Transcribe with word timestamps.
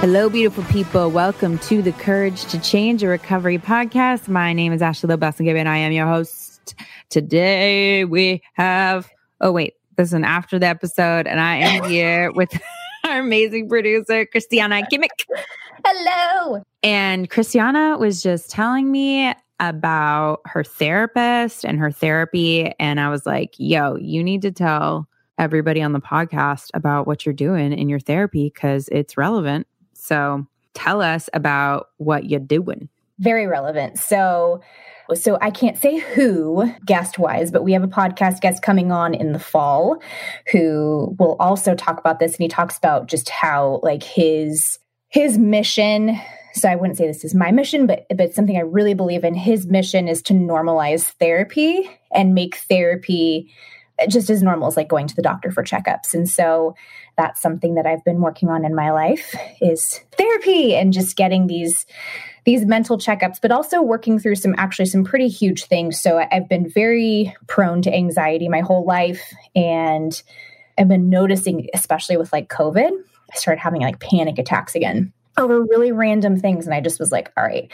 Hello, 0.00 0.30
beautiful 0.30 0.62
people. 0.64 1.10
Welcome 1.10 1.58
to 1.58 1.82
the 1.82 1.90
Courage 1.90 2.44
to 2.46 2.60
Change 2.60 3.02
a 3.02 3.08
Recovery 3.08 3.58
podcast. 3.58 4.28
My 4.28 4.52
name 4.52 4.72
is 4.72 4.80
Ashley 4.80 5.08
Lobelson 5.08 5.48
and 5.48 5.68
I 5.68 5.78
am 5.78 5.90
your 5.90 6.06
host. 6.06 6.76
Today 7.10 8.04
we 8.04 8.40
have, 8.52 9.10
oh, 9.40 9.50
wait, 9.50 9.74
this 9.96 10.06
is 10.06 10.12
an 10.12 10.22
after 10.22 10.56
the 10.56 10.66
episode, 10.66 11.26
and 11.26 11.40
I 11.40 11.56
am 11.56 11.90
here 11.90 12.30
with 12.36 12.48
our 13.04 13.18
amazing 13.18 13.68
producer, 13.68 14.24
Christiana 14.24 14.82
Kimmick. 14.82 15.08
Hello. 15.84 16.62
And 16.84 17.28
Christiana 17.28 17.98
was 17.98 18.22
just 18.22 18.50
telling 18.50 18.92
me 18.92 19.34
about 19.58 20.42
her 20.44 20.62
therapist 20.62 21.64
and 21.64 21.76
her 21.80 21.90
therapy. 21.90 22.72
And 22.78 23.00
I 23.00 23.08
was 23.10 23.26
like, 23.26 23.54
yo, 23.58 23.96
you 23.96 24.22
need 24.22 24.42
to 24.42 24.52
tell 24.52 25.08
everybody 25.38 25.82
on 25.82 25.92
the 25.92 26.00
podcast 26.00 26.68
about 26.74 27.06
what 27.06 27.24
you're 27.24 27.32
doing 27.32 27.72
in 27.72 27.88
your 27.88 28.00
therapy 28.00 28.50
because 28.52 28.88
it's 28.90 29.16
relevant 29.16 29.66
so 30.08 30.46
tell 30.74 31.02
us 31.02 31.28
about 31.32 31.90
what 31.98 32.24
you're 32.24 32.40
doing. 32.40 32.88
Very 33.18 33.46
relevant. 33.46 33.98
So, 33.98 34.62
so 35.14 35.38
I 35.40 35.50
can't 35.50 35.76
say 35.76 35.98
who 35.98 36.72
guest 36.84 37.18
wise, 37.18 37.50
but 37.50 37.64
we 37.64 37.72
have 37.72 37.82
a 37.82 37.88
podcast 37.88 38.40
guest 38.40 38.62
coming 38.62 38.90
on 38.90 39.14
in 39.14 39.32
the 39.32 39.38
fall 39.38 40.00
who 40.50 41.14
will 41.18 41.36
also 41.38 41.74
talk 41.74 41.98
about 41.98 42.20
this. 42.20 42.32
And 42.32 42.42
he 42.42 42.48
talks 42.48 42.78
about 42.78 43.06
just 43.06 43.28
how 43.28 43.80
like 43.82 44.02
his 44.02 44.78
his 45.10 45.38
mission 45.38 46.18
so 46.54 46.68
I 46.68 46.74
wouldn't 46.74 46.96
say 46.98 47.06
this 47.06 47.24
is 47.24 47.34
my 47.34 47.52
mission, 47.52 47.86
but 47.86 48.06
but 48.16 48.34
something 48.34 48.56
I 48.56 48.60
really 48.60 48.94
believe 48.94 49.22
in. 49.22 49.34
His 49.34 49.66
mission 49.66 50.08
is 50.08 50.22
to 50.22 50.34
normalize 50.34 51.04
therapy 51.18 51.88
and 52.12 52.34
make 52.34 52.56
therapy 52.56 53.52
just 54.08 54.30
as 54.30 54.42
normal 54.42 54.68
as 54.68 54.76
like 54.76 54.88
going 54.88 55.06
to 55.06 55.16
the 55.16 55.22
doctor 55.22 55.50
for 55.50 55.62
checkups. 55.62 56.14
And 56.14 56.28
so 56.28 56.74
that's 57.18 57.42
something 57.42 57.74
that 57.74 57.84
I've 57.84 58.04
been 58.04 58.22
working 58.22 58.48
on 58.48 58.64
in 58.64 58.74
my 58.74 58.90
life 58.90 59.34
is 59.60 60.00
therapy 60.16 60.74
and 60.74 60.92
just 60.92 61.16
getting 61.16 61.46
these 61.46 61.84
these 62.44 62.64
mental 62.64 62.96
checkups, 62.96 63.36
but 63.42 63.52
also 63.52 63.82
working 63.82 64.18
through 64.18 64.36
some 64.36 64.54
actually 64.56 64.86
some 64.86 65.04
pretty 65.04 65.28
huge 65.28 65.64
things. 65.64 66.00
So 66.00 66.24
I've 66.32 66.48
been 66.48 66.66
very 66.66 67.36
prone 67.46 67.82
to 67.82 67.92
anxiety 67.92 68.48
my 68.48 68.60
whole 68.60 68.86
life 68.86 69.34
and 69.54 70.22
I've 70.78 70.88
been 70.88 71.10
noticing 71.10 71.66
especially 71.74 72.16
with 72.16 72.32
like 72.32 72.48
COVID, 72.48 72.90
I 72.90 73.36
started 73.36 73.60
having 73.60 73.82
like 73.82 74.00
panic 74.00 74.38
attacks 74.38 74.74
again 74.74 75.12
over 75.36 75.62
really 75.62 75.92
random 75.92 76.38
things 76.38 76.66
and 76.66 76.74
I 76.74 76.80
just 76.80 76.98
was 76.98 77.12
like, 77.12 77.32
all 77.36 77.44
right, 77.44 77.70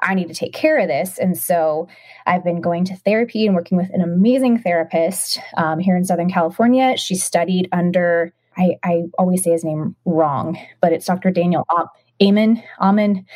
I 0.00 0.14
need 0.14 0.28
to 0.28 0.34
take 0.34 0.52
care 0.52 0.78
of 0.78 0.88
this. 0.88 1.18
And 1.18 1.36
so 1.36 1.88
I've 2.26 2.44
been 2.44 2.60
going 2.60 2.84
to 2.86 2.96
therapy 2.96 3.46
and 3.46 3.54
working 3.54 3.78
with 3.78 3.90
an 3.90 4.00
amazing 4.00 4.58
therapist 4.58 5.38
um, 5.56 5.78
here 5.78 5.96
in 5.96 6.04
Southern 6.04 6.30
California. 6.30 6.96
She 6.96 7.14
studied 7.14 7.68
under, 7.72 8.32
I, 8.56 8.78
I, 8.82 9.02
always 9.18 9.42
say 9.42 9.50
his 9.50 9.64
name 9.64 9.96
wrong, 10.04 10.58
but 10.80 10.92
it's 10.92 11.06
Dr. 11.06 11.30
Daniel 11.30 11.66
Amen. 12.22 12.62
Amen. 12.80 13.26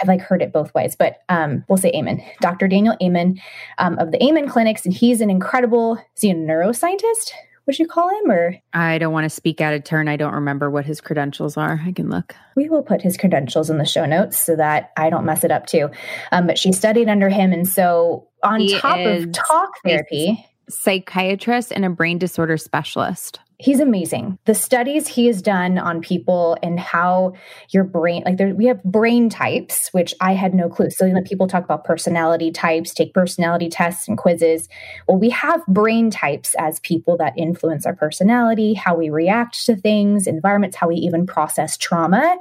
I've 0.00 0.08
like 0.08 0.20
heard 0.20 0.42
it 0.42 0.52
both 0.52 0.74
ways, 0.74 0.96
but 0.96 1.18
um, 1.28 1.64
we'll 1.68 1.76
say 1.76 1.92
Amen. 1.94 2.24
Dr. 2.40 2.66
Daniel 2.66 2.96
Amen 3.02 3.40
um, 3.78 3.98
of 3.98 4.10
the 4.10 4.22
Amen 4.24 4.48
Clinics, 4.48 4.84
and 4.84 4.94
he's 4.94 5.20
an 5.20 5.30
incredible, 5.30 5.96
is 6.16 6.22
he 6.22 6.30
a 6.30 6.34
neuroscientist? 6.34 7.32
would 7.66 7.78
you 7.78 7.86
call 7.86 8.08
him 8.08 8.30
or 8.30 8.56
I 8.72 8.98
don't 8.98 9.12
want 9.12 9.24
to 9.24 9.30
speak 9.30 9.60
out 9.60 9.74
of 9.74 9.84
turn. 9.84 10.08
I 10.08 10.16
don't 10.16 10.34
remember 10.34 10.70
what 10.70 10.84
his 10.84 11.00
credentials 11.00 11.56
are. 11.56 11.80
I 11.84 11.92
can 11.92 12.10
look. 12.10 12.34
We 12.56 12.68
will 12.68 12.82
put 12.82 13.00
his 13.00 13.16
credentials 13.16 13.70
in 13.70 13.78
the 13.78 13.84
show 13.84 14.04
notes 14.04 14.38
so 14.38 14.56
that 14.56 14.92
I 14.96 15.10
don't 15.10 15.24
mess 15.24 15.44
it 15.44 15.50
up 15.50 15.66
too. 15.66 15.90
Um, 16.32 16.46
but 16.46 16.58
she 16.58 16.72
studied 16.72 17.08
under 17.08 17.28
him 17.28 17.52
and 17.52 17.66
so 17.66 18.28
on 18.42 18.60
he 18.60 18.78
top 18.78 18.98
of 18.98 19.32
talk 19.32 19.70
therapy, 19.84 20.44
psychiatrist 20.68 21.72
and 21.72 21.84
a 21.84 21.90
brain 21.90 22.18
disorder 22.18 22.56
specialist 22.56 23.40
he's 23.64 23.80
amazing. 23.80 24.38
The 24.44 24.54
studies 24.54 25.08
he 25.08 25.24
has 25.26 25.40
done 25.40 25.78
on 25.78 26.02
people 26.02 26.58
and 26.62 26.78
how 26.78 27.32
your 27.70 27.82
brain, 27.82 28.22
like 28.26 28.36
there, 28.36 28.54
we 28.54 28.66
have 28.66 28.82
brain 28.84 29.30
types, 29.30 29.88
which 29.92 30.14
I 30.20 30.34
had 30.34 30.52
no 30.52 30.68
clue. 30.68 30.90
So 30.90 31.06
you 31.06 31.14
know, 31.14 31.22
people 31.22 31.48
talk 31.48 31.64
about 31.64 31.82
personality 31.82 32.50
types, 32.50 32.92
take 32.92 33.14
personality 33.14 33.70
tests 33.70 34.06
and 34.06 34.18
quizzes. 34.18 34.68
Well, 35.08 35.16
we 35.16 35.30
have 35.30 35.64
brain 35.66 36.10
types 36.10 36.54
as 36.58 36.78
people 36.80 37.16
that 37.16 37.32
influence 37.38 37.86
our 37.86 37.94
personality, 37.94 38.74
how 38.74 38.96
we 38.96 39.08
react 39.08 39.64
to 39.64 39.76
things, 39.76 40.26
environments, 40.26 40.76
how 40.76 40.88
we 40.88 40.96
even 40.96 41.24
process 41.24 41.78
trauma. 41.78 42.36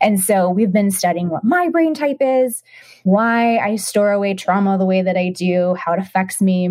And 0.00 0.20
so 0.20 0.50
we've 0.50 0.72
been 0.72 0.90
studying 0.90 1.28
what 1.28 1.44
my 1.44 1.68
brain 1.68 1.94
type 1.94 2.18
is, 2.20 2.64
why 3.04 3.58
I 3.58 3.76
store 3.76 4.10
away 4.10 4.34
trauma 4.34 4.76
the 4.76 4.86
way 4.86 5.02
that 5.02 5.16
I 5.16 5.28
do, 5.28 5.74
how 5.74 5.92
it 5.92 6.00
affects 6.00 6.42
me. 6.42 6.68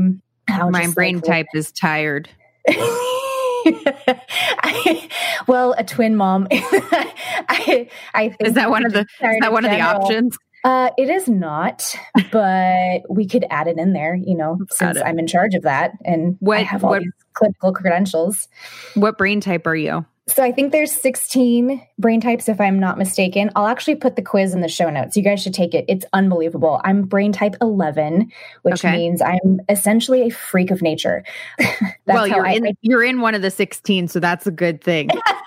How 0.49 0.69
my 0.69 0.87
brain 0.87 1.15
like, 1.15 1.23
type 1.23 1.47
is 1.53 1.71
tired. 1.71 2.29
I, 4.63 5.09
well, 5.47 5.73
a 5.77 5.83
twin 5.83 6.15
mom. 6.15 6.47
I, 6.51 7.89
I 8.13 8.29
think 8.29 8.49
is 8.49 8.53
that 8.53 8.69
one 8.69 8.85
of 8.85 8.93
the 8.93 9.01
is 9.01 9.37
that 9.41 9.51
one 9.51 9.65
of 9.65 9.71
the 9.71 9.81
options? 9.81 10.37
Uh, 10.63 10.89
it 10.97 11.09
is 11.09 11.27
not, 11.27 11.93
but 12.31 13.01
we 13.09 13.27
could 13.27 13.45
add 13.49 13.67
it 13.67 13.77
in 13.77 13.93
there. 13.93 14.15
You 14.15 14.37
know, 14.37 14.59
since 14.69 14.97
I'm 15.03 15.19
in 15.19 15.27
charge 15.27 15.55
of 15.55 15.63
that, 15.63 15.91
and 16.05 16.37
what, 16.39 16.59
I 16.59 16.61
have 16.61 16.83
all 16.83 16.91
what, 16.91 17.01
these 17.01 17.11
clinical 17.33 17.73
credentials. 17.73 18.47
What 18.95 19.17
brain 19.17 19.41
type 19.41 19.67
are 19.67 19.75
you? 19.75 20.05
So 20.27 20.41
I 20.41 20.53
think 20.53 20.71
there's 20.71 20.91
16 20.91 21.85
brain 21.99 22.21
types, 22.21 22.47
if 22.47 22.61
I'm 22.61 22.79
not 22.79 22.97
mistaken. 22.97 23.51
I'll 23.57 23.67
actually 23.67 23.95
put 23.95 24.15
the 24.15 24.21
quiz 24.21 24.53
in 24.53 24.61
the 24.61 24.69
show 24.69 24.89
notes. 24.89 25.17
You 25.17 25.23
guys 25.23 25.43
should 25.43 25.53
take 25.53 25.73
it. 25.73 25.83
It's 25.89 26.05
unbelievable. 26.13 26.79
I'm 26.85 27.03
brain 27.03 27.33
type 27.33 27.55
11, 27.61 28.31
which 28.61 28.85
okay. 28.85 28.95
means 28.95 29.21
I'm 29.21 29.59
essentially 29.67 30.21
a 30.21 30.29
freak 30.29 30.71
of 30.71 30.81
nature. 30.81 31.25
well, 32.05 32.25
you're 32.25 32.45
I, 32.45 32.53
in, 32.53 32.77
you're 32.81 33.03
in 33.03 33.19
one 33.19 33.35
of 33.35 33.41
the 33.41 33.51
16, 33.51 34.07
so 34.07 34.21
that's 34.21 34.47
a 34.47 34.51
good 34.51 34.81
thing. 34.81 35.09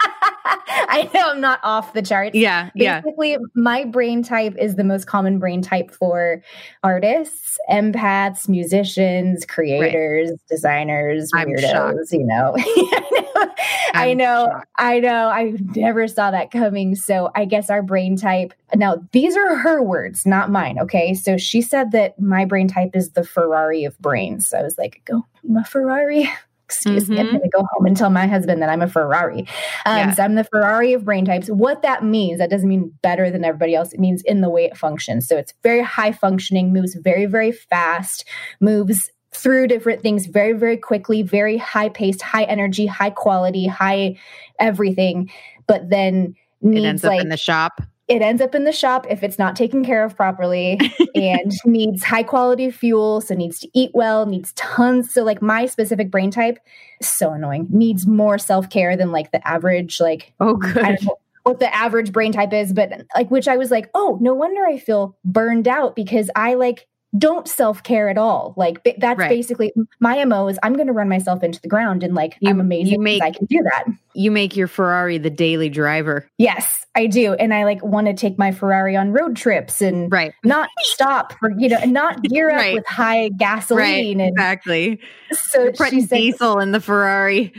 I 0.96 1.10
know 1.12 1.30
I'm 1.30 1.40
not 1.40 1.60
off 1.62 1.92
the 1.92 2.02
charts. 2.02 2.34
Yeah. 2.34 2.70
Basically, 2.74 3.32
yeah. 3.32 3.38
my 3.54 3.84
brain 3.84 4.22
type 4.22 4.56
is 4.58 4.76
the 4.76 4.84
most 4.84 5.06
common 5.06 5.38
brain 5.38 5.60
type 5.60 5.90
for 5.90 6.42
artists, 6.82 7.58
empaths, 7.70 8.48
musicians, 8.48 9.44
creators, 9.44 10.30
right. 10.30 10.40
designers, 10.48 11.30
I'm 11.34 11.48
weirdos, 11.48 11.70
shocked. 11.70 12.12
you 12.12 12.24
know. 12.24 12.56
I 13.94 14.14
know. 14.14 14.62
I 14.76 15.00
know. 15.00 15.28
I 15.28 15.54
never 15.74 16.08
saw 16.08 16.30
that 16.30 16.50
coming. 16.50 16.94
So 16.94 17.30
I 17.34 17.44
guess 17.44 17.70
our 17.70 17.82
brain 17.82 18.16
type. 18.16 18.54
Now, 18.74 18.96
these 19.12 19.36
are 19.36 19.56
her 19.56 19.82
words, 19.82 20.26
not 20.26 20.50
mine. 20.50 20.78
Okay. 20.78 21.14
So 21.14 21.36
she 21.36 21.62
said 21.62 21.92
that 21.92 22.18
my 22.20 22.44
brain 22.44 22.68
type 22.68 22.90
is 22.94 23.10
the 23.10 23.24
Ferrari 23.24 23.84
of 23.84 23.98
brains. 23.98 24.48
So 24.48 24.58
I 24.58 24.62
was 24.62 24.78
like, 24.78 25.02
go, 25.04 25.26
I'm 25.44 25.56
a 25.56 25.64
Ferrari 25.64 26.30
excuse 26.66 27.04
mm-hmm. 27.04 27.12
me, 27.12 27.20
I'm 27.20 27.26
mm-hmm. 27.26 27.36
going 27.36 27.50
to 27.50 27.56
go 27.56 27.64
home 27.70 27.86
and 27.86 27.96
tell 27.96 28.10
my 28.10 28.26
husband 28.26 28.60
that 28.60 28.68
I'm 28.68 28.82
a 28.82 28.88
Ferrari. 28.88 29.40
Um, 29.84 29.96
yeah. 29.96 30.14
So 30.14 30.24
I'm 30.24 30.34
the 30.34 30.44
Ferrari 30.44 30.94
of 30.94 31.04
brain 31.04 31.24
types. 31.24 31.48
What 31.48 31.82
that 31.82 32.04
means, 32.04 32.38
that 32.38 32.50
doesn't 32.50 32.68
mean 32.68 32.92
better 33.02 33.30
than 33.30 33.44
everybody 33.44 33.74
else. 33.74 33.92
It 33.92 34.00
means 34.00 34.22
in 34.22 34.40
the 34.40 34.50
way 34.50 34.64
it 34.64 34.76
functions. 34.76 35.28
So 35.28 35.36
it's 35.36 35.54
very 35.62 35.82
high 35.82 36.12
functioning, 36.12 36.72
moves 36.72 36.94
very, 36.94 37.26
very 37.26 37.52
fast, 37.52 38.24
moves 38.60 39.10
through 39.32 39.68
different 39.68 40.02
things 40.02 40.26
very, 40.26 40.54
very 40.54 40.76
quickly, 40.76 41.22
very 41.22 41.56
high 41.56 41.88
paced, 41.88 42.22
high 42.22 42.44
energy, 42.44 42.86
high 42.86 43.10
quality, 43.10 43.66
high 43.66 44.18
everything. 44.58 45.30
But 45.68 45.88
then 45.88 46.34
needs 46.62 46.84
it 46.84 46.88
ends 46.88 47.04
like, 47.04 47.18
up 47.20 47.22
in 47.22 47.28
the 47.28 47.36
shop 47.36 47.80
it 48.08 48.22
ends 48.22 48.40
up 48.40 48.54
in 48.54 48.64
the 48.64 48.72
shop 48.72 49.06
if 49.10 49.22
it's 49.22 49.38
not 49.38 49.56
taken 49.56 49.84
care 49.84 50.04
of 50.04 50.16
properly 50.16 50.78
and 51.14 51.52
needs 51.64 52.04
high 52.04 52.22
quality 52.22 52.70
fuel 52.70 53.20
so 53.20 53.34
needs 53.34 53.58
to 53.58 53.68
eat 53.74 53.90
well 53.94 54.26
needs 54.26 54.52
tons 54.52 55.12
so 55.12 55.24
like 55.24 55.42
my 55.42 55.66
specific 55.66 56.10
brain 56.10 56.30
type 56.30 56.58
so 57.02 57.32
annoying. 57.32 57.66
Needs 57.70 58.06
more 58.06 58.38
self-care 58.38 58.96
than 58.96 59.12
like 59.12 59.30
the 59.32 59.46
average 59.46 60.00
like 60.00 60.32
oh 60.40 60.56
good. 60.56 60.98
what 61.42 61.58
the 61.60 61.74
average 61.74 62.12
brain 62.12 62.32
type 62.32 62.52
is 62.52 62.72
but 62.72 62.90
like 63.14 63.30
which 63.30 63.48
i 63.48 63.56
was 63.56 63.70
like 63.70 63.90
oh 63.94 64.18
no 64.20 64.34
wonder 64.34 64.64
i 64.66 64.78
feel 64.78 65.16
burned 65.24 65.68
out 65.68 65.94
because 65.94 66.30
i 66.34 66.54
like 66.54 66.86
don't 67.18 67.48
self 67.48 67.82
care 67.82 68.08
at 68.08 68.18
all. 68.18 68.54
Like 68.56 68.82
that's 68.98 69.18
right. 69.18 69.28
basically 69.28 69.72
my 70.00 70.24
mo 70.24 70.48
is 70.48 70.58
I'm 70.62 70.74
going 70.74 70.86
to 70.86 70.92
run 70.92 71.08
myself 71.08 71.42
into 71.42 71.60
the 71.60 71.68
ground 71.68 72.02
and 72.02 72.14
like 72.14 72.36
you, 72.40 72.50
I'm 72.50 72.60
amazing. 72.60 72.94
You 72.94 73.00
make, 73.00 73.22
I 73.22 73.30
can 73.30 73.46
do 73.46 73.62
that. 73.62 73.84
You 74.14 74.30
make 74.30 74.56
your 74.56 74.66
Ferrari 74.66 75.18
the 75.18 75.30
daily 75.30 75.68
driver. 75.68 76.28
Yes, 76.38 76.84
I 76.94 77.06
do, 77.06 77.34
and 77.34 77.52
I 77.52 77.64
like 77.64 77.84
want 77.84 78.06
to 78.06 78.14
take 78.14 78.38
my 78.38 78.50
Ferrari 78.50 78.96
on 78.96 79.12
road 79.12 79.36
trips 79.36 79.82
and 79.82 80.10
right. 80.10 80.32
not 80.44 80.68
stop 80.80 81.32
for 81.38 81.52
you 81.58 81.68
know 81.68 81.78
and 81.80 81.92
not 81.92 82.22
gear 82.24 82.50
up 82.50 82.56
right. 82.56 82.74
with 82.74 82.86
high 82.86 83.28
gasoline. 83.30 84.18
Right. 84.18 84.26
And 84.26 84.36
exactly. 84.36 85.00
So 85.32 85.64
You're 85.64 85.72
putting 85.72 86.06
diesel 86.06 86.58
in 86.58 86.72
the 86.72 86.80
Ferrari. 86.80 87.52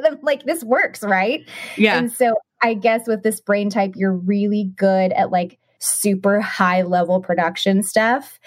like 0.22 0.44
this 0.44 0.62
works, 0.64 1.02
right? 1.02 1.48
Yeah. 1.76 1.98
And 1.98 2.12
so 2.12 2.34
I 2.62 2.74
guess 2.74 3.06
with 3.06 3.22
this 3.22 3.40
brain 3.40 3.70
type, 3.70 3.92
you're 3.96 4.14
really 4.14 4.72
good 4.76 5.12
at 5.12 5.30
like 5.30 5.58
super 5.80 6.40
high 6.40 6.82
level 6.82 7.20
production 7.20 7.82
stuff. 7.82 8.38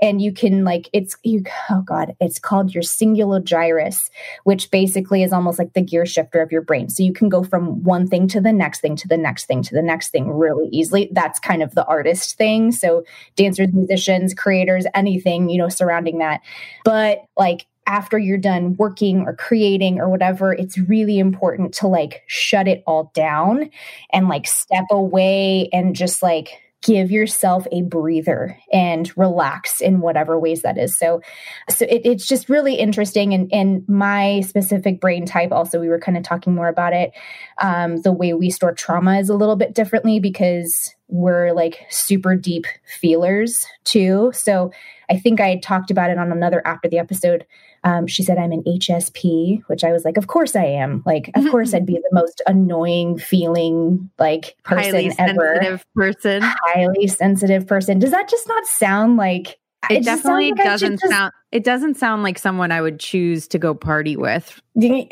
And 0.00 0.20
you 0.20 0.30
can 0.30 0.62
like 0.62 0.90
it's 0.92 1.16
you 1.22 1.42
oh 1.70 1.80
god 1.80 2.14
it's 2.20 2.38
called 2.38 2.74
your 2.74 2.82
cingulate 2.82 3.44
gyrus 3.44 4.10
which 4.44 4.70
basically 4.70 5.22
is 5.22 5.32
almost 5.32 5.58
like 5.58 5.72
the 5.72 5.80
gear 5.80 6.04
shifter 6.04 6.42
of 6.42 6.52
your 6.52 6.60
brain. 6.60 6.90
So 6.90 7.02
you 7.02 7.14
can 7.14 7.30
go 7.30 7.42
from 7.42 7.82
one 7.82 8.06
thing 8.06 8.28
to 8.28 8.40
the 8.42 8.52
next 8.52 8.80
thing 8.80 8.94
to 8.96 9.08
the 9.08 9.16
next 9.16 9.46
thing 9.46 9.62
to 9.62 9.74
the 9.74 9.80
next 9.80 10.10
thing 10.10 10.30
really 10.30 10.68
easily. 10.70 11.08
That's 11.12 11.38
kind 11.38 11.62
of 11.62 11.74
the 11.74 11.86
artist 11.86 12.36
thing. 12.36 12.72
So 12.72 13.04
dancers 13.36 13.72
musicians 13.72 14.34
creators 14.34 14.84
anything 14.94 15.48
you 15.48 15.56
know 15.56 15.70
surrounding 15.70 16.18
that. 16.18 16.42
But 16.84 17.24
like 17.38 17.66
after 17.86 18.18
you're 18.18 18.36
done 18.36 18.76
working 18.76 19.20
or 19.20 19.34
creating 19.34 20.00
or 20.00 20.08
whatever, 20.10 20.52
it's 20.52 20.76
really 20.76 21.18
important 21.18 21.72
to 21.74 21.86
like 21.86 22.22
shut 22.26 22.68
it 22.68 22.82
all 22.86 23.10
down 23.14 23.70
and 24.12 24.28
like 24.28 24.46
step 24.46 24.84
away 24.90 25.68
and 25.72 25.94
just 25.94 26.22
like 26.22 26.60
give 26.86 27.10
yourself 27.10 27.66
a 27.72 27.82
breather 27.82 28.56
and 28.72 29.10
relax 29.18 29.80
in 29.80 30.00
whatever 30.00 30.38
ways 30.38 30.62
that 30.62 30.78
is. 30.78 30.96
So, 30.96 31.20
so 31.68 31.84
it, 31.86 32.02
it's 32.04 32.28
just 32.28 32.48
really 32.48 32.76
interesting. 32.76 33.34
And, 33.34 33.52
and 33.52 33.86
my 33.88 34.42
specific 34.42 35.00
brain 35.00 35.26
type, 35.26 35.50
also, 35.50 35.80
we 35.80 35.88
were 35.88 35.98
kind 35.98 36.16
of 36.16 36.22
talking 36.22 36.54
more 36.54 36.68
about 36.68 36.92
it. 36.92 37.12
Um, 37.60 38.02
the 38.02 38.12
way 38.12 38.34
we 38.34 38.50
store 38.50 38.72
trauma 38.72 39.18
is 39.18 39.28
a 39.28 39.34
little 39.34 39.56
bit 39.56 39.74
differently 39.74 40.20
because 40.20 40.94
we're 41.08 41.52
like 41.52 41.84
super 41.90 42.36
deep 42.36 42.66
feelers 43.00 43.66
too. 43.82 44.30
So 44.32 44.70
I 45.10 45.18
think 45.18 45.40
I 45.40 45.58
talked 45.58 45.90
about 45.90 46.10
it 46.10 46.18
on 46.18 46.30
another 46.30 46.64
after 46.64 46.88
the 46.88 46.98
episode 46.98 47.44
um, 47.86 48.08
she 48.08 48.24
said, 48.24 48.36
I'm 48.36 48.50
an 48.50 48.64
HSP, 48.64 49.62
which 49.68 49.84
I 49.84 49.92
was 49.92 50.04
like, 50.04 50.16
of 50.16 50.26
course 50.26 50.56
I 50.56 50.64
am. 50.64 51.04
Like, 51.06 51.30
of 51.36 51.48
course 51.52 51.72
I'd 51.72 51.86
be 51.86 51.94
the 51.94 52.10
most 52.10 52.42
annoying 52.48 53.16
feeling 53.16 54.10
like 54.18 54.56
person 54.64 54.92
highly 54.92 55.12
ever. 55.20 55.54
sensitive 55.60 55.86
person. 55.94 56.42
Highly 56.42 57.06
sensitive 57.06 57.64
person. 57.64 58.00
Does 58.00 58.10
that 58.10 58.28
just 58.28 58.48
not 58.48 58.66
sound 58.66 59.16
like 59.18 59.60
it, 59.88 59.98
it 59.98 60.04
definitely 60.04 60.50
like 60.50 60.64
doesn't 60.64 60.98
just, 60.98 61.12
sound 61.12 61.32
it 61.52 61.62
doesn't 61.62 61.94
sound 61.96 62.24
like 62.24 62.40
someone 62.40 62.72
I 62.72 62.80
would 62.80 62.98
choose 62.98 63.46
to 63.48 63.58
go 63.58 63.72
party 63.72 64.16
with. 64.16 64.60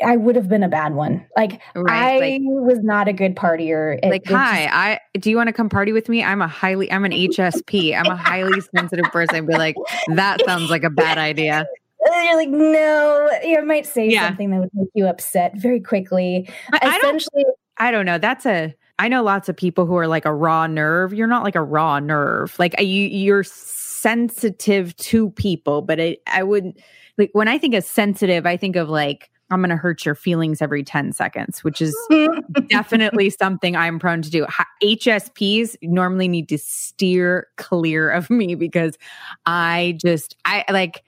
I 0.03 0.17
would 0.17 0.35
have 0.35 0.49
been 0.49 0.63
a 0.63 0.67
bad 0.67 0.95
one. 0.95 1.25
Like 1.37 1.61
right, 1.75 2.17
I 2.17 2.19
like, 2.19 2.41
was 2.43 2.79
not 2.83 3.07
a 3.07 3.13
good 3.13 3.37
partier. 3.37 3.97
It, 4.03 4.09
like, 4.09 4.27
hi, 4.27 4.63
just, 4.63 4.75
I 4.75 4.99
do 5.17 5.29
you 5.29 5.37
want 5.37 5.47
to 5.47 5.53
come 5.53 5.69
party 5.69 5.93
with 5.93 6.09
me? 6.09 6.25
I'm 6.25 6.41
a 6.41 6.47
highly 6.49 6.91
I'm 6.91 7.05
an 7.05 7.13
HSP. 7.13 7.97
I'm 7.97 8.11
a 8.11 8.17
highly 8.17 8.59
sensitive 8.75 9.05
person. 9.13 9.37
I'd 9.37 9.47
be 9.47 9.53
like, 9.53 9.77
that 10.09 10.43
sounds 10.45 10.69
like 10.69 10.83
a 10.83 10.89
bad 10.89 11.17
idea. 11.17 11.65
And 12.15 12.25
you're 12.25 12.35
like, 12.35 12.49
no, 12.49 13.29
you 13.43 13.65
might 13.65 13.85
say 13.85 14.09
yeah. 14.09 14.27
something 14.27 14.51
that 14.51 14.59
would 14.59 14.69
make 14.73 14.89
you 14.93 15.07
upset 15.07 15.53
very 15.57 15.79
quickly. 15.79 16.49
I, 16.71 16.97
Essentially, 16.97 17.43
I 17.43 17.43
don't, 17.43 17.87
I 17.87 17.91
don't 17.91 18.05
know. 18.05 18.17
That's 18.17 18.45
a 18.45 18.75
I 18.97 19.09
know 19.09 19.23
lots 19.23 19.49
of 19.49 19.57
people 19.57 19.85
who 19.85 19.95
are 19.97 20.07
like 20.07 20.25
a 20.25 20.33
raw 20.33 20.67
nerve. 20.67 21.13
You're 21.13 21.27
not 21.27 21.43
like 21.43 21.55
a 21.55 21.63
raw 21.63 21.99
nerve. 21.99 22.57
Like 22.57 22.79
you, 22.79 22.85
you're 22.85 23.43
sensitive 23.43 24.95
to 24.97 25.31
people, 25.31 25.81
but 25.81 25.99
it, 25.99 26.21
I 26.27 26.43
wouldn't 26.43 26.79
like 27.17 27.31
when 27.33 27.47
I 27.47 27.57
think 27.57 27.75
of 27.75 27.83
sensitive, 27.83 28.45
I 28.45 28.55
think 28.57 28.75
of 28.75 28.89
like 28.89 29.29
I'm 29.51 29.59
going 29.59 29.69
to 29.69 29.75
hurt 29.75 30.05
your 30.05 30.15
feelings 30.15 30.61
every 30.61 30.83
10 30.83 31.11
seconds, 31.11 31.63
which 31.63 31.79
is 31.79 31.95
definitely 32.69 33.29
something 33.29 33.75
I'm 33.75 33.99
prone 33.99 34.23
to 34.23 34.31
do. 34.31 34.47
HSPs 34.81 35.75
normally 35.83 36.27
need 36.27 36.49
to 36.49 36.57
steer 36.57 37.47
clear 37.57 38.09
of 38.09 38.29
me 38.29 38.55
because 38.55 38.97
I 39.45 39.97
just, 40.01 40.35
I 40.45 40.65
like, 40.69 41.03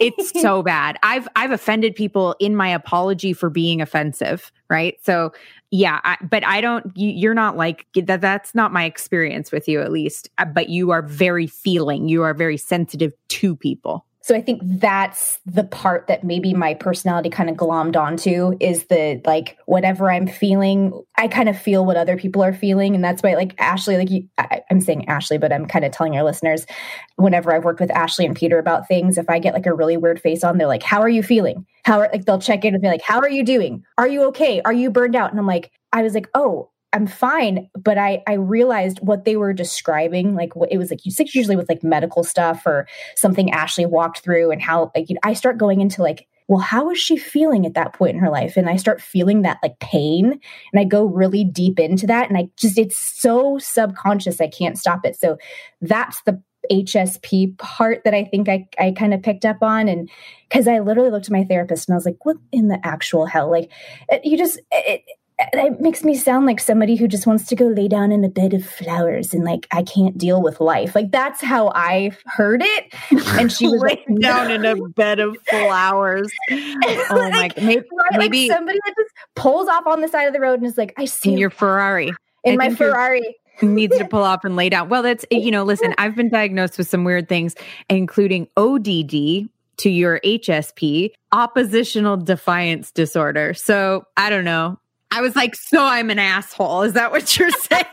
it's 0.00 0.40
so 0.40 0.62
bad. 0.62 0.98
I've 1.02 1.28
I've 1.36 1.50
offended 1.50 1.94
people 1.94 2.36
in 2.38 2.56
my 2.56 2.68
apology 2.68 3.32
for 3.32 3.50
being 3.50 3.80
offensive, 3.80 4.52
right? 4.70 4.96
So 5.02 5.32
yeah, 5.70 6.00
I, 6.04 6.16
but 6.22 6.44
I 6.44 6.60
don't. 6.60 6.96
You, 6.96 7.30
are 7.30 7.34
not 7.34 7.56
like 7.56 7.86
that. 7.94 8.20
That's 8.20 8.54
not 8.54 8.72
my 8.72 8.84
experience 8.84 9.50
with 9.50 9.68
you, 9.68 9.80
at 9.80 9.90
least. 9.90 10.30
Uh, 10.38 10.44
but 10.44 10.68
you 10.68 10.90
are 10.90 11.02
very 11.02 11.46
feeling. 11.46 12.08
You 12.08 12.22
are 12.22 12.34
very 12.34 12.56
sensitive 12.56 13.12
to 13.28 13.56
people. 13.56 14.06
So 14.26 14.34
I 14.34 14.42
think 14.42 14.60
that's 14.64 15.38
the 15.46 15.62
part 15.62 16.08
that 16.08 16.24
maybe 16.24 16.52
my 16.52 16.74
personality 16.74 17.30
kind 17.30 17.48
of 17.48 17.54
glommed 17.54 17.94
onto 17.94 18.56
is 18.58 18.86
the 18.86 19.22
like 19.24 19.56
whatever 19.66 20.10
I'm 20.10 20.26
feeling, 20.26 21.00
I 21.16 21.28
kind 21.28 21.48
of 21.48 21.56
feel 21.56 21.86
what 21.86 21.96
other 21.96 22.16
people 22.16 22.42
are 22.42 22.52
feeling, 22.52 22.96
and 22.96 23.04
that's 23.04 23.22
why 23.22 23.34
like 23.34 23.54
Ashley, 23.60 23.96
like 23.96 24.10
you, 24.10 24.28
I, 24.36 24.62
am 24.68 24.80
saying 24.80 25.08
Ashley, 25.08 25.38
but 25.38 25.52
I'm 25.52 25.64
kind 25.64 25.84
of 25.84 25.92
telling 25.92 26.16
our 26.16 26.24
listeners, 26.24 26.66
whenever 27.14 27.54
I've 27.54 27.62
worked 27.62 27.78
with 27.78 27.92
Ashley 27.92 28.26
and 28.26 28.34
Peter 28.34 28.58
about 28.58 28.88
things, 28.88 29.16
if 29.16 29.30
I 29.30 29.38
get 29.38 29.54
like 29.54 29.66
a 29.66 29.72
really 29.72 29.96
weird 29.96 30.20
face 30.20 30.42
on, 30.42 30.58
they're 30.58 30.66
like, 30.66 30.82
"How 30.82 31.00
are 31.00 31.08
you 31.08 31.22
feeling?" 31.22 31.64
How 31.84 32.00
are 32.00 32.10
like 32.12 32.24
they'll 32.24 32.40
check 32.40 32.64
in 32.64 32.72
with 32.72 32.82
me 32.82 32.88
like, 32.88 33.02
"How 33.02 33.20
are 33.20 33.30
you 33.30 33.44
doing? 33.44 33.84
Are 33.96 34.08
you 34.08 34.24
okay? 34.24 34.60
Are 34.62 34.72
you 34.72 34.90
burned 34.90 35.14
out?" 35.14 35.30
And 35.30 35.38
I'm 35.38 35.46
like, 35.46 35.70
I 35.92 36.02
was 36.02 36.14
like, 36.14 36.26
"Oh, 36.34 36.70
I'm 36.92 37.06
fine, 37.06 37.68
but 37.74 37.98
I 37.98 38.22
I 38.26 38.34
realized 38.34 39.00
what 39.00 39.24
they 39.24 39.36
were 39.36 39.52
describing, 39.52 40.34
like 40.34 40.56
what 40.56 40.72
it 40.72 40.78
was 40.78 40.90
like. 40.90 41.04
You 41.04 41.12
usually 41.32 41.56
with 41.56 41.68
like 41.68 41.82
medical 41.82 42.24
stuff 42.24 42.62
or 42.64 42.86
something 43.16 43.50
Ashley 43.50 43.86
walked 43.86 44.20
through, 44.20 44.50
and 44.50 44.62
how 44.62 44.92
like 44.94 45.10
you 45.10 45.14
know, 45.14 45.20
I 45.22 45.34
start 45.34 45.58
going 45.58 45.80
into 45.80 46.02
like, 46.02 46.26
well, 46.48 46.60
how 46.60 46.90
is 46.90 46.98
she 46.98 47.16
feeling 47.16 47.66
at 47.66 47.74
that 47.74 47.92
point 47.92 48.14
in 48.14 48.20
her 48.20 48.30
life? 48.30 48.56
And 48.56 48.70
I 48.70 48.76
start 48.76 49.00
feeling 49.00 49.42
that 49.42 49.58
like 49.62 49.78
pain, 49.78 50.40
and 50.72 50.80
I 50.80 50.84
go 50.84 51.04
really 51.04 51.44
deep 51.44 51.78
into 51.78 52.06
that, 52.06 52.28
and 52.28 52.38
I 52.38 52.48
just 52.56 52.78
it's 52.78 52.98
so 52.98 53.58
subconscious, 53.58 54.40
I 54.40 54.48
can't 54.48 54.78
stop 54.78 55.04
it. 55.04 55.16
So 55.18 55.38
that's 55.80 56.22
the 56.22 56.42
HSP 56.70 57.56
part 57.58 58.02
that 58.04 58.14
I 58.14 58.24
think 58.24 58.48
I, 58.48 58.66
I 58.78 58.92
kind 58.92 59.14
of 59.14 59.22
picked 59.22 59.44
up 59.44 59.62
on. 59.62 59.88
And 59.88 60.10
because 60.48 60.68
I 60.68 60.80
literally 60.80 61.10
looked 61.10 61.26
at 61.26 61.32
my 61.32 61.44
therapist 61.44 61.88
and 61.88 61.94
I 61.94 61.96
was 61.96 62.06
like, 62.06 62.24
what 62.24 62.36
in 62.52 62.68
the 62.68 62.78
actual 62.84 63.26
hell? 63.26 63.50
Like, 63.50 63.70
eh, 64.08 64.20
you 64.24 64.36
just, 64.36 64.58
eh, 64.72 64.94
it, 64.94 65.02
it 65.38 65.80
makes 65.80 66.02
me 66.02 66.14
sound 66.14 66.46
like 66.46 66.60
somebody 66.60 66.96
who 66.96 67.06
just 67.06 67.26
wants 67.26 67.44
to 67.46 67.56
go 67.56 67.66
lay 67.66 67.88
down 67.88 68.10
in 68.10 68.24
a 68.24 68.28
bed 68.28 68.54
of 68.54 68.64
flowers 68.64 69.34
and 69.34 69.44
like 69.44 69.66
I 69.70 69.82
can't 69.82 70.16
deal 70.16 70.42
with 70.42 70.60
life. 70.60 70.94
Like 70.94 71.10
that's 71.10 71.42
how 71.42 71.72
I 71.74 72.12
heard 72.24 72.62
it. 72.62 72.94
And 73.38 73.52
she 73.52 73.66
was 73.68 73.82
like 73.82 74.02
down 74.20 74.50
in 74.50 74.64
a 74.64 74.76
bed 74.88 75.20
of 75.20 75.36
flowers. 75.48 76.32
oh 76.50 77.28
like, 77.32 77.56
my 77.56 77.62
maybe, 77.62 77.86
right, 77.92 78.18
maybe 78.18 78.48
like 78.48 78.56
somebody 78.56 78.78
that 78.86 78.94
just 78.96 79.10
pulls 79.34 79.68
off 79.68 79.86
on 79.86 80.00
the 80.00 80.08
side 80.08 80.24
of 80.24 80.32
the 80.32 80.40
road 80.40 80.58
and 80.58 80.66
is 80.66 80.78
like, 80.78 80.94
I 80.96 81.04
see 81.04 81.32
in 81.32 81.38
your 81.38 81.50
Ferrari. 81.50 82.12
In 82.44 82.54
I 82.54 82.68
my 82.68 82.74
Ferrari. 82.74 83.36
needs 83.60 83.96
to 83.98 84.06
pull 84.06 84.22
off 84.22 84.42
and 84.42 84.56
lay 84.56 84.70
down. 84.70 84.88
Well, 84.88 85.02
that's 85.02 85.26
you 85.30 85.50
know, 85.50 85.64
listen, 85.64 85.94
I've 85.98 86.16
been 86.16 86.30
diagnosed 86.30 86.78
with 86.78 86.88
some 86.88 87.04
weird 87.04 87.28
things, 87.28 87.54
including 87.90 88.48
ODD, 88.56 89.50
to 89.78 89.90
your 89.90 90.20
HSP, 90.20 91.10
oppositional 91.32 92.16
defiance 92.16 92.90
disorder. 92.90 93.52
So 93.52 94.06
I 94.16 94.30
don't 94.30 94.44
know. 94.44 94.78
I 95.10 95.20
was 95.20 95.36
like, 95.36 95.54
so 95.54 95.82
I'm 95.82 96.10
an 96.10 96.18
asshole. 96.18 96.82
Is 96.82 96.94
that 96.94 97.10
what 97.10 97.38
you're 97.38 97.50
saying? 97.50 97.84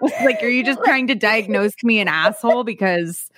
like, 0.24 0.42
are 0.42 0.48
you 0.48 0.64
just 0.64 0.82
trying 0.82 1.06
to 1.08 1.14
diagnose 1.14 1.74
me 1.82 2.00
an 2.00 2.08
asshole? 2.08 2.64
Because, 2.64 3.30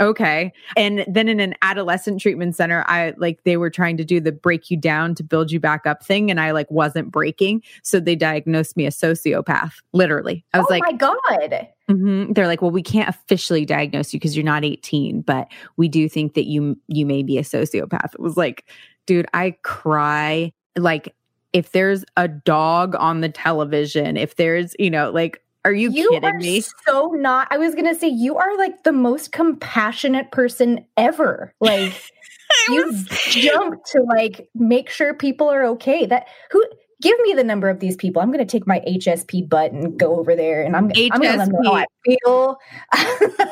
okay. 0.00 0.52
And 0.76 1.04
then 1.06 1.28
in 1.28 1.40
an 1.40 1.54
adolescent 1.62 2.20
treatment 2.20 2.56
center, 2.56 2.84
I 2.86 3.12
like 3.18 3.42
they 3.44 3.56
were 3.56 3.70
trying 3.70 3.96
to 3.98 4.04
do 4.04 4.18
the 4.18 4.32
break 4.32 4.70
you 4.70 4.76
down 4.76 5.14
to 5.16 5.22
build 5.22 5.52
you 5.52 5.60
back 5.60 5.86
up 5.86 6.04
thing, 6.04 6.30
and 6.30 6.40
I 6.40 6.52
like 6.52 6.70
wasn't 6.70 7.10
breaking. 7.10 7.62
So 7.82 8.00
they 8.00 8.16
diagnosed 8.16 8.76
me 8.76 8.86
a 8.86 8.90
sociopath, 8.90 9.72
literally. 9.92 10.44
I 10.54 10.58
was 10.58 10.66
oh 10.70 10.72
like, 10.72 10.82
my 10.82 10.92
God. 10.92 11.68
Mm-hmm. 11.90 12.32
They're 12.32 12.46
like, 12.46 12.62
well, 12.62 12.70
we 12.70 12.82
can't 12.82 13.08
officially 13.08 13.64
diagnose 13.64 14.12
you 14.12 14.20
because 14.20 14.36
you're 14.36 14.44
not 14.44 14.64
18, 14.64 15.22
but 15.22 15.48
we 15.76 15.88
do 15.88 16.08
think 16.08 16.34
that 16.34 16.46
you 16.46 16.78
you 16.88 17.04
may 17.04 17.22
be 17.22 17.36
a 17.36 17.42
sociopath. 17.42 18.14
It 18.14 18.20
was 18.20 18.36
like, 18.36 18.64
dude, 19.06 19.26
I 19.34 19.56
cry 19.62 20.52
like 20.76 21.14
if 21.52 21.72
there's 21.72 22.04
a 22.16 22.28
dog 22.28 22.94
on 22.96 23.20
the 23.20 23.28
television, 23.28 24.16
if 24.16 24.36
there's, 24.36 24.74
you 24.78 24.90
know, 24.90 25.10
like, 25.10 25.42
are 25.64 25.72
you, 25.72 25.90
you 25.90 26.08
kidding 26.10 26.38
me? 26.38 26.62
So 26.86 27.08
not. 27.08 27.48
I 27.50 27.58
was 27.58 27.74
gonna 27.74 27.94
say 27.94 28.08
you 28.08 28.36
are 28.36 28.56
like 28.56 28.82
the 28.84 28.92
most 28.92 29.32
compassionate 29.32 30.30
person 30.30 30.84
ever. 30.96 31.54
Like 31.60 31.92
you 32.68 32.86
was... 32.86 33.04
jump 33.30 33.84
to 33.92 34.02
like 34.02 34.48
make 34.54 34.90
sure 34.90 35.14
people 35.14 35.48
are 35.48 35.64
okay. 35.66 36.06
That 36.06 36.26
who 36.50 36.64
give 37.00 37.18
me 37.20 37.34
the 37.34 37.44
number 37.44 37.68
of 37.68 37.80
these 37.80 37.96
people. 37.96 38.20
I'm 38.20 38.28
going 38.28 38.44
to 38.44 38.50
take 38.50 38.66
my 38.66 38.80
HSP 38.80 39.48
butt 39.48 39.72
and 39.72 39.98
go 39.98 40.18
over 40.18 40.36
there, 40.36 40.62
and 40.62 40.76
I'm, 40.76 40.90
HSP. 40.90 41.08
I'm 41.12 41.20
going 41.20 41.32
to 41.32 41.38
let 41.38 41.50
them 41.50 41.62
know 41.62 41.72
how 41.72 41.76
I 41.76 41.86
feel. 42.04 42.58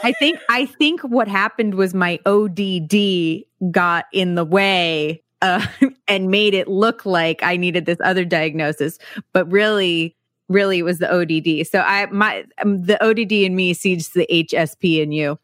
I 0.03 0.13
think 0.19 0.39
I 0.49 0.67
think 0.67 1.01
what 1.03 1.29
happened 1.29 1.75
was 1.75 1.95
my 1.95 2.19
ODD 2.27 3.73
got 3.73 4.07
in 4.13 4.35
the 4.35 4.45
way 4.45 5.23
uh, 5.43 5.67
and 6.09 6.31
made 6.31 6.55
it 6.55 6.69
look 6.69 7.05
like 7.07 7.43
I 7.43 7.57
needed 7.57 7.87
this 7.87 7.99
other 8.03 8.25
diagnosis, 8.25 8.99
but 9.33 9.51
really, 9.51 10.17
really 10.49 10.79
it 10.79 10.85
was 10.85 10.99
the 10.99 11.13
ODD. 11.13 11.67
So 11.67 11.81
I 11.81 12.07
my 12.07 12.45
um, 12.63 12.85
the 12.85 13.03
ODD 13.05 13.33
in 13.33 13.57
me 13.57 13.75
sees 13.75 14.11
the 14.11 14.27
HSP 14.31 15.03
in 15.03 15.13
you. 15.13 15.39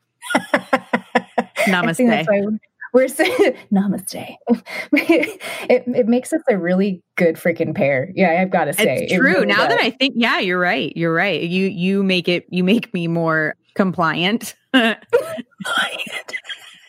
Namaste. 1.66 2.58
We're 2.94 3.08
saying 3.08 3.56
namaste. 3.72 4.36
it, 4.92 5.40
it 5.68 6.06
makes 6.06 6.32
us 6.32 6.42
a 6.48 6.56
really 6.56 7.02
good 7.16 7.34
freaking 7.34 7.74
pair. 7.74 8.12
Yeah, 8.14 8.40
I've 8.40 8.50
got 8.50 8.66
to 8.66 8.72
say. 8.72 8.98
It's 9.02 9.12
true. 9.12 9.26
It 9.26 9.30
really 9.32 9.46
now 9.46 9.66
does. 9.66 9.76
that 9.76 9.80
I 9.80 9.90
think, 9.90 10.14
yeah, 10.16 10.38
you're 10.38 10.60
right. 10.60 10.96
You're 10.96 11.12
right. 11.12 11.42
You 11.42 11.66
you 11.66 12.04
make 12.04 12.28
it 12.28 12.46
you 12.50 12.62
make 12.62 12.94
me 12.94 13.08
more 13.08 13.56
compliant. 13.74 14.54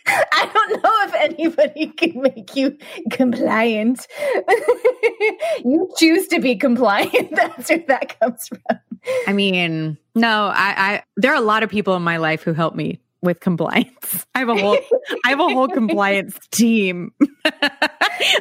I 0.07 0.49
don't 0.53 0.83
know 0.83 0.91
if 1.03 1.13
anybody 1.15 1.87
can 1.97 2.21
make 2.21 2.55
you 2.55 2.77
compliant. 3.11 4.05
you 5.65 5.89
choose 5.97 6.27
to 6.27 6.39
be 6.39 6.55
compliant. 6.55 7.35
That's 7.35 7.69
where 7.69 7.83
that 7.87 8.19
comes 8.19 8.47
from. 8.47 8.79
I 9.27 9.33
mean, 9.33 9.97
no, 10.13 10.51
I, 10.53 10.73
I 10.77 11.03
there 11.17 11.31
are 11.31 11.37
a 11.37 11.41
lot 11.41 11.63
of 11.63 11.69
people 11.69 11.95
in 11.95 12.03
my 12.03 12.17
life 12.17 12.43
who 12.43 12.53
help 12.53 12.75
me 12.75 12.99
with 13.21 13.39
compliance. 13.39 14.25
I 14.35 14.39
have 14.39 14.49
a 14.49 14.55
whole 14.55 14.77
I 15.25 15.29
have 15.29 15.39
a 15.39 15.49
whole 15.49 15.67
compliance 15.67 16.37
team. 16.51 17.11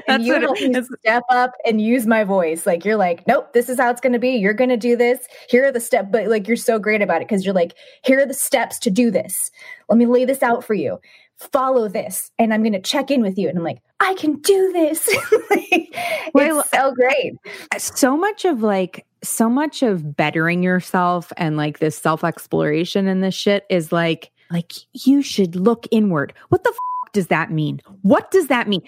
that's 0.06 0.22
you 0.22 0.34
what 0.34 0.60
it, 0.60 0.86
step 1.00 1.22
up 1.30 1.52
and 1.64 1.80
use 1.80 2.06
my 2.06 2.24
voice. 2.24 2.66
Like 2.66 2.84
you're 2.84 2.96
like, 2.96 3.26
nope, 3.26 3.54
this 3.54 3.70
is 3.70 3.78
how 3.78 3.90
it's 3.90 4.02
gonna 4.02 4.18
be. 4.18 4.32
You're 4.36 4.54
gonna 4.54 4.76
do 4.76 4.96
this. 4.96 5.26
Here 5.48 5.64
are 5.64 5.72
the 5.72 5.80
steps, 5.80 6.08
but 6.12 6.28
like 6.28 6.46
you're 6.46 6.58
so 6.58 6.78
great 6.78 7.00
about 7.00 7.22
it 7.22 7.28
because 7.28 7.44
you're 7.44 7.54
like, 7.54 7.74
here 8.04 8.20
are 8.20 8.26
the 8.26 8.34
steps 8.34 8.78
to 8.80 8.90
do 8.90 9.10
this. 9.10 9.50
Let 9.88 9.98
me 9.98 10.06
lay 10.06 10.26
this 10.26 10.42
out 10.42 10.62
for 10.62 10.74
you 10.74 10.98
follow 11.52 11.88
this 11.88 12.30
and 12.38 12.52
I'm 12.52 12.62
going 12.62 12.72
to 12.72 12.80
check 12.80 13.10
in 13.10 13.22
with 13.22 13.38
you. 13.38 13.48
And 13.48 13.58
I'm 13.58 13.64
like, 13.64 13.80
I 14.00 14.14
can 14.14 14.36
do 14.40 14.72
this. 14.72 15.08
well, 16.34 16.60
it's 16.60 16.70
so 16.70 16.92
great. 16.94 17.34
Uh, 17.72 17.78
so 17.78 18.16
much 18.16 18.44
of 18.44 18.62
like, 18.62 19.06
so 19.22 19.48
much 19.48 19.82
of 19.82 20.16
bettering 20.16 20.62
yourself 20.62 21.32
and 21.36 21.56
like 21.56 21.78
this 21.78 21.96
self 21.96 22.24
exploration 22.24 23.06
and 23.08 23.22
this 23.22 23.34
shit 23.34 23.64
is 23.70 23.92
like, 23.92 24.30
like 24.50 24.72
you 24.92 25.22
should 25.22 25.56
look 25.56 25.86
inward. 25.90 26.32
What 26.48 26.64
the 26.64 26.70
f- 26.70 27.12
does 27.12 27.28
that 27.28 27.50
mean? 27.50 27.80
What 28.02 28.30
does 28.30 28.48
that 28.48 28.68
mean? 28.68 28.82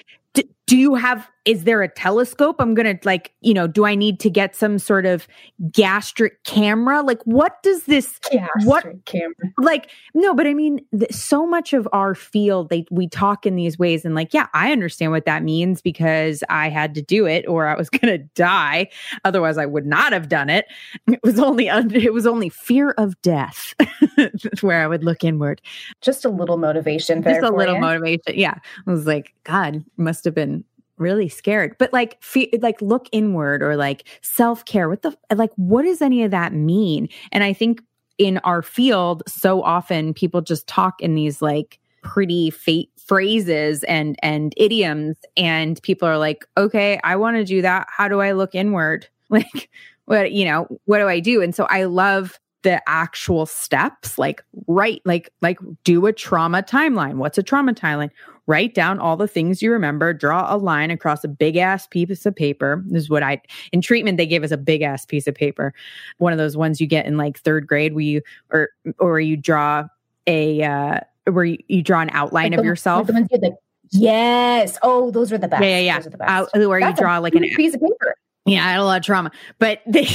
Do 0.67 0.77
you 0.77 0.95
have 0.95 1.29
is 1.47 1.63
there 1.63 1.81
a 1.81 1.89
telescope? 1.89 2.57
I'm 2.59 2.75
gonna 2.75 2.99
like 3.05 3.33
you 3.41 3.55
know 3.55 3.67
do 3.69 3.87
i 3.87 3.95
need 3.95 4.19
to 4.21 4.29
get 4.29 4.55
some 4.55 4.79
sort 4.79 5.07
of 5.07 5.27
gastric 5.71 6.43
camera? 6.45 7.03
Like 7.03 7.23
what 7.23 7.63
does 7.63 7.85
this 7.85 8.19
gastric 8.31 8.67
what 8.67 9.05
camera. 9.07 9.35
Like 9.59 9.91
no 10.13 10.35
but 10.35 10.47
i 10.47 10.53
mean 10.53 10.81
th- 10.99 11.13
so 11.13 11.47
much 11.47 11.73
of 11.73 11.89
our 11.93 12.15
field 12.15 12.69
they 12.69 12.85
we 12.91 13.09
talk 13.09 13.47
in 13.47 13.55
these 13.55 13.79
ways 13.79 14.05
and 14.05 14.15
like 14.15 14.35
yeah 14.35 14.49
i 14.53 14.73
understand 14.73 15.13
what 15.13 15.25
that 15.25 15.45
means 15.45 15.81
because 15.81 16.43
i 16.51 16.69
had 16.69 16.95
to 16.95 17.03
do 17.03 17.27
it 17.27 17.47
or 17.47 17.67
i 17.67 17.77
was 17.77 17.89
gonna 17.97 18.19
die. 18.19 18.89
Otherwise 19.25 19.57
i 19.57 19.65
would 19.65 19.87
not 19.87 20.13
have 20.13 20.29
done 20.29 20.51
it. 20.51 20.67
It 21.07 21.21
was 21.23 21.39
only 21.39 21.71
under, 21.71 21.97
it 21.97 22.13
was 22.13 22.27
only 22.27 22.49
fear 22.49 22.91
of 22.99 23.21
death 23.23 23.75
where 24.61 24.83
i 24.83 24.87
would 24.89 25.05
look 25.05 25.23
inward. 25.23 25.63
Just 26.01 26.25
a 26.25 26.29
little 26.29 26.57
motivation 26.57 27.23
just 27.23 27.43
a 27.43 27.51
little 27.51 27.77
you. 27.77 27.81
motivation 27.81 28.35
yeah. 28.35 28.59
I 28.87 28.91
was 28.91 29.07
like 29.07 29.33
god 29.45 29.85
must 29.97 30.25
have 30.25 30.35
been 30.35 30.56
really 30.99 31.29
scared. 31.29 31.77
But 31.79 31.93
like 31.93 32.23
fe- 32.23 32.51
like 32.61 32.81
look 32.81 33.09
inward 33.13 33.63
or 33.63 33.77
like 33.77 34.09
self-care. 34.23 34.89
What 34.89 35.03
the 35.03 35.17
like 35.35 35.53
what 35.57 35.83
does 35.83 36.03
any 36.03 36.23
of 36.23 36.31
that 36.31 36.53
mean? 36.53 37.09
And 37.33 37.45
i 37.45 37.53
think 37.53 37.83
in 38.19 38.39
our 38.39 38.63
field 38.63 39.23
so 39.29 39.63
often 39.63 40.15
people 40.15 40.41
just 40.41 40.67
talk 40.67 41.03
in 41.03 41.15
these 41.15 41.43
like 41.43 41.79
pretty 42.03 42.51
fate 42.51 42.91
phrases 42.97 43.83
and 43.85 44.17
and 44.23 44.55
idioms. 44.57 45.17
And 45.37 45.81
people 45.83 46.09
are 46.09 46.19
like 46.19 46.47
okay 46.57 47.01
i 47.05 47.17
want 47.17 47.37
to 47.37 47.45
do 47.45 47.63
that. 47.63 47.87
How 47.91 48.09
do 48.09 48.21
i 48.21 48.33
look 48.33 48.55
inward? 48.55 49.09
Like 49.29 49.71
what 50.05 50.31
you 50.31 50.45
know 50.45 50.69
what 50.85 50.99
do 50.99 51.09
i 51.09 51.19
do? 51.19 51.43
And 51.43 51.53
so 51.53 51.65
i 51.65 51.83
love 51.85 52.39
the 52.67 52.83
actual 52.89 53.47
steps 53.47 54.19
like 54.19 54.43
write 54.67 55.01
like 55.05 55.31
like 55.41 55.57
do 55.85 56.05
a 56.07 56.13
trauma 56.13 56.65
timeline 56.65 57.15
what's 57.15 57.39
a 57.39 57.43
trauma 57.45 57.73
timeline 57.73 58.11
write 58.49 58.75
down 58.75 58.99
all 58.99 59.17
the 59.17 59.27
things 59.27 59.61
you 59.61 59.73
remember, 59.73 60.13
draw 60.13 60.55
a 60.55 60.57
line 60.57 60.91
across 60.91 61.25
a 61.25 61.29
big 61.29 61.57
ass 61.57 61.87
piece 61.89 62.25
of 62.27 62.35
paper. 62.37 62.83
This 62.87 63.03
is 63.03 63.11
what 63.11 63.23
I, 63.25 63.41
in 63.73 63.81
treatment, 63.81 64.19
they 64.19 64.27
gave 64.27 64.45
us 64.45 64.53
a 64.53 64.57
big 64.57 64.83
ass 64.83 65.05
piece 65.05 65.27
of 65.27 65.35
paper. 65.35 65.75
One 66.19 66.33
of 66.33 66.39
those 66.39 66.57
ones 66.57 66.81
you 66.81 66.87
get 66.87 67.07
in 67.07 67.17
like 67.17 67.39
third 67.41 67.67
grade 67.67 67.93
where 67.95 68.03
you, 68.05 68.23
or, 68.51 68.69
or 69.01 69.19
you 69.19 69.37
draw 69.37 69.89
a, 70.29 70.63
uh, 70.63 71.01
where 71.29 71.45
you, 71.45 71.59
you 71.67 71.83
draw 71.83 72.01
an 72.03 72.11
outline 72.13 72.53
Like 72.53 72.59
of 72.59 72.63
the- 72.63 72.69
yourself. 72.69 72.99
like 72.99 73.07
the 73.09 73.13
ones 73.15 73.29
you, 73.33 73.39
like, 73.41 73.55
yes. 73.91 74.79
Oh, 74.83 75.11
those 75.11 75.33
are 75.33 75.39
the 75.39 75.49
best. 75.49 75.65
Yeah, 75.65 75.69
yeah, 75.71 75.79
yeah. 75.81 75.97
Those 75.99 76.07
are 76.07 76.11
the 76.11 76.19
best. 76.19 76.31
Out, 76.31 76.49
where 76.55 76.81
That's 76.81 77.01
you 77.01 77.05
draw 77.05 77.19
like 77.19 77.35
an, 77.35 77.43
piece 77.57 77.75
of 77.75 77.81
paper. 77.81 78.15
yeah, 78.45 78.65
I 78.65 78.71
had 78.71 78.79
a 78.81 78.85
lot 78.85 78.99
of 79.01 79.05
trauma, 79.05 79.33
but 79.59 79.81
they, 79.89 80.07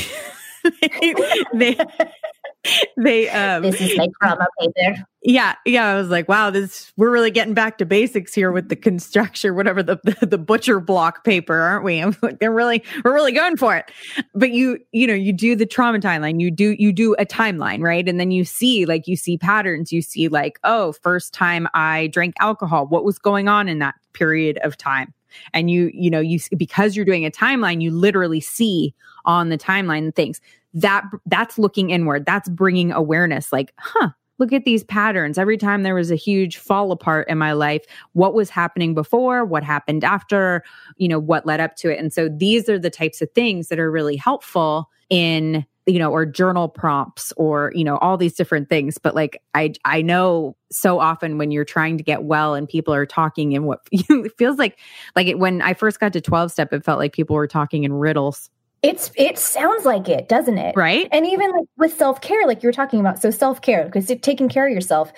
they, 1.02 1.16
they, 1.54 1.76
um, 2.98 3.64
This 3.64 3.82
is 3.82 3.98
my 3.98 4.08
trauma 4.22 4.46
paper. 4.60 5.04
yeah, 5.24 5.56
yeah. 5.66 5.88
I 5.88 5.96
was 5.96 6.10
like, 6.10 6.30
wow, 6.30 6.52
this 6.52 6.92
we're 6.96 7.10
really 7.10 7.32
getting 7.32 7.54
back 7.54 7.78
to 7.80 7.86
basics 7.86 8.34
here 8.34 8.52
with 8.52 8.70
the 8.70 8.76
construction, 8.76 9.56
whatever 9.56 9.82
the, 9.82 10.00
the 10.04 10.26
the 10.28 10.38
butcher 10.38 10.80
block 10.80 11.24
paper, 11.24 11.56
aren't 11.56 11.84
we? 11.84 12.00
I'm 12.04 12.16
like, 12.22 12.40
they're 12.40 12.52
really 12.52 12.84
we're 13.04 13.14
really 13.14 13.32
going 13.32 13.58
for 13.58 13.76
it. 13.76 13.92
But 14.36 14.52
you, 14.52 14.80
you 14.92 15.08
know, 15.08 15.14
you 15.14 15.34
do 15.34 15.56
the 15.56 15.66
trauma 15.66 16.00
timeline, 16.00 16.40
you 16.40 16.52
do 16.52 16.76
you 16.78 16.94
do 16.94 17.16
a 17.16 17.26
timeline, 17.26 17.82
right? 17.82 18.08
And 18.08 18.20
then 18.20 18.32
you 18.32 18.46
see 18.46 18.86
like 18.86 19.08
you 19.08 19.16
see 19.16 19.38
patterns. 19.38 19.92
You 19.92 20.02
see 20.02 20.28
like, 20.28 20.60
oh, 20.64 20.92
first 20.92 21.34
time 21.34 21.68
I 21.74 22.08
drank 22.08 22.36
alcohol, 22.40 22.88
what 22.88 23.04
was 23.04 23.18
going 23.18 23.48
on 23.48 23.68
in 23.68 23.80
that 23.80 23.96
period 24.14 24.60
of 24.64 24.78
time? 24.78 25.14
And 25.54 25.70
you, 25.70 25.92
you 25.94 26.10
know, 26.10 26.20
you 26.20 26.40
because 26.58 26.96
you're 26.96 27.06
doing 27.06 27.26
a 27.26 27.32
timeline, 27.32 27.82
you 27.82 27.92
literally 27.92 28.42
see 28.42 28.94
on 29.26 29.50
the 29.50 29.58
timeline 29.58 30.16
things 30.16 30.42
that 30.74 31.04
that's 31.26 31.58
looking 31.60 31.90
inward. 31.90 32.26
That's 32.26 32.50
bringing 32.50 32.92
awareness. 32.92 33.52
Like, 33.52 33.74
huh, 33.78 34.10
look 34.38 34.54
at 34.54 34.66
these 34.66 34.84
patterns. 34.84 35.38
Every 35.38 35.58
time 35.58 35.84
there 35.84 35.96
was 35.96 36.12
a 36.12 36.16
huge 36.16 36.58
fall 36.58 36.92
apart 36.92 37.30
in 37.30 37.38
my 37.38 37.54
life, 37.54 37.86
what 38.14 38.34
was 38.34 38.50
happening 38.50 38.94
before, 38.94 39.46
what 39.46 39.64
happened 39.64 40.04
after, 40.04 40.64
you 40.98 41.08
know, 41.08 41.20
what 41.20 41.46
led 41.46 41.60
up 41.60 41.76
to 41.78 41.92
it. 41.92 42.00
And 42.00 42.12
so 42.12 42.30
these 42.30 42.68
are 42.68 42.80
the 42.80 42.90
types 42.90 43.22
of 43.22 43.30
things 43.34 43.68
that 43.68 43.80
are 43.80 43.92
really 43.92 44.16
helpful 44.16 44.90
in 45.10 45.66
you 45.86 46.00
know 46.00 46.12
or 46.12 46.26
journal 46.26 46.68
prompts 46.68 47.34
or 47.38 47.72
you 47.76 47.84
know 47.84 47.98
all 47.98 48.18
these 48.18 48.34
different 48.34 48.70
things. 48.70 48.98
But 48.98 49.16
like 49.16 49.42
i 49.54 49.74
i 49.86 50.02
know 50.02 50.56
so 50.72 51.00
often 51.00 51.38
when 51.38 51.52
you're 51.52 51.66
trying 51.66 51.98
to 51.98 52.04
get 52.04 52.24
well 52.24 52.54
and 52.56 52.68
people 52.68 52.94
are 52.94 53.06
talking 53.06 53.52
in 53.52 53.66
what 53.66 53.80
it 53.92 54.32
feels 54.38 54.58
like 54.58 54.80
like 55.16 55.28
it, 55.28 55.40
when 55.40 55.62
i 55.62 55.74
first 55.74 56.00
got 56.00 56.14
to 56.14 56.22
12 56.22 56.52
step 56.52 56.74
it 56.74 56.84
felt 56.84 57.00
like 57.00 57.14
people 57.14 57.36
were 57.36 57.48
talking 57.48 57.84
in 57.84 57.94
riddles 57.94 58.50
It's 58.84 59.12
it 59.16 59.38
sounds 59.38 59.86
like 59.86 60.10
it, 60.10 60.28
doesn't 60.28 60.58
it? 60.58 60.76
right 60.76 61.08
And 61.12 61.26
even 61.28 61.52
like 61.52 61.68
with 61.78 61.96
self 61.96 62.20
care, 62.22 62.48
like 62.48 62.64
you 62.64 62.68
were 62.68 62.74
talking 62.74 63.00
about, 63.00 63.22
so 63.22 63.30
self 63.30 63.62
care, 63.62 63.86
because 63.86 64.08
taking 64.22 64.50
care 64.50 64.68
of 64.68 64.74
yourself, 64.74 65.12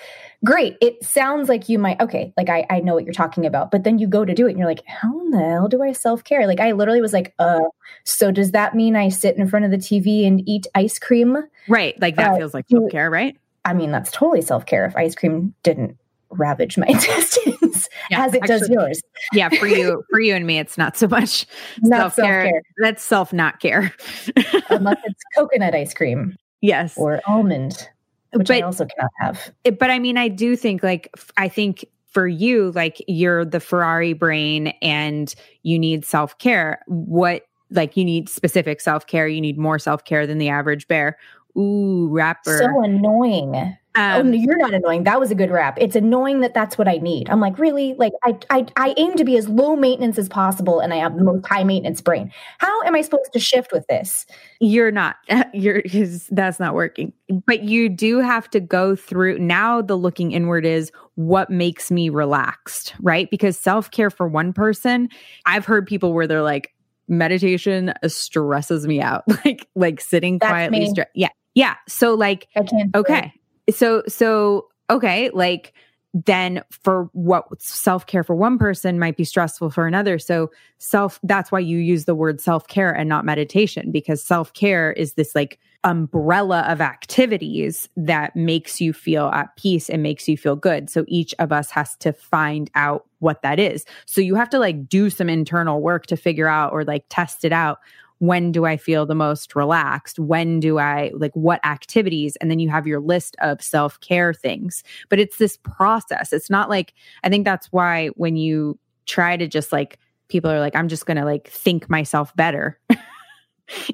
great. 0.44 0.76
It 0.82 1.02
sounds 1.02 1.48
like 1.48 1.68
you 1.70 1.78
might, 1.78 1.98
okay, 2.00 2.32
like 2.36 2.50
I, 2.50 2.66
I 2.68 2.80
know 2.80 2.92
what 2.94 3.04
you're 3.04 3.14
talking 3.14 3.46
about, 3.46 3.70
but 3.70 3.84
then 3.84 3.98
you 3.98 4.06
go 4.06 4.24
to 4.24 4.34
do 4.34 4.46
it 4.46 4.50
and 4.50 4.58
you're 4.58 4.68
like, 4.68 4.84
how 4.86 5.18
in 5.20 5.30
the 5.30 5.38
hell 5.38 5.68
do 5.68 5.82
I 5.82 5.92
self 5.92 6.24
care? 6.24 6.46
Like 6.46 6.60
I 6.60 6.72
literally 6.72 7.00
was 7.00 7.14
like, 7.14 7.32
uh, 7.38 7.60
so 8.04 8.30
does 8.30 8.50
that 8.52 8.74
mean 8.74 8.96
I 8.96 9.08
sit 9.08 9.36
in 9.38 9.48
front 9.48 9.64
of 9.64 9.70
the 9.70 9.78
TV 9.78 10.26
and 10.26 10.46
eat 10.46 10.66
ice 10.74 10.98
cream? 10.98 11.38
right 11.66 11.98
like 12.02 12.16
that 12.16 12.32
Uh, 12.32 12.36
feels 12.36 12.52
like 12.52 12.66
self-care 12.68 13.10
right 13.10 13.36
I 13.64 13.72
mean, 13.72 13.92
that's 13.92 14.10
totally 14.10 14.42
self 14.42 14.66
care 14.66 14.84
if 14.84 14.94
ice 14.94 15.14
cream 15.14 15.54
didn't 15.62 15.96
ravage 16.38 16.76
my 16.78 16.86
intestines 16.88 17.88
as 18.12 18.34
it 18.34 18.42
does 18.42 18.68
yours. 18.68 19.00
yeah 19.32 19.48
for 19.48 19.66
you 19.66 20.02
for 20.10 20.20
you 20.20 20.34
and 20.34 20.46
me 20.46 20.58
it's 20.58 20.76
not 20.78 20.96
so 20.96 21.06
much 21.08 21.46
Not 21.82 22.14
self-care. 22.14 22.42
self 22.42 22.50
care 22.52 22.62
that's 22.78 23.02
self 23.02 23.32
not 23.32 23.60
care 23.60 23.92
unless 24.70 24.98
it's 25.04 25.22
coconut 25.36 25.74
ice 25.74 25.94
cream 25.94 26.36
yes 26.60 26.94
or 26.96 27.20
almond, 27.26 27.88
which 28.32 28.50
I 28.50 28.60
But- 28.60 28.64
also 28.64 28.86
cannot 28.86 29.10
have. 29.20 29.52
it- 29.64 29.78
but 29.78 29.90
I 29.90 29.98
mean, 29.98 30.16
I 30.16 30.28
do 30.28 30.56
think 30.56 30.82
like 30.82 31.10
I 31.36 31.48
think 31.48 31.84
for 32.10 32.26
you, 32.28 32.70
like 32.72 33.02
you're 33.08 33.44
the 33.44 33.58
Ferrari 33.60 34.12
brain 34.12 34.68
and 34.82 35.34
you 35.64 35.78
need 35.78 36.04
self 36.04 36.38
care. 36.38 36.80
What 36.86 37.42
like 37.70 37.96
you 37.96 38.04
need 38.04 38.28
specific 38.28 38.80
self 38.80 39.06
care. 39.06 39.26
You 39.26 39.40
need 39.40 39.58
more 39.58 39.78
self 39.80 40.04
care 40.04 40.26
than 40.26 40.38
the 40.38 40.48
average 40.48 40.86
bear. 40.88 41.18
Ooh, 41.56 42.08
rapper. 42.10 42.58
So 42.58 42.82
annoying. 42.82 43.76
Oh, 43.96 44.20
um, 44.20 44.30
no, 44.30 44.36
you're 44.36 44.56
not 44.56 44.74
annoying. 44.74 45.04
That 45.04 45.20
was 45.20 45.30
a 45.30 45.34
good 45.34 45.50
rap. 45.50 45.76
It's 45.80 45.96
annoying 45.96 46.40
that 46.40 46.54
that's 46.54 46.76
what 46.78 46.88
I 46.88 46.96
need. 46.96 47.28
I'm 47.30 47.40
like, 47.40 47.58
really? 47.58 47.94
Like, 47.94 48.12
I, 48.24 48.38
I, 48.50 48.66
I 48.76 48.94
aim 48.96 49.16
to 49.16 49.24
be 49.24 49.36
as 49.36 49.48
low 49.48 49.76
maintenance 49.76 50.18
as 50.18 50.28
possible, 50.28 50.80
and 50.80 50.92
I 50.92 50.96
have 50.96 51.16
the 51.16 51.24
most 51.24 51.46
high 51.46 51.64
maintenance 51.64 52.00
brain. 52.00 52.32
How 52.58 52.82
am 52.82 52.94
I 52.94 53.02
supposed 53.02 53.32
to 53.32 53.38
shift 53.38 53.72
with 53.72 53.86
this? 53.88 54.26
you're 54.64 54.90
not. 54.90 55.16
You're 55.52 55.82
that's 56.30 56.58
not 56.58 56.74
working. 56.74 57.12
But 57.46 57.62
you 57.64 57.88
do 57.88 58.18
have 58.20 58.48
to 58.50 58.60
go 58.60 58.96
through. 58.96 59.38
Now 59.38 59.82
the 59.82 59.96
looking 59.96 60.32
inward 60.32 60.64
is 60.64 60.90
what 61.16 61.50
makes 61.50 61.90
me 61.90 62.08
relaxed, 62.08 62.94
right? 63.00 63.30
Because 63.30 63.58
self 63.58 63.90
care 63.90 64.10
for 64.10 64.26
one 64.26 64.52
person, 64.52 65.08
I've 65.46 65.64
heard 65.64 65.86
people 65.86 66.12
where 66.12 66.26
they're 66.26 66.42
like, 66.42 66.74
meditation 67.08 67.92
stresses 68.06 68.86
me 68.86 69.00
out, 69.00 69.24
like 69.44 69.68
like 69.74 70.00
sitting 70.00 70.38
That's 70.38 70.50
quietly. 70.50 70.88
Stre- 70.88 71.06
yeah, 71.14 71.28
yeah. 71.54 71.76
So 71.88 72.14
like, 72.14 72.48
I 72.56 72.62
can't. 72.62 72.92
do 72.92 72.98
it. 72.98 73.00
okay, 73.00 73.32
so 73.70 74.02
so 74.08 74.68
okay, 74.90 75.30
like 75.30 75.72
then 76.14 76.62
for 76.70 77.10
what 77.12 77.60
self 77.60 78.06
care 78.06 78.22
for 78.22 78.36
one 78.36 78.56
person 78.56 78.98
might 78.98 79.16
be 79.16 79.24
stressful 79.24 79.70
for 79.70 79.86
another. 79.86 80.18
So 80.18 80.50
self 80.78 81.18
that's 81.24 81.50
why 81.50 81.58
you 81.58 81.78
use 81.78 82.04
the 82.04 82.14
word 82.14 82.40
self 82.40 82.68
care 82.68 82.92
and 82.92 83.08
not 83.08 83.24
meditation 83.24 83.90
because 83.90 84.22
self 84.22 84.52
care 84.52 84.92
is 84.92 85.14
this 85.14 85.34
like 85.34 85.58
umbrella 85.82 86.60
of 86.68 86.80
activities 86.80 87.88
that 87.96 88.34
makes 88.34 88.80
you 88.80 88.92
feel 88.92 89.26
at 89.26 89.54
peace 89.56 89.90
and 89.90 90.02
makes 90.02 90.28
you 90.28 90.36
feel 90.36 90.56
good. 90.56 90.88
So 90.88 91.04
each 91.08 91.34
of 91.38 91.52
us 91.52 91.70
has 91.70 91.96
to 91.96 92.12
find 92.12 92.70
out 92.74 93.06
what 93.18 93.42
that 93.42 93.58
is. 93.58 93.84
So 94.06 94.20
you 94.20 94.34
have 94.36 94.50
to 94.50 94.58
like 94.58 94.88
do 94.88 95.10
some 95.10 95.28
internal 95.28 95.82
work 95.82 96.06
to 96.06 96.16
figure 96.16 96.48
out 96.48 96.72
or 96.72 96.84
like 96.84 97.04
test 97.10 97.44
it 97.44 97.52
out. 97.52 97.78
When 98.18 98.52
do 98.52 98.64
I 98.64 98.76
feel 98.76 99.06
the 99.06 99.14
most 99.14 99.54
relaxed? 99.56 100.18
When 100.18 100.60
do 100.60 100.78
I 100.78 101.10
like 101.14 101.32
what 101.34 101.64
activities? 101.64 102.36
And 102.36 102.50
then 102.50 102.58
you 102.58 102.68
have 102.70 102.86
your 102.86 103.00
list 103.00 103.36
of 103.40 103.60
self 103.62 104.00
care 104.00 104.32
things. 104.32 104.82
But 105.08 105.18
it's 105.18 105.36
this 105.38 105.58
process. 105.58 106.32
It's 106.32 106.50
not 106.50 106.70
like, 106.70 106.94
I 107.22 107.28
think 107.28 107.44
that's 107.44 107.66
why 107.72 108.08
when 108.16 108.36
you 108.36 108.78
try 109.06 109.36
to 109.36 109.46
just 109.46 109.72
like, 109.72 109.98
people 110.28 110.50
are 110.50 110.60
like, 110.60 110.74
I'm 110.76 110.88
just 110.88 111.06
going 111.06 111.16
to 111.18 111.24
like 111.24 111.48
think 111.48 111.90
myself 111.90 112.34
better. 112.36 112.78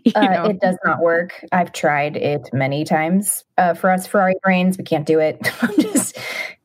you 0.05 0.13
Uh, 0.15 0.21
know? 0.27 0.45
it 0.45 0.61
does 0.61 0.77
not 0.85 1.01
work. 1.01 1.45
I've 1.53 1.73
tried 1.73 2.17
it 2.17 2.49
many 2.53 2.85
times. 2.85 3.45
Uh, 3.59 3.75
for 3.75 3.91
us 3.91 4.07
Ferrari 4.07 4.35
brains, 4.43 4.79
we 4.79 4.85
can't 4.85 5.07
do 5.07 5.19
it. 5.19 5.39
I'm 5.63 5.77
just 5.79 6.19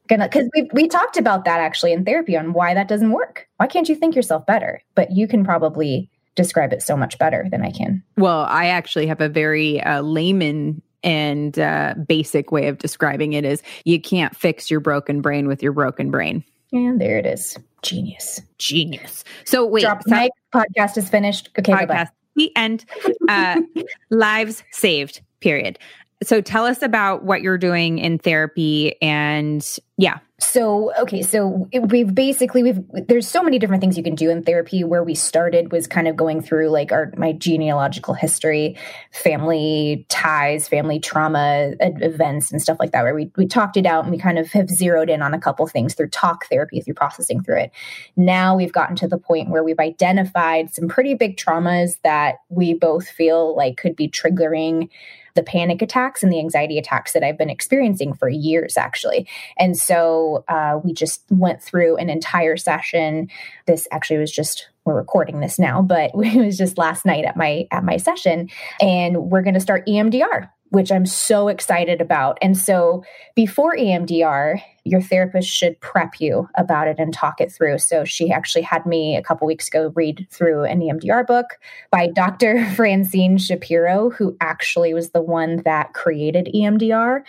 gonna 0.07 0.25
because 0.27 0.50
we 0.55 0.69
we 0.74 0.88
talked 0.88 1.17
about 1.17 1.45
that 1.45 1.59
actually 1.59 1.91
in 1.93 2.05
therapy 2.05 2.38
on 2.38 2.53
why 2.53 2.74
that 2.74 2.88
doesn't 2.88 3.12
work. 3.12 3.47
Why 3.57 3.67
can't 3.67 3.89
you 3.89 3.95
think 3.95 4.15
yourself 4.15 4.45
better? 4.45 4.81
But 4.95 5.12
you 5.12 5.27
can 5.27 5.43
probably 5.43 6.09
describe 6.36 6.74
it 6.74 6.82
so 6.82 6.96
much 6.96 7.18
better 7.18 7.48
than 7.50 7.62
I 7.62 7.72
can. 7.72 8.04
Well, 8.18 8.42
I 8.42 8.68
actually 8.68 9.08
have 9.08 9.22
a 9.22 9.30
very 9.30 9.82
uh, 9.82 10.01
layman 10.01 10.82
and 11.04 11.58
uh, 11.60 11.94
basic 12.08 12.51
way 12.51 12.68
of 12.68 12.80
describing 12.80 13.34
it 13.34 13.46
is 13.46 13.62
you 13.86 14.01
can't 14.01 14.36
fix 14.36 14.70
your 14.72 14.80
broken 14.80 15.22
brain 15.22 15.48
with 15.48 15.62
your 15.62 15.72
broken 15.72 16.12
brain. 16.12 16.44
And 16.72 17.00
there 17.00 17.18
it 17.18 17.25
is. 17.25 17.58
Genius. 17.84 18.42
Genius. 18.58 19.24
So 19.46 19.65
wait, 19.65 19.84
Drop 19.84 20.01
mic. 20.08 20.32
Podcast 20.54 20.98
is 20.98 21.08
finished. 21.08 21.50
Okay, 21.58 21.72
podcast. 21.72 21.88
bye-bye. 21.88 22.10
The 22.36 22.56
end. 22.56 22.86
Uh, 23.30 23.62
lives 24.10 24.63
saved. 24.72 25.22
Period. 25.39 25.77
So 26.24 26.42
tell 26.42 26.65
us 26.65 26.82
about 26.82 27.24
what 27.24 27.42
you're 27.42 27.58
doing 27.58 28.00
in 28.00 28.18
therapy, 28.18 29.00
and 29.01 29.65
yeah, 29.98 30.18
So, 30.38 30.92
okay, 31.00 31.22
so 31.22 31.70
we've 31.82 32.13
basically 32.13 32.62
we've 32.62 32.84
there's 33.08 33.25
so 33.25 33.42
many 33.42 33.58
different 33.58 33.80
things 33.80 33.96
you 33.96 34.04
can 34.04 34.15
do 34.15 34.30
in 34.30 34.44
therapy. 34.44 34.84
Where 34.84 35.01
we 35.01 35.15
started 35.15 35.72
was 35.72 35.88
kind 35.88 36.10
of 36.10 36.18
going 36.18 36.42
through 36.42 36.68
like 36.70 36.92
our 36.92 37.13
my 37.15 37.32
genealogical 37.32 38.13
history, 38.13 38.77
family 39.13 40.06
ties, 40.10 40.68
family 40.68 41.00
trauma 41.00 41.72
events 41.80 42.51
and 42.51 42.62
stuff 42.62 42.77
like 42.82 42.92
that 42.92 43.04
where 43.04 43.15
we 43.15 43.32
we 43.38 43.48
talked 43.48 43.77
it 43.77 43.86
out 43.86 44.04
and 44.04 44.12
we 44.12 44.20
kind 44.20 44.38
of 44.38 44.51
have 44.51 44.70
zeroed 44.70 45.10
in 45.10 45.22
on 45.22 45.34
a 45.34 45.39
couple 45.39 45.65
things 45.68 45.94
through 45.94 46.10
talk 46.10 46.48
therapy 46.48 46.82
through 46.82 46.96
processing 46.96 47.42
through 47.42 47.60
it. 47.60 47.72
Now 48.18 48.58
we've 48.58 48.74
gotten 48.74 48.98
to 48.98 49.08
the 49.08 49.18
point 49.18 49.50
where 49.50 49.63
we've 49.63 49.80
identified 49.80 50.74
some 50.74 50.89
pretty 50.89 51.13
big 51.13 51.38
traumas 51.38 51.98
that 52.04 52.39
we 52.50 52.74
both 52.74 53.08
feel 53.08 53.56
like 53.56 53.77
could 53.77 53.96
be 53.96 54.10
triggering 54.10 54.89
the 55.36 55.44
panic 55.44 55.82
attacks 55.82 56.24
and 56.24 56.32
the 56.32 56.39
anxiety 56.39 56.77
attacks 56.77 57.13
that 57.13 57.24
I've 57.24 57.38
been 57.38 57.50
experiencing 57.50 58.13
for 58.13 58.27
years 58.30 58.77
actually. 58.77 59.27
And 59.58 59.77
so 59.77 60.44
uh, 60.48 60.80
we 60.84 60.94
just 60.94 61.24
went 61.30 61.62
through 61.62 61.98
an 61.98 62.10
entire 62.10 62.58
session. 62.58 63.30
This 63.68 63.88
actually 63.92 64.20
was 64.20 64.32
just 64.32 64.70
we're 64.86 64.96
recording 64.96 65.39
this 65.39 65.60
now, 65.60 65.82
but 65.82 66.12
it 66.15 66.46
was 66.46 66.58
just 66.58 66.77
last 66.77 67.06
night 67.06 67.25
at 67.25 67.36
my 67.36 67.68
at 67.72 67.84
my 67.84 67.98
session, 67.98 68.50
and 68.80 69.30
we're 69.30 69.42
going 69.42 69.56
to 69.56 69.60
start 69.60 69.86
EMDR, 69.88 70.50
which 70.70 70.92
I'm 70.92 71.06
so 71.06 71.48
excited 71.48 72.01
about. 72.01 72.38
And 72.42 72.58
so 72.58 73.04
before 73.36 73.75
EMDR, 73.75 74.62
your 74.86 75.01
therapist 75.01 75.50
should 75.50 75.80
prep 75.82 76.22
you 76.22 76.48
about 76.56 76.88
it 76.88 77.00
and 77.00 77.12
talk 77.12 77.42
it 77.42 77.51
through. 77.51 77.80
So 77.80 78.06
she 78.06 78.32
actually 78.32 78.62
had 78.62 78.86
me 78.86 79.18
a 79.18 79.22
couple 79.24 79.48
weeks 79.48 79.68
ago 79.68 79.92
read 79.96 80.27
through 80.30 80.63
an 80.63 80.80
EMDR 80.80 81.25
book 81.25 81.58
by 81.89 82.06
Dr. 82.08 82.63
Francine 82.75 83.39
Shapiro, 83.39 84.12
who 84.12 84.38
actually 84.39 84.94
was 84.94 85.10
the 85.10 85.22
one 85.22 85.63
that 85.65 85.94
created 85.94 86.50
EMDR 86.54 87.24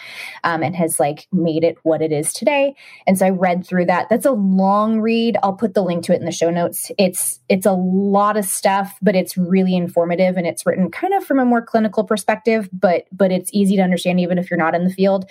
um, 0.45 0.63
and 0.63 0.77
has 0.77 1.01
like 1.01 1.27
made 1.33 1.65
it 1.65 1.79
what 1.83 2.03
it 2.03 2.13
is 2.13 2.35
today. 2.35 2.75
And 3.07 3.19
so 3.19 3.25
I 3.25 3.31
read 3.31 3.67
through 3.67 3.87
that. 3.87 4.11
That's 4.11 4.27
a 4.27 4.33
long 4.33 5.01
read. 5.01 5.39
I'll 5.43 5.55
put 5.55 5.73
the 5.73 5.83
link 5.83 6.05
to 6.05 6.13
it 6.13 6.21
in 6.21 6.27
the 6.27 6.33
show 6.33 6.51
notes. 6.51 6.91
It's 6.99 7.41
it's 7.49 7.65
a 7.65 7.73
lot 7.73 8.37
of 8.37 8.45
stuff, 8.45 8.99
but 9.01 9.17
it's 9.17 9.39
really 9.39 9.75
informative 9.75 10.37
and 10.37 10.47
it's 10.47 10.67
written 10.67 10.91
kind 10.91 11.15
of 11.15 11.25
from 11.25 11.39
a 11.39 11.47
more 11.47 11.63
clinical 11.63 12.05
perspective, 12.05 12.69
but 12.71 13.05
but 13.13 13.33
it's 13.33 13.51
easy 13.55 13.77
to 13.77 13.83
understand 13.83 14.21
even 14.21 14.37
if 14.37 14.51
you're 14.51 14.59
not 14.59 14.75
in 14.75 14.85
the 14.85 14.93
field. 14.93 15.25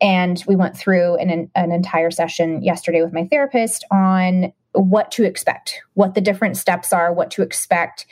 And 0.00 0.42
we 0.46 0.54
went 0.54 0.76
through 0.76 1.16
an 1.16 1.48
an 1.64 1.72
entire 1.72 2.10
session 2.10 2.62
yesterday 2.62 3.02
with 3.02 3.12
my 3.12 3.26
therapist 3.26 3.84
on 3.90 4.52
what 4.72 5.10
to 5.12 5.24
expect, 5.24 5.80
what 5.94 6.14
the 6.14 6.20
different 6.20 6.56
steps 6.56 6.92
are, 6.92 7.12
what 7.12 7.30
to 7.32 7.42
expect, 7.42 8.06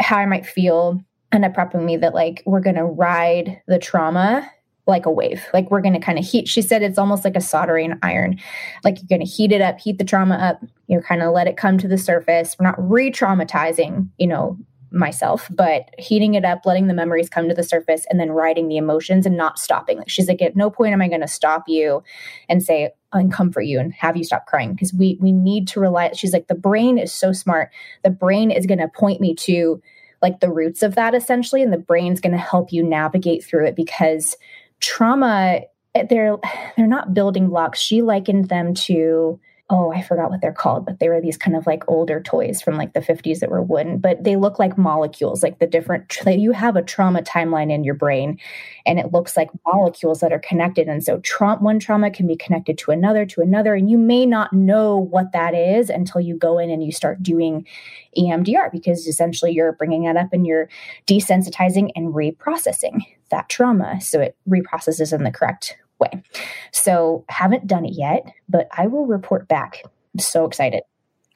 how 0.00 0.16
I 0.16 0.26
might 0.26 0.46
feel, 0.46 1.00
and 1.32 1.44
up 1.44 1.54
prepping 1.54 1.84
me 1.84 1.96
that 1.96 2.14
like 2.14 2.42
we're 2.46 2.60
gonna 2.60 2.86
ride 2.86 3.60
the 3.66 3.78
trauma 3.78 4.50
like 4.86 5.04
a 5.04 5.10
wave. 5.10 5.44
Like 5.52 5.70
we're 5.70 5.82
gonna 5.82 6.00
kind 6.00 6.18
of 6.18 6.24
heat. 6.24 6.48
She 6.48 6.62
said 6.62 6.82
it's 6.82 6.98
almost 6.98 7.24
like 7.24 7.36
a 7.36 7.40
soldering 7.40 7.98
iron. 8.02 8.38
Like 8.84 8.96
you're 8.98 9.18
gonna 9.18 9.28
heat 9.28 9.52
it 9.52 9.60
up, 9.60 9.78
heat 9.78 9.98
the 9.98 10.04
trauma 10.04 10.36
up, 10.36 10.60
you 10.86 10.96
know, 10.96 11.02
kind 11.02 11.22
of 11.22 11.32
let 11.34 11.46
it 11.46 11.58
come 11.58 11.76
to 11.78 11.88
the 11.88 11.98
surface. 11.98 12.56
We're 12.58 12.66
not 12.66 12.90
re-traumatizing, 12.90 14.08
you 14.16 14.26
know, 14.26 14.56
myself, 14.90 15.48
but 15.50 15.90
heating 15.98 16.34
it 16.34 16.44
up, 16.44 16.64
letting 16.64 16.86
the 16.86 16.94
memories 16.94 17.28
come 17.28 17.48
to 17.48 17.54
the 17.54 17.62
surface, 17.62 18.06
and 18.10 18.18
then 18.18 18.30
writing 18.30 18.68
the 18.68 18.76
emotions 18.76 19.26
and 19.26 19.36
not 19.36 19.58
stopping. 19.58 19.98
Like 19.98 20.08
she's 20.08 20.28
like, 20.28 20.42
at 20.42 20.56
no 20.56 20.70
point 20.70 20.92
am 20.92 21.02
I 21.02 21.08
gonna 21.08 21.28
stop 21.28 21.64
you 21.68 22.02
and 22.48 22.62
say 22.62 22.90
and 23.12 23.32
comfort 23.32 23.62
you 23.62 23.80
and 23.80 23.92
have 23.94 24.16
you 24.16 24.24
stop 24.24 24.46
crying 24.46 24.72
because 24.72 24.92
we 24.92 25.18
we 25.20 25.32
need 25.32 25.68
to 25.68 25.80
rely. 25.80 26.12
She's 26.12 26.32
like, 26.32 26.48
the 26.48 26.54
brain 26.54 26.98
is 26.98 27.12
so 27.12 27.32
smart. 27.32 27.70
The 28.04 28.10
brain 28.10 28.50
is 28.50 28.66
gonna 28.66 28.88
point 28.88 29.20
me 29.20 29.34
to 29.36 29.82
like 30.20 30.40
the 30.40 30.50
roots 30.50 30.82
of 30.82 30.94
that 30.96 31.14
essentially, 31.14 31.62
and 31.62 31.72
the 31.72 31.78
brain's 31.78 32.20
gonna 32.20 32.38
help 32.38 32.72
you 32.72 32.82
navigate 32.82 33.44
through 33.44 33.66
it 33.66 33.76
because 33.76 34.36
trauma 34.80 35.60
eh, 35.94 36.04
they're 36.08 36.36
they're 36.76 36.86
not 36.86 37.12
building 37.12 37.48
blocks 37.48 37.80
she 37.80 38.00
likened 38.00 38.48
them 38.48 38.74
to 38.74 39.40
oh 39.70 39.92
i 39.92 40.00
forgot 40.02 40.30
what 40.30 40.40
they're 40.40 40.52
called 40.52 40.84
but 40.86 40.98
they 40.98 41.08
were 41.08 41.20
these 41.20 41.36
kind 41.36 41.56
of 41.56 41.66
like 41.66 41.82
older 41.88 42.20
toys 42.20 42.62
from 42.62 42.76
like 42.76 42.94
the 42.94 43.00
50s 43.00 43.40
that 43.40 43.50
were 43.50 43.62
wooden 43.62 43.98
but 43.98 44.22
they 44.24 44.36
look 44.36 44.58
like 44.58 44.78
molecules 44.78 45.42
like 45.42 45.58
the 45.58 45.66
different 45.66 46.16
you 46.26 46.52
have 46.52 46.76
a 46.76 46.82
trauma 46.82 47.22
timeline 47.22 47.72
in 47.72 47.84
your 47.84 47.94
brain 47.94 48.38
and 48.86 48.98
it 48.98 49.12
looks 49.12 49.36
like 49.36 49.50
molecules 49.66 50.20
that 50.20 50.32
are 50.32 50.38
connected 50.38 50.88
and 50.88 51.04
so 51.04 51.18
tra- 51.20 51.56
one 51.56 51.78
trauma 51.78 52.10
can 52.10 52.26
be 52.26 52.36
connected 52.36 52.78
to 52.78 52.90
another 52.90 53.26
to 53.26 53.40
another 53.40 53.74
and 53.74 53.90
you 53.90 53.98
may 53.98 54.24
not 54.24 54.52
know 54.52 54.96
what 54.96 55.32
that 55.32 55.54
is 55.54 55.90
until 55.90 56.20
you 56.20 56.36
go 56.36 56.58
in 56.58 56.70
and 56.70 56.82
you 56.82 56.92
start 56.92 57.22
doing 57.22 57.66
EMDR 58.16 58.72
because 58.72 59.06
essentially 59.06 59.52
you're 59.52 59.72
bringing 59.72 60.04
that 60.04 60.16
up 60.16 60.32
and 60.32 60.46
you're 60.46 60.68
desensitizing 61.06 61.90
and 61.94 62.14
reprocessing 62.14 63.02
that 63.30 63.48
trauma 63.48 64.00
so 64.00 64.20
it 64.20 64.36
reprocesses 64.48 65.12
in 65.12 65.24
the 65.24 65.30
correct 65.30 65.76
way. 65.98 66.22
So, 66.72 67.24
haven't 67.28 67.66
done 67.66 67.84
it 67.84 67.94
yet, 67.94 68.26
but 68.48 68.68
I 68.76 68.86
will 68.86 69.06
report 69.06 69.48
back. 69.48 69.82
I'm 70.14 70.20
so 70.20 70.44
excited. 70.44 70.82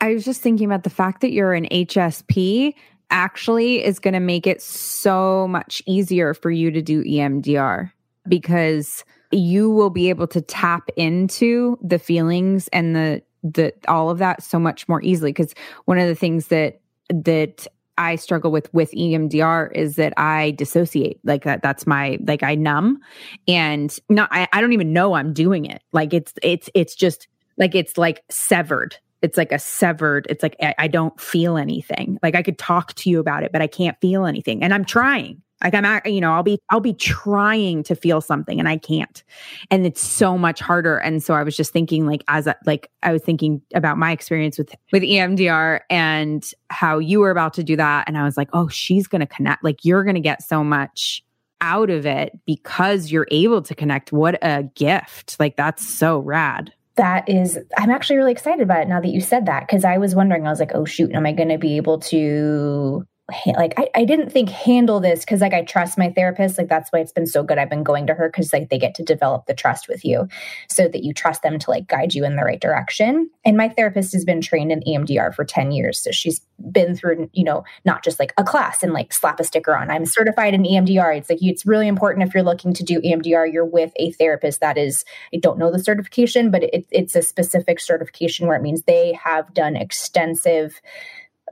I 0.00 0.14
was 0.14 0.24
just 0.24 0.40
thinking 0.40 0.66
about 0.66 0.82
the 0.82 0.90
fact 0.90 1.20
that 1.20 1.32
you're 1.32 1.54
an 1.54 1.66
HSP 1.70 2.74
actually 3.10 3.84
is 3.84 3.98
going 3.98 4.14
to 4.14 4.20
make 4.20 4.46
it 4.46 4.60
so 4.60 5.46
much 5.46 5.82
easier 5.86 6.34
for 6.34 6.50
you 6.50 6.70
to 6.70 6.82
do 6.82 7.04
EMDR 7.04 7.92
because 8.26 9.04
you 9.30 9.70
will 9.70 9.90
be 9.90 10.08
able 10.08 10.26
to 10.26 10.40
tap 10.40 10.88
into 10.96 11.78
the 11.82 11.98
feelings 11.98 12.68
and 12.68 12.96
the 12.96 13.22
the 13.44 13.72
all 13.88 14.08
of 14.08 14.18
that 14.18 14.42
so 14.42 14.58
much 14.58 14.88
more 14.88 15.02
easily 15.02 15.30
because 15.30 15.52
one 15.84 15.98
of 15.98 16.06
the 16.06 16.14
things 16.14 16.48
that 16.48 16.80
that 17.08 17.66
I 17.98 18.16
struggle 18.16 18.50
with 18.50 18.72
with 18.72 18.90
EMDR 18.92 19.70
is 19.74 19.96
that 19.96 20.14
I 20.16 20.52
dissociate 20.52 21.20
like 21.24 21.44
that 21.44 21.62
that's 21.62 21.86
my 21.86 22.18
like 22.26 22.42
I 22.42 22.54
numb 22.54 22.98
and 23.46 23.96
not 24.08 24.28
I, 24.32 24.48
I 24.52 24.60
don't 24.60 24.72
even 24.72 24.92
know 24.92 25.14
I'm 25.14 25.32
doing 25.32 25.66
it. 25.66 25.82
Like 25.92 26.14
it's 26.14 26.32
it's 26.42 26.70
it's 26.74 26.94
just 26.94 27.28
like 27.58 27.74
it's 27.74 27.98
like 27.98 28.22
severed. 28.30 28.96
It's 29.20 29.36
like 29.36 29.52
a 29.52 29.58
severed 29.58 30.26
it's 30.30 30.42
like 30.42 30.56
I, 30.60 30.74
I 30.78 30.88
don't 30.88 31.18
feel 31.20 31.56
anything. 31.56 32.18
Like 32.22 32.34
i 32.34 32.42
could 32.42 32.58
talk 32.58 32.94
to 32.94 33.10
you 33.10 33.20
about 33.20 33.42
it 33.42 33.52
but 33.52 33.62
i 33.62 33.66
can't 33.66 34.00
feel 34.00 34.24
anything. 34.26 34.62
And 34.62 34.72
i'm 34.72 34.84
trying 34.84 35.42
like 35.62 35.74
i'm 35.74 36.00
you 36.04 36.20
know 36.20 36.32
i'll 36.32 36.42
be 36.42 36.58
i'll 36.70 36.80
be 36.80 36.94
trying 36.94 37.82
to 37.82 37.94
feel 37.94 38.20
something 38.20 38.58
and 38.58 38.68
i 38.68 38.76
can't. 38.76 39.22
And 39.70 39.86
it's 39.86 40.00
so 40.00 40.36
much 40.36 40.60
harder. 40.60 40.98
And 40.98 41.22
so 41.22 41.34
i 41.34 41.42
was 41.42 41.56
just 41.56 41.72
thinking 41.72 42.06
like 42.06 42.24
as 42.28 42.46
a, 42.46 42.56
like 42.66 42.90
i 43.02 43.12
was 43.12 43.22
thinking 43.22 43.62
about 43.74 43.98
my 43.98 44.12
experience 44.12 44.58
with 44.58 44.74
with 44.92 45.02
emdr 45.02 45.80
and 45.90 46.48
how 46.70 46.98
you 46.98 47.20
were 47.20 47.30
about 47.30 47.54
to 47.54 47.64
do 47.64 47.76
that. 47.76 48.08
And 48.08 48.18
i 48.18 48.24
was 48.24 48.36
like 48.36 48.48
oh 48.52 48.68
she's 48.68 49.06
gonna 49.06 49.26
connect 49.26 49.64
like 49.64 49.84
you're 49.84 50.04
gonna 50.04 50.20
get 50.20 50.42
so 50.42 50.64
much 50.64 51.22
out 51.62 51.90
of 51.90 52.04
it 52.04 52.38
because 52.44 53.10
you're 53.10 53.28
able 53.30 53.62
to 53.62 53.74
connect. 53.74 54.12
What 54.12 54.36
a 54.42 54.64
gift. 54.74 55.36
Like 55.38 55.56
that's 55.56 55.88
so 55.88 56.18
rad. 56.18 56.72
That 56.96 57.26
is, 57.26 57.58
I'm 57.78 57.88
actually 57.88 58.16
really 58.16 58.32
excited 58.32 58.60
about 58.60 58.82
it 58.82 58.88
now 58.88 59.00
that 59.00 59.08
you 59.08 59.22
said 59.22 59.46
that 59.46 59.66
because 59.66 59.82
I 59.84 59.96
was 59.96 60.14
wondering, 60.14 60.46
I 60.46 60.50
was 60.50 60.60
like, 60.60 60.72
oh, 60.74 60.84
shoot, 60.84 61.12
am 61.12 61.24
I 61.24 61.32
going 61.32 61.48
to 61.48 61.56
be 61.56 61.78
able 61.78 62.00
to 62.00 63.06
like 63.46 63.74
I, 63.78 63.88
I 63.94 64.04
didn't 64.04 64.30
think 64.30 64.48
handle 64.48 65.00
this 65.00 65.20
because 65.20 65.40
like 65.40 65.54
I 65.54 65.62
trust 65.62 65.96
my 65.96 66.10
therapist. 66.10 66.58
Like 66.58 66.68
that's 66.68 66.90
why 66.90 66.98
it's 66.98 67.12
been 67.12 67.26
so 67.26 67.42
good. 67.42 67.56
I've 67.56 67.70
been 67.70 67.84
going 67.84 68.06
to 68.08 68.14
her 68.14 68.28
because 68.28 68.52
like 68.52 68.68
they 68.68 68.78
get 68.78 68.94
to 68.96 69.04
develop 69.04 69.46
the 69.46 69.54
trust 69.54 69.88
with 69.88 70.04
you 70.04 70.28
so 70.68 70.88
that 70.88 71.04
you 71.04 71.14
trust 71.14 71.42
them 71.42 71.58
to 71.60 71.70
like 71.70 71.86
guide 71.86 72.14
you 72.14 72.24
in 72.24 72.36
the 72.36 72.42
right 72.42 72.60
direction. 72.60 73.30
And 73.44 73.56
my 73.56 73.68
therapist 73.68 74.12
has 74.12 74.24
been 74.24 74.40
trained 74.40 74.72
in 74.72 74.80
EMDR 74.80 75.34
for 75.34 75.44
10 75.44 75.70
years. 75.70 76.02
So 76.02 76.10
she's 76.10 76.40
been 76.70 76.96
through, 76.96 77.30
you 77.32 77.44
know, 77.44 77.64
not 77.84 78.04
just 78.04 78.18
like 78.18 78.32
a 78.36 78.44
class 78.44 78.82
and 78.82 78.92
like 78.92 79.12
slap 79.12 79.38
a 79.40 79.44
sticker 79.44 79.74
on. 79.76 79.90
I'm 79.90 80.06
certified 80.06 80.54
in 80.54 80.64
EMDR. 80.64 81.16
It's 81.16 81.30
like 81.30 81.42
it's 81.42 81.64
really 81.64 81.88
important 81.88 82.26
if 82.26 82.34
you're 82.34 82.42
looking 82.42 82.74
to 82.74 82.82
do 82.82 83.00
EMDR, 83.00 83.52
you're 83.52 83.64
with 83.64 83.92
a 83.96 84.12
therapist 84.12 84.60
that 84.60 84.76
is, 84.76 85.04
I 85.32 85.38
don't 85.38 85.58
know 85.58 85.70
the 85.70 85.82
certification, 85.82 86.50
but 86.50 86.64
it, 86.64 86.86
it's 86.90 87.14
a 87.14 87.22
specific 87.22 87.80
certification 87.80 88.46
where 88.46 88.56
it 88.56 88.62
means 88.62 88.82
they 88.82 89.12
have 89.24 89.52
done 89.54 89.76
extensive 89.76 90.80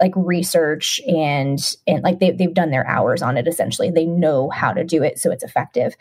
like 0.01 0.13
research 0.17 1.01
and 1.07 1.59
and 1.87 2.03
like 2.03 2.19
they, 2.19 2.31
they've 2.31 2.55
done 2.55 2.71
their 2.71 2.87
hours 2.87 3.23
on 3.23 3.37
it 3.37 3.47
essentially. 3.47 3.91
They 3.91 4.07
know 4.07 4.51
how 4.51 4.73
to 4.73 4.85
do 4.85 5.03
it 5.03 5.19
so 5.19 5.31
it's 5.31 5.45
effective. 5.45 5.97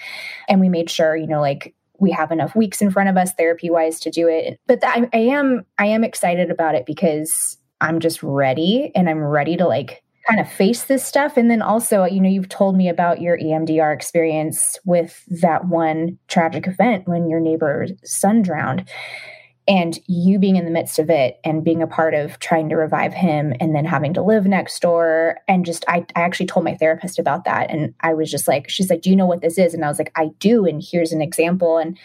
And 0.47 0.59
we 0.59 0.69
made 0.69 0.89
sure 0.89 1.15
you 1.15 1.27
know 1.27 1.41
like 1.41 1.75
we 1.99 2.11
have 2.11 2.31
enough 2.31 2.55
weeks 2.55 2.81
in 2.81 2.91
front 2.91 3.09
of 3.09 3.17
us 3.17 3.33
therapy 3.33 3.69
wise 3.69 3.99
to 4.01 4.09
do 4.09 4.27
it. 4.27 4.59
But 4.67 4.83
I, 4.83 5.09
I 5.13 5.17
am 5.17 5.65
i 5.77 5.85
am 5.85 6.03
excited 6.03 6.49
about 6.49 6.75
it 6.75 6.85
because 6.85 7.57
i'm 7.81 7.99
just 7.99 8.21
ready 8.23 8.91
and 8.95 9.09
i'm 9.09 9.23
ready 9.23 9.57
to 9.57 9.67
like 9.67 10.03
kind 10.27 10.41
of 10.41 10.51
face 10.51 10.83
this 10.83 11.03
stuff. 11.03 11.37
And 11.37 11.49
then 11.49 11.61
also 11.61 12.05
you 12.05 12.19
know 12.19 12.29
you've 12.29 12.49
told 12.49 12.75
me 12.75 12.89
about 12.89 13.21
your 13.21 13.37
emdr 13.37 13.93
experience 13.93 14.77
with 14.85 15.23
that 15.41 15.67
one 15.67 16.17
tragic 16.27 16.67
event 16.67 17.07
when 17.07 17.29
your 17.29 17.39
neighbor's 17.39 17.91
son 18.03 18.41
drowned 18.41 18.87
and 19.69 19.99
you 20.07 20.39
being 20.39 20.55
in 20.55 20.65
the 20.65 20.71
midst 20.71 20.97
of 20.97 21.11
it 21.11 21.39
and 21.43 21.63
being 21.63 21.83
a 21.83 21.87
part 21.87 22.15
of 22.15 22.39
trying 22.39 22.69
to 22.69 22.75
revive 22.75 23.13
him 23.13 23.53
and 23.59 23.75
then 23.75 23.85
having 23.85 24.15
to 24.15 24.23
live 24.23 24.47
next 24.47 24.81
door. 24.81 25.37
And 25.47 25.63
just 25.63 25.85
I, 25.87 26.07
I 26.15 26.21
actually 26.21 26.47
told 26.47 26.65
my 26.65 26.75
therapist 26.75 27.19
about 27.19 27.45
that. 27.45 27.69
And 27.69 27.93
i 28.01 28.15
was 28.15 28.31
just 28.31 28.47
like 28.47 28.67
she's 28.67 28.89
like 28.89 29.01
do 29.01 29.11
you 29.11 29.15
know 29.15 29.27
what 29.27 29.41
this 29.41 29.59
is? 29.59 29.75
And 29.75 29.85
i 29.85 29.87
was 29.87 29.99
like 29.99 30.11
i 30.15 30.31
do. 30.39 30.65
And 30.65 30.83
here's 30.83 31.13
an 31.13 31.21
example. 31.21 31.77
And 31.77 31.97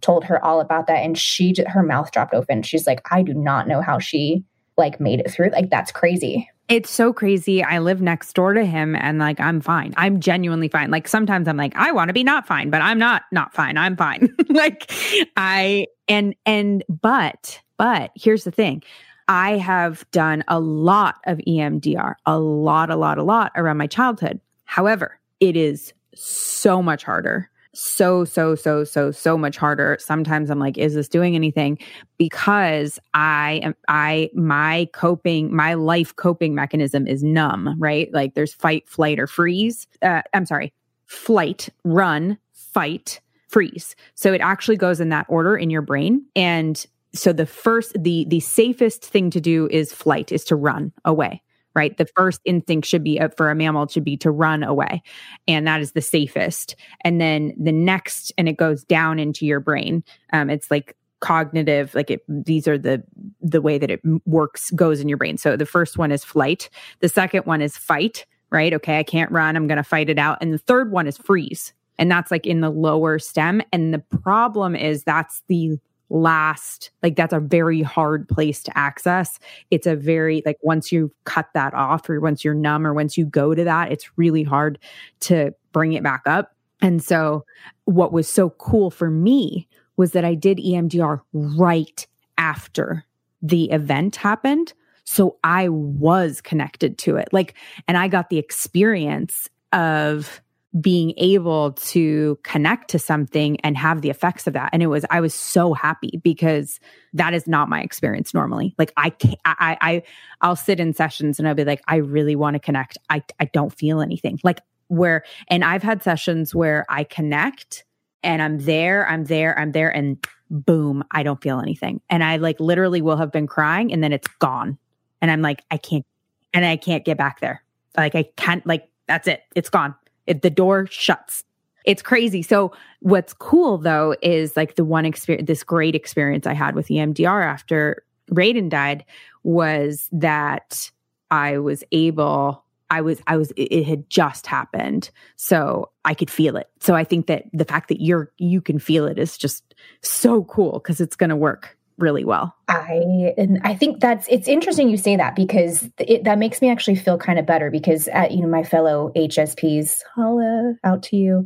told 0.00 0.24
her 0.24 0.42
all 0.42 0.60
about 0.60 0.86
that. 0.86 1.04
And 1.04 1.16
she 1.16 1.54
her 1.66 1.82
mouth 1.82 2.10
dropped 2.10 2.32
open. 2.32 2.62
She's 2.62 2.86
like 2.86 3.02
i 3.10 3.22
do 3.22 3.34
not 3.34 3.68
know 3.68 3.82
how 3.82 3.98
she 3.98 4.42
like 4.78 4.98
made 4.98 5.20
it 5.20 5.30
through. 5.30 5.50
Like 5.50 5.68
that's 5.68 5.92
crazy 5.92 6.48
it's 6.70 6.88
so 6.88 7.12
crazy. 7.12 7.64
I 7.64 7.80
live 7.80 8.00
next 8.00 8.32
door 8.32 8.54
to 8.54 8.64
him 8.64 8.94
and 8.94 9.18
like 9.18 9.40
I'm 9.40 9.60
fine. 9.60 9.92
I'm 9.96 10.20
genuinely 10.20 10.68
fine. 10.68 10.90
Like 10.92 11.08
sometimes 11.08 11.48
I'm 11.48 11.56
like 11.56 11.74
I 11.74 11.90
want 11.90 12.08
to 12.08 12.12
be 12.14 12.22
not 12.22 12.46
fine, 12.46 12.70
but 12.70 12.80
I'm 12.80 12.98
not 12.98 13.22
not 13.32 13.52
fine. 13.52 13.76
I'm 13.76 13.96
fine. 13.96 14.32
like 14.48 14.90
I 15.36 15.88
and 16.08 16.34
and 16.46 16.84
but 16.88 17.60
but 17.76 18.12
here's 18.14 18.44
the 18.44 18.52
thing. 18.52 18.84
I 19.26 19.58
have 19.58 20.08
done 20.12 20.44
a 20.46 20.60
lot 20.60 21.16
of 21.26 21.38
EMDR, 21.38 22.14
a 22.24 22.38
lot 22.38 22.90
a 22.90 22.96
lot 22.96 23.18
a 23.18 23.24
lot 23.24 23.50
around 23.56 23.76
my 23.76 23.88
childhood. 23.88 24.40
However, 24.64 25.18
it 25.40 25.56
is 25.56 25.92
so 26.14 26.80
much 26.80 27.02
harder 27.02 27.49
so 27.74 28.24
so 28.24 28.54
so 28.54 28.84
so 28.84 29.10
so 29.10 29.38
much 29.38 29.56
harder. 29.56 29.96
Sometimes 30.00 30.50
i'm 30.50 30.58
like 30.58 30.78
is 30.78 30.94
this 30.94 31.08
doing 31.08 31.34
anything? 31.34 31.78
Because 32.18 32.98
i 33.14 33.60
am 33.62 33.74
i 33.88 34.30
my 34.34 34.88
coping 34.92 35.54
my 35.54 35.74
life 35.74 36.14
coping 36.16 36.54
mechanism 36.54 37.06
is 37.06 37.22
numb 37.22 37.76
right? 37.78 38.12
Like 38.12 38.34
there's 38.34 38.54
fight 38.54 38.88
flight 38.88 39.18
or 39.18 39.26
freeze 39.26 39.86
uh, 40.02 40.22
i'm 40.34 40.46
sorry 40.46 40.72
flight 41.06 41.68
run 41.84 42.38
fight 42.52 43.20
freeze. 43.50 43.96
So 44.14 44.32
it 44.32 44.40
actually 44.40 44.76
goes 44.76 45.00
in 45.00 45.08
that 45.08 45.26
order 45.28 45.56
in 45.56 45.70
your 45.70 45.82
brain. 45.82 46.24
And 46.36 46.84
so 47.12 47.32
the 47.32 47.46
first 47.46 47.96
the 48.00 48.24
the 48.28 48.40
safest 48.40 49.04
thing 49.04 49.30
to 49.30 49.40
do 49.40 49.68
is 49.70 49.92
flight 49.92 50.30
is 50.30 50.44
to 50.44 50.56
run 50.56 50.92
away 51.04 51.42
right? 51.74 51.96
The 51.96 52.06
first 52.16 52.40
instinct 52.44 52.86
should 52.86 53.04
be 53.04 53.20
uh, 53.20 53.28
for 53.36 53.50
a 53.50 53.54
mammal 53.54 53.88
should 53.88 54.04
be 54.04 54.16
to 54.18 54.30
run 54.30 54.62
away. 54.62 55.02
And 55.46 55.66
that 55.66 55.80
is 55.80 55.92
the 55.92 56.00
safest. 56.00 56.76
And 57.02 57.20
then 57.20 57.54
the 57.58 57.72
next, 57.72 58.32
and 58.36 58.48
it 58.48 58.56
goes 58.56 58.84
down 58.84 59.18
into 59.18 59.46
your 59.46 59.60
brain. 59.60 60.02
Um, 60.32 60.50
it's 60.50 60.70
like 60.70 60.96
cognitive 61.20 61.94
like 61.94 62.10
it 62.10 62.22
these 62.28 62.66
are 62.66 62.78
the 62.78 63.02
the 63.42 63.60
way 63.60 63.76
that 63.76 63.90
it 63.90 64.00
works 64.24 64.70
goes 64.70 65.00
in 65.00 65.08
your 65.08 65.18
brain 65.18 65.36
so 65.36 65.54
the 65.54 65.66
first 65.66 65.98
one 65.98 66.10
is 66.10 66.24
flight 66.24 66.70
the 67.00 67.10
second 67.10 67.44
one 67.44 67.60
is 67.60 67.76
fight 67.76 68.24
right 68.48 68.72
okay 68.72 68.98
i 68.98 69.02
can't 69.02 69.30
run 69.30 69.54
i'm 69.54 69.66
going 69.66 69.76
to 69.76 69.84
fight 69.84 70.08
it 70.08 70.18
out 70.18 70.38
and 70.40 70.54
the 70.54 70.58
third 70.58 70.90
one 70.90 71.06
is 71.06 71.18
freeze 71.18 71.74
and 71.98 72.10
that's 72.10 72.30
like 72.30 72.46
in 72.46 72.62
the 72.62 72.70
lower 72.70 73.18
stem 73.18 73.60
and 73.70 73.92
the 73.92 73.98
problem 73.98 74.74
is 74.74 75.04
that's 75.04 75.42
the 75.48 75.78
last 76.10 76.90
like 77.02 77.16
that's 77.16 77.32
a 77.32 77.40
very 77.40 77.82
hard 77.82 78.28
place 78.28 78.62
to 78.64 78.76
access. 78.76 79.38
It's 79.70 79.86
a 79.86 79.96
very 79.96 80.42
like 80.44 80.58
once 80.62 80.92
you 80.92 81.12
cut 81.24 81.48
that 81.54 81.72
off 81.72 82.10
or 82.10 82.20
once 82.20 82.44
you're 82.44 82.54
numb 82.54 82.86
or 82.86 82.92
once 82.92 83.16
you 83.16 83.24
go 83.24 83.54
to 83.54 83.64
that 83.64 83.92
it's 83.92 84.18
really 84.18 84.42
hard 84.42 84.78
to 85.20 85.54
bring 85.72 85.92
it 85.92 86.02
back 86.02 86.22
up. 86.26 86.54
And 86.82 87.02
so 87.02 87.44
what 87.84 88.12
was 88.12 88.28
so 88.28 88.50
cool 88.50 88.90
for 88.90 89.10
me 89.10 89.68
was 89.96 90.12
that 90.12 90.24
I 90.24 90.34
did 90.34 90.58
EMDR 90.58 91.20
right 91.32 92.06
after 92.38 93.04
the 93.42 93.70
event 93.70 94.16
happened. 94.16 94.72
So 95.04 95.36
I 95.44 95.68
was 95.68 96.40
connected 96.40 96.98
to 96.98 97.16
it. 97.16 97.28
Like 97.32 97.54
and 97.86 97.96
I 97.96 98.08
got 98.08 98.30
the 98.30 98.38
experience 98.38 99.48
of 99.72 100.40
being 100.78 101.14
able 101.16 101.72
to 101.72 102.38
connect 102.44 102.90
to 102.90 102.98
something 102.98 103.58
and 103.62 103.76
have 103.76 104.02
the 104.02 104.10
effects 104.10 104.46
of 104.46 104.52
that. 104.52 104.70
And 104.72 104.82
it 104.82 104.86
was 104.86 105.04
i 105.10 105.20
was 105.20 105.34
so 105.34 105.74
happy 105.74 106.20
because 106.22 106.78
that 107.12 107.34
is 107.34 107.48
not 107.48 107.68
my 107.68 107.80
experience 107.80 108.32
normally. 108.32 108.74
Like 108.78 108.92
i 108.96 109.10
can't 109.10 109.38
i 109.44 109.76
i 109.80 110.02
i'll 110.40 110.56
sit 110.56 110.78
in 110.78 110.94
sessions 110.94 111.38
and 111.38 111.48
i'll 111.48 111.54
be 111.54 111.64
like 111.64 111.82
i 111.88 111.96
really 111.96 112.36
want 112.36 112.54
to 112.54 112.60
connect. 112.60 112.98
I 113.08 113.22
i 113.40 113.46
don't 113.46 113.72
feel 113.72 114.00
anything. 114.00 114.38
Like 114.44 114.60
where 114.86 115.24
and 115.48 115.64
i've 115.64 115.82
had 115.82 116.02
sessions 116.02 116.52
where 116.52 116.84
i 116.88 117.04
connect 117.04 117.84
and 118.24 118.42
i'm 118.42 118.58
there 118.58 119.08
i'm 119.08 119.22
there 119.24 119.56
i'm 119.56 119.70
there 119.70 119.88
and 119.88 120.26
boom 120.50 121.04
i 121.12 121.22
don't 121.22 121.42
feel 121.42 121.58
anything. 121.60 122.00
And 122.08 122.22
i 122.22 122.36
like 122.36 122.60
literally 122.60 123.02
will 123.02 123.16
have 123.16 123.32
been 123.32 123.46
crying 123.48 123.92
and 123.92 124.04
then 124.04 124.12
it's 124.12 124.28
gone. 124.38 124.78
And 125.20 125.32
i'm 125.32 125.42
like 125.42 125.64
i 125.72 125.76
can't 125.76 126.06
and 126.54 126.64
i 126.64 126.76
can't 126.76 127.04
get 127.04 127.18
back 127.18 127.40
there. 127.40 127.64
Like 127.96 128.14
i 128.14 128.22
can't 128.36 128.64
like 128.66 128.88
that's 129.08 129.26
it. 129.26 129.42
It's 129.56 129.70
gone 129.70 129.96
it, 130.30 130.42
the 130.42 130.50
door 130.50 130.86
shuts. 130.86 131.44
It's 131.84 132.02
crazy. 132.02 132.42
So 132.42 132.72
what's 133.00 133.34
cool 133.34 133.78
though 133.78 134.14
is 134.22 134.56
like 134.56 134.76
the 134.76 134.84
one 134.84 135.04
experience, 135.04 135.46
this 135.46 135.64
great 135.64 135.94
experience 135.94 136.46
I 136.46 136.52
had 136.52 136.74
with 136.74 136.88
EMDR 136.88 137.44
after 137.44 138.04
Raiden 138.30 138.68
died 138.68 139.04
was 139.42 140.08
that 140.12 140.90
I 141.30 141.58
was 141.58 141.82
able 141.92 142.64
I 142.92 143.02
was 143.02 143.20
I 143.26 143.36
was 143.36 143.52
it 143.56 143.84
had 143.84 144.08
just 144.10 144.46
happened. 144.46 145.10
So 145.36 145.90
I 146.04 146.14
could 146.14 146.30
feel 146.30 146.56
it. 146.56 146.68
So 146.80 146.94
I 146.94 147.04
think 147.04 147.26
that 147.26 147.44
the 147.52 147.64
fact 147.64 147.88
that 147.88 148.00
you're 148.00 148.32
you 148.38 148.60
can 148.60 148.78
feel 148.78 149.06
it 149.06 149.18
is 149.18 149.36
just 149.36 149.74
so 150.02 150.44
cool 150.44 150.80
cuz 150.80 151.00
it's 151.00 151.16
going 151.16 151.30
to 151.30 151.36
work 151.36 151.76
really 152.00 152.24
well. 152.24 152.54
I 152.68 153.34
and 153.36 153.60
I 153.64 153.74
think 153.74 154.00
that's 154.00 154.26
it's 154.28 154.48
interesting 154.48 154.88
you 154.88 154.96
say 154.96 155.16
that 155.16 155.36
because 155.36 155.88
it, 155.98 156.24
that 156.24 156.38
makes 156.38 156.60
me 156.62 156.70
actually 156.70 156.96
feel 156.96 157.18
kind 157.18 157.38
of 157.38 157.46
better 157.46 157.70
because 157.70 158.08
at, 158.08 158.30
uh, 158.30 158.34
you 158.34 158.42
know 158.42 158.48
my 158.48 158.62
fellow 158.62 159.12
HSPs, 159.16 160.00
holla 160.14 160.74
out 160.84 161.02
to 161.04 161.16
you. 161.16 161.44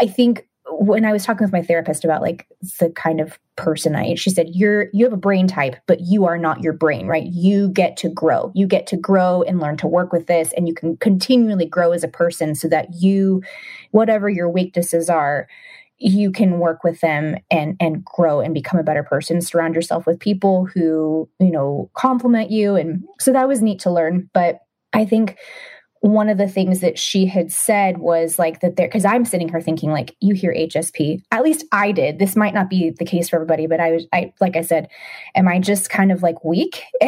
I 0.00 0.06
think 0.06 0.46
when 0.68 1.04
I 1.04 1.12
was 1.12 1.24
talking 1.24 1.44
with 1.44 1.52
my 1.52 1.62
therapist 1.62 2.04
about 2.04 2.22
like 2.22 2.46
the 2.80 2.90
kind 2.90 3.20
of 3.20 3.38
person 3.56 3.94
I 3.94 4.14
she 4.14 4.30
said, 4.30 4.48
You're 4.50 4.88
you 4.92 5.04
have 5.04 5.12
a 5.12 5.18
brain 5.18 5.46
type, 5.46 5.76
but 5.86 6.00
you 6.00 6.26
are 6.26 6.38
not 6.38 6.62
your 6.62 6.72
brain, 6.72 7.06
right? 7.06 7.26
You 7.26 7.68
get 7.68 7.96
to 7.98 8.08
grow. 8.08 8.52
You 8.54 8.66
get 8.66 8.86
to 8.88 8.96
grow 8.96 9.42
and 9.42 9.60
learn 9.60 9.76
to 9.78 9.86
work 9.86 10.12
with 10.12 10.26
this, 10.26 10.52
and 10.56 10.68
you 10.68 10.74
can 10.74 10.96
continually 10.98 11.66
grow 11.66 11.92
as 11.92 12.04
a 12.04 12.08
person 12.08 12.54
so 12.54 12.68
that 12.68 12.88
you, 12.94 13.42
whatever 13.92 14.28
your 14.28 14.48
weaknesses 14.48 15.08
are, 15.08 15.48
you 15.98 16.30
can 16.30 16.58
work 16.58 16.84
with 16.84 17.00
them 17.00 17.36
and 17.50 17.76
and 17.80 18.04
grow 18.04 18.40
and 18.40 18.54
become 18.54 18.78
a 18.78 18.84
better 18.84 19.02
person. 19.02 19.40
Surround 19.40 19.74
yourself 19.74 20.06
with 20.06 20.20
people 20.20 20.66
who 20.66 21.28
you 21.40 21.50
know 21.50 21.90
compliment 21.94 22.50
you. 22.50 22.76
And 22.76 23.04
so 23.20 23.32
that 23.32 23.48
was 23.48 23.62
neat 23.62 23.80
to 23.80 23.90
learn. 23.90 24.28
But 24.32 24.60
i 24.92 25.04
think 25.04 25.36
one 26.00 26.28
of 26.28 26.38
the 26.38 26.46
things 26.46 26.80
that 26.80 26.98
she 26.98 27.26
had 27.26 27.50
said 27.50 27.98
was 27.98 28.38
like 28.38 28.60
that 28.60 28.76
there 28.76 28.86
because 28.86 29.04
i'm 29.04 29.24
sitting 29.24 29.48
here 29.48 29.60
thinking 29.60 29.90
like 29.90 30.14
you 30.20 30.34
hear 30.34 30.54
hsp 30.54 31.20
at 31.32 31.42
least 31.42 31.64
i 31.72 31.90
did. 31.90 32.18
This 32.18 32.36
might 32.36 32.54
not 32.54 32.70
be 32.70 32.90
the 32.90 33.04
case 33.04 33.28
for 33.28 33.36
everybody 33.36 33.66
but 33.66 33.80
i 33.80 33.90
was 33.90 34.06
i 34.12 34.32
like 34.40 34.56
i 34.56 34.60
said 34.60 34.88
am 35.34 35.48
i 35.48 35.58
just 35.58 35.90
kind 35.90 36.12
of 36.12 36.22
like 36.22 36.44
weak? 36.44 36.82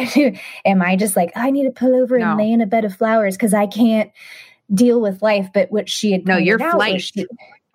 Am 0.65 0.81
i 0.81 0.95
just 0.95 1.15
like 1.15 1.31
i 1.35 1.49
need 1.49 1.63
to 1.63 1.71
pull 1.71 1.95
over 1.95 2.17
no. 2.17 2.31
and 2.31 2.37
lay 2.39 2.51
in 2.51 2.61
a 2.61 2.65
bed 2.65 2.83
of 2.83 2.95
flowers 2.95 3.37
because 3.37 3.53
i 3.53 3.67
can't 3.67 4.11
deal 4.73 5.01
with 5.01 5.21
life? 5.21 5.49
But 5.53 5.71
what 5.71 5.89
she 5.89 6.11
had 6.11 6.25
no 6.25 6.37
you're 6.37 6.59
flight 6.59 7.01
she, 7.01 7.25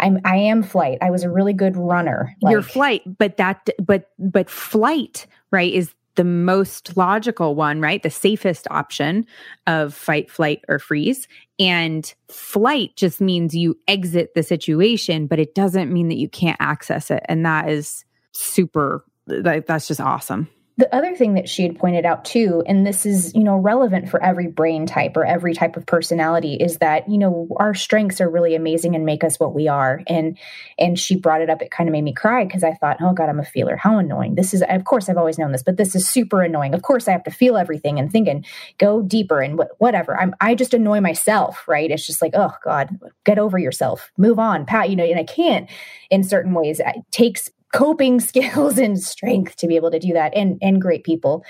I'm 0.00 0.18
I 0.24 0.36
am 0.36 0.62
flight. 0.62 0.98
I 1.00 1.10
was 1.10 1.22
a 1.22 1.30
really 1.30 1.52
good 1.52 1.76
runner. 1.76 2.34
Like, 2.42 2.52
Your 2.52 2.62
flight, 2.62 3.02
but 3.18 3.36
that 3.36 3.68
but 3.80 4.10
but 4.18 4.50
flight, 4.50 5.26
right, 5.50 5.72
is 5.72 5.94
the 6.16 6.24
most 6.24 6.96
logical 6.96 7.54
one, 7.54 7.80
right? 7.80 8.02
The 8.02 8.10
safest 8.10 8.66
option 8.70 9.26
of 9.66 9.94
fight, 9.94 10.30
flight, 10.30 10.64
or 10.68 10.78
freeze. 10.78 11.26
And 11.58 12.12
flight 12.28 12.96
just 12.96 13.20
means 13.20 13.54
you 13.54 13.78
exit 13.88 14.34
the 14.34 14.42
situation, 14.42 15.26
but 15.26 15.38
it 15.38 15.54
doesn't 15.54 15.92
mean 15.92 16.08
that 16.08 16.18
you 16.18 16.28
can't 16.28 16.56
access 16.60 17.10
it. 17.10 17.24
And 17.28 17.44
that 17.46 17.68
is 17.68 18.04
super, 18.32 19.04
like, 19.26 19.66
that's 19.66 19.88
just 19.88 20.00
awesome. 20.00 20.48
The 20.76 20.92
other 20.92 21.14
thing 21.14 21.34
that 21.34 21.48
she 21.48 21.62
had 21.62 21.78
pointed 21.78 22.04
out 22.04 22.24
too, 22.24 22.64
and 22.66 22.84
this 22.84 23.06
is, 23.06 23.32
you 23.32 23.44
know, 23.44 23.56
relevant 23.56 24.08
for 24.08 24.20
every 24.20 24.48
brain 24.48 24.86
type 24.86 25.16
or 25.16 25.24
every 25.24 25.54
type 25.54 25.76
of 25.76 25.86
personality, 25.86 26.54
is 26.54 26.78
that, 26.78 27.08
you 27.08 27.16
know, 27.16 27.46
our 27.56 27.74
strengths 27.74 28.20
are 28.20 28.28
really 28.28 28.56
amazing 28.56 28.96
and 28.96 29.06
make 29.06 29.22
us 29.22 29.38
what 29.38 29.54
we 29.54 29.68
are. 29.68 30.02
And 30.08 30.36
and 30.76 30.98
she 30.98 31.14
brought 31.14 31.42
it 31.42 31.50
up, 31.50 31.62
it 31.62 31.70
kind 31.70 31.88
of 31.88 31.92
made 31.92 32.02
me 32.02 32.12
cry 32.12 32.44
because 32.44 32.64
I 32.64 32.74
thought, 32.74 32.96
oh 33.00 33.12
God, 33.12 33.28
I'm 33.28 33.38
a 33.38 33.44
feeler. 33.44 33.76
How 33.76 33.98
annoying. 33.98 34.34
This 34.34 34.52
is 34.52 34.64
of 34.68 34.84
course 34.84 35.08
I've 35.08 35.16
always 35.16 35.38
known 35.38 35.52
this, 35.52 35.62
but 35.62 35.76
this 35.76 35.94
is 35.94 36.08
super 36.08 36.42
annoying. 36.42 36.74
Of 36.74 36.82
course 36.82 37.06
I 37.06 37.12
have 37.12 37.24
to 37.24 37.30
feel 37.30 37.56
everything 37.56 38.00
and 38.00 38.10
think 38.10 38.26
and 38.26 38.44
go 38.78 39.00
deeper 39.00 39.40
and 39.40 39.60
whatever. 39.78 40.18
I'm 40.20 40.34
I 40.40 40.56
just 40.56 40.74
annoy 40.74 41.00
myself, 41.00 41.68
right? 41.68 41.90
It's 41.90 42.06
just 42.06 42.20
like, 42.20 42.32
oh 42.34 42.52
God, 42.64 42.98
get 43.24 43.38
over 43.38 43.58
yourself. 43.58 44.10
Move 44.16 44.40
on. 44.40 44.66
Pat, 44.66 44.90
you 44.90 44.96
know, 44.96 45.04
and 45.04 45.20
I 45.20 45.24
can't 45.24 45.70
in 46.10 46.24
certain 46.24 46.52
ways. 46.52 46.80
It 46.80 46.96
takes 47.12 47.48
coping 47.74 48.20
skills 48.30 48.78
and 48.78 49.02
strength 49.02 49.56
to 49.56 49.66
be 49.66 49.76
able 49.76 49.90
to 49.90 49.98
do 49.98 50.12
that 50.12 50.34
and 50.34 50.58
and 50.62 50.80
great 50.80 51.04
people 51.04 51.44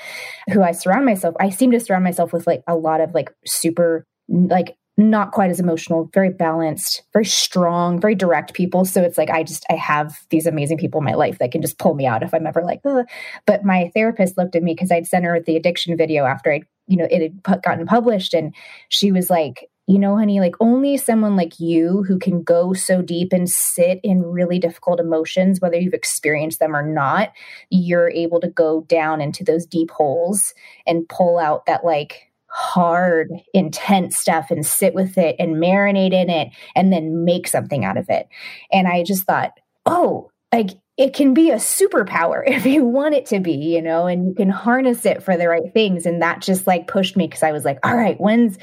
who 0.50 0.62
I 0.62 0.72
surround 0.72 1.04
myself 1.04 1.34
I 1.38 1.50
seem 1.50 1.70
to 1.70 1.80
surround 1.80 2.04
myself 2.04 2.32
with 2.32 2.46
like 2.46 2.62
a 2.66 2.74
lot 2.74 3.00
of 3.00 3.14
like 3.14 3.30
super 3.44 4.06
like 4.28 4.76
not 4.96 5.32
quite 5.32 5.50
as 5.50 5.60
emotional 5.60 6.08
very 6.14 6.30
balanced 6.30 7.02
very 7.12 7.24
strong 7.24 8.00
very 8.00 8.14
direct 8.14 8.54
people 8.54 8.84
so 8.84 9.02
it's 9.02 9.18
like 9.18 9.28
I 9.28 9.42
just 9.42 9.66
I 9.68 9.74
have 9.74 10.16
these 10.30 10.46
amazing 10.46 10.78
people 10.78 10.98
in 10.98 11.04
my 11.04 11.14
life 11.14 11.38
that 11.38 11.52
can 11.52 11.60
just 11.60 11.78
pull 11.78 11.94
me 11.94 12.06
out 12.06 12.22
if 12.22 12.32
I'm 12.32 12.46
ever 12.46 12.62
like 12.62 12.80
Ugh. 12.84 13.04
but 13.44 13.64
my 13.64 13.90
therapist 13.94 14.38
looked 14.38 14.56
at 14.56 14.62
me 14.62 14.72
because 14.72 14.90
I'd 14.90 15.06
sent 15.06 15.24
her 15.24 15.40
the 15.40 15.56
addiction 15.56 15.96
video 15.96 16.24
after 16.24 16.52
I 16.52 16.62
you 16.86 16.96
know 16.96 17.08
it 17.10 17.32
had 17.46 17.62
gotten 17.62 17.86
published 17.86 18.34
and 18.34 18.54
she 18.88 19.12
was 19.12 19.28
like 19.28 19.68
you 19.86 19.98
know, 19.98 20.16
honey, 20.16 20.40
like 20.40 20.54
only 20.60 20.96
someone 20.96 21.36
like 21.36 21.60
you 21.60 22.02
who 22.04 22.18
can 22.18 22.42
go 22.42 22.72
so 22.72 23.02
deep 23.02 23.32
and 23.32 23.48
sit 23.48 24.00
in 24.02 24.22
really 24.22 24.58
difficult 24.58 24.98
emotions, 24.98 25.60
whether 25.60 25.76
you've 25.76 25.92
experienced 25.92 26.58
them 26.58 26.74
or 26.74 26.82
not, 26.82 27.32
you're 27.68 28.10
able 28.10 28.40
to 28.40 28.48
go 28.48 28.82
down 28.82 29.20
into 29.20 29.44
those 29.44 29.66
deep 29.66 29.90
holes 29.90 30.54
and 30.86 31.08
pull 31.08 31.38
out 31.38 31.66
that 31.66 31.84
like 31.84 32.30
hard, 32.48 33.28
intense 33.52 34.16
stuff 34.16 34.50
and 34.50 34.64
sit 34.64 34.94
with 34.94 35.18
it 35.18 35.36
and 35.38 35.56
marinate 35.56 36.12
in 36.12 36.30
it 36.30 36.48
and 36.74 36.92
then 36.92 37.24
make 37.24 37.46
something 37.46 37.84
out 37.84 37.98
of 37.98 38.06
it. 38.08 38.28
And 38.72 38.88
I 38.88 39.02
just 39.02 39.24
thought, 39.24 39.52
oh, 39.84 40.30
like 40.52 40.70
it 40.96 41.12
can 41.12 41.34
be 41.34 41.50
a 41.50 41.56
superpower 41.56 42.42
if 42.46 42.66
you 42.66 42.84
want 42.84 43.14
it 43.14 43.26
to 43.26 43.40
be, 43.40 43.52
you 43.52 43.82
know, 43.82 44.06
and 44.06 44.28
you 44.28 44.34
can 44.34 44.48
harness 44.48 45.04
it 45.04 45.22
for 45.22 45.36
the 45.36 45.48
right 45.48 45.72
things. 45.72 46.06
And 46.06 46.22
that 46.22 46.40
just 46.40 46.66
like 46.66 46.86
pushed 46.86 47.16
me 47.16 47.26
because 47.26 47.42
I 47.42 47.52
was 47.52 47.64
like, 47.64 47.78
all 47.84 47.96
right, 47.96 48.20
when's 48.20 48.58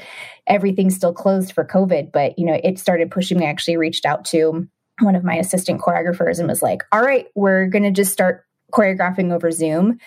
everything 0.46 0.90
still 0.90 1.12
closed 1.12 1.52
for 1.52 1.64
COVID? 1.64 2.12
But, 2.12 2.38
you 2.38 2.46
know, 2.46 2.58
it 2.62 2.78
started 2.78 3.10
pushing 3.10 3.38
me. 3.38 3.46
I 3.46 3.50
actually 3.50 3.76
reached 3.76 4.06
out 4.06 4.24
to 4.26 4.66
one 5.00 5.16
of 5.16 5.24
my 5.24 5.36
assistant 5.36 5.80
choreographers 5.80 6.38
and 6.38 6.48
was 6.48 6.62
like, 6.62 6.82
all 6.92 7.02
right, 7.02 7.26
we're 7.34 7.66
going 7.66 7.84
to 7.84 7.90
just 7.90 8.12
start 8.12 8.44
choreographing 8.72 9.32
over 9.32 9.50
Zoom. 9.50 9.98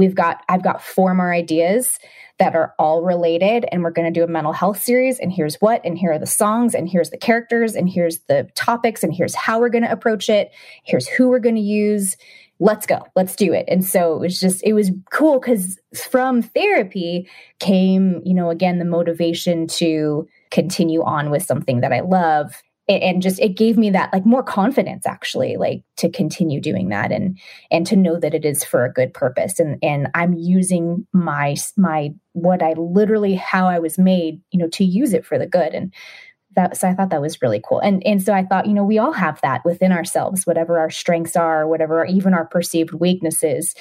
We've 0.00 0.14
got, 0.14 0.42
I've 0.48 0.62
got 0.62 0.82
four 0.82 1.12
more 1.12 1.30
ideas 1.30 1.98
that 2.38 2.56
are 2.56 2.74
all 2.78 3.02
related 3.02 3.66
and 3.70 3.82
we're 3.82 3.90
going 3.90 4.10
to 4.10 4.18
do 4.18 4.24
a 4.24 4.26
mental 4.26 4.54
health 4.54 4.82
series 4.82 5.18
and 5.18 5.30
here's 5.30 5.56
what 5.56 5.82
and 5.84 5.98
here 5.98 6.12
are 6.12 6.18
the 6.18 6.26
songs 6.26 6.74
and 6.74 6.88
here's 6.88 7.10
the 7.10 7.18
characters 7.18 7.74
and 7.74 7.86
here's 7.86 8.20
the 8.20 8.48
topics 8.54 9.04
and 9.04 9.14
here's 9.14 9.34
how 9.34 9.60
we're 9.60 9.68
going 9.68 9.84
to 9.84 9.92
approach 9.92 10.30
it. 10.30 10.50
Here's 10.84 11.06
who 11.06 11.28
we're 11.28 11.38
going 11.38 11.56
to 11.56 11.60
use. 11.60 12.16
Let's 12.60 12.86
go. 12.86 13.04
Let's 13.14 13.36
do 13.36 13.52
it. 13.52 13.66
And 13.68 13.84
so 13.84 14.14
it 14.14 14.20
was 14.20 14.40
just 14.40 14.62
it 14.64 14.72
was 14.72 14.90
cool 15.12 15.38
cuz 15.38 15.78
from 15.94 16.40
therapy 16.40 17.28
came 17.58 18.22
you 18.24 18.32
know 18.32 18.48
again 18.48 18.78
the 18.78 18.86
motivation 18.86 19.66
to 19.66 20.26
continue 20.50 21.02
on 21.02 21.30
with 21.30 21.42
something 21.42 21.82
that 21.82 21.92
I 21.92 22.00
love 22.00 22.62
and 22.90 23.22
just 23.22 23.38
it 23.40 23.56
gave 23.56 23.78
me 23.78 23.90
that 23.90 24.12
like 24.12 24.26
more 24.26 24.42
confidence 24.42 25.06
actually 25.06 25.56
like 25.56 25.82
to 25.96 26.08
continue 26.08 26.60
doing 26.60 26.88
that 26.88 27.12
and 27.12 27.38
and 27.70 27.86
to 27.86 27.96
know 27.96 28.18
that 28.18 28.34
it 28.34 28.44
is 28.44 28.64
for 28.64 28.84
a 28.84 28.92
good 28.92 29.14
purpose. 29.14 29.60
And 29.60 29.78
and 29.82 30.08
i'm 30.14 30.34
using 30.34 31.06
my 31.12 31.56
my 31.76 32.10
what 32.32 32.62
i 32.62 32.72
literally 32.74 33.34
how 33.34 33.66
i 33.66 33.78
was 33.78 33.98
made 33.98 34.40
you 34.50 34.58
know 34.58 34.68
to 34.68 34.84
use 34.84 35.12
it 35.12 35.24
for 35.24 35.38
the 35.38 35.46
good. 35.46 35.74
And 35.74 35.92
that 36.56 36.76
so 36.76 36.88
i 36.88 36.94
thought 36.94 37.10
that 37.10 37.20
was 37.20 37.40
really 37.40 37.62
cool. 37.66 37.80
And 37.80 38.04
and 38.06 38.22
so 38.22 38.32
i 38.32 38.44
thought 38.44 38.66
you 38.66 38.74
know 38.74 38.84
we 38.84 38.98
all 38.98 39.12
have 39.12 39.40
that 39.42 39.64
within 39.64 39.92
ourselves 39.92 40.46
whatever 40.46 40.78
our 40.78 40.90
strengths 40.90 41.36
are 41.36 41.68
whatever 41.68 42.04
even 42.04 42.34
our 42.34 42.46
perceived 42.46 42.92
weaknesses. 42.92 43.74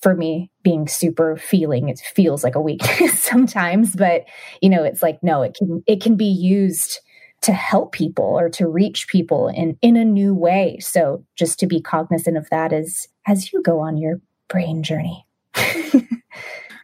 For 0.00 0.14
me 0.14 0.52
being 0.62 0.86
super 0.86 1.36
feeling 1.36 1.88
it 1.88 1.98
feels 1.98 2.44
like 2.44 2.54
a 2.54 2.60
weakness 2.60 3.20
sometimes 3.32 3.96
but 3.96 4.26
you 4.62 4.70
know 4.70 4.84
it's 4.84 5.02
like 5.02 5.18
no 5.24 5.42
it 5.42 5.54
can 5.54 5.82
it 5.88 6.00
can 6.00 6.14
be 6.14 6.24
used 6.24 7.00
to 7.40 7.52
help 7.52 7.92
people 7.92 8.24
or 8.24 8.48
to 8.48 8.66
reach 8.66 9.08
people 9.08 9.48
in 9.48 9.76
in 9.82 9.96
a 9.96 10.04
new 10.04 10.34
way 10.34 10.78
so 10.80 11.24
just 11.36 11.58
to 11.58 11.66
be 11.66 11.80
cognizant 11.80 12.36
of 12.36 12.48
that 12.50 12.72
as 12.72 13.06
as 13.26 13.52
you 13.52 13.62
go 13.62 13.80
on 13.80 13.96
your 13.96 14.20
brain 14.48 14.82
journey 14.82 15.26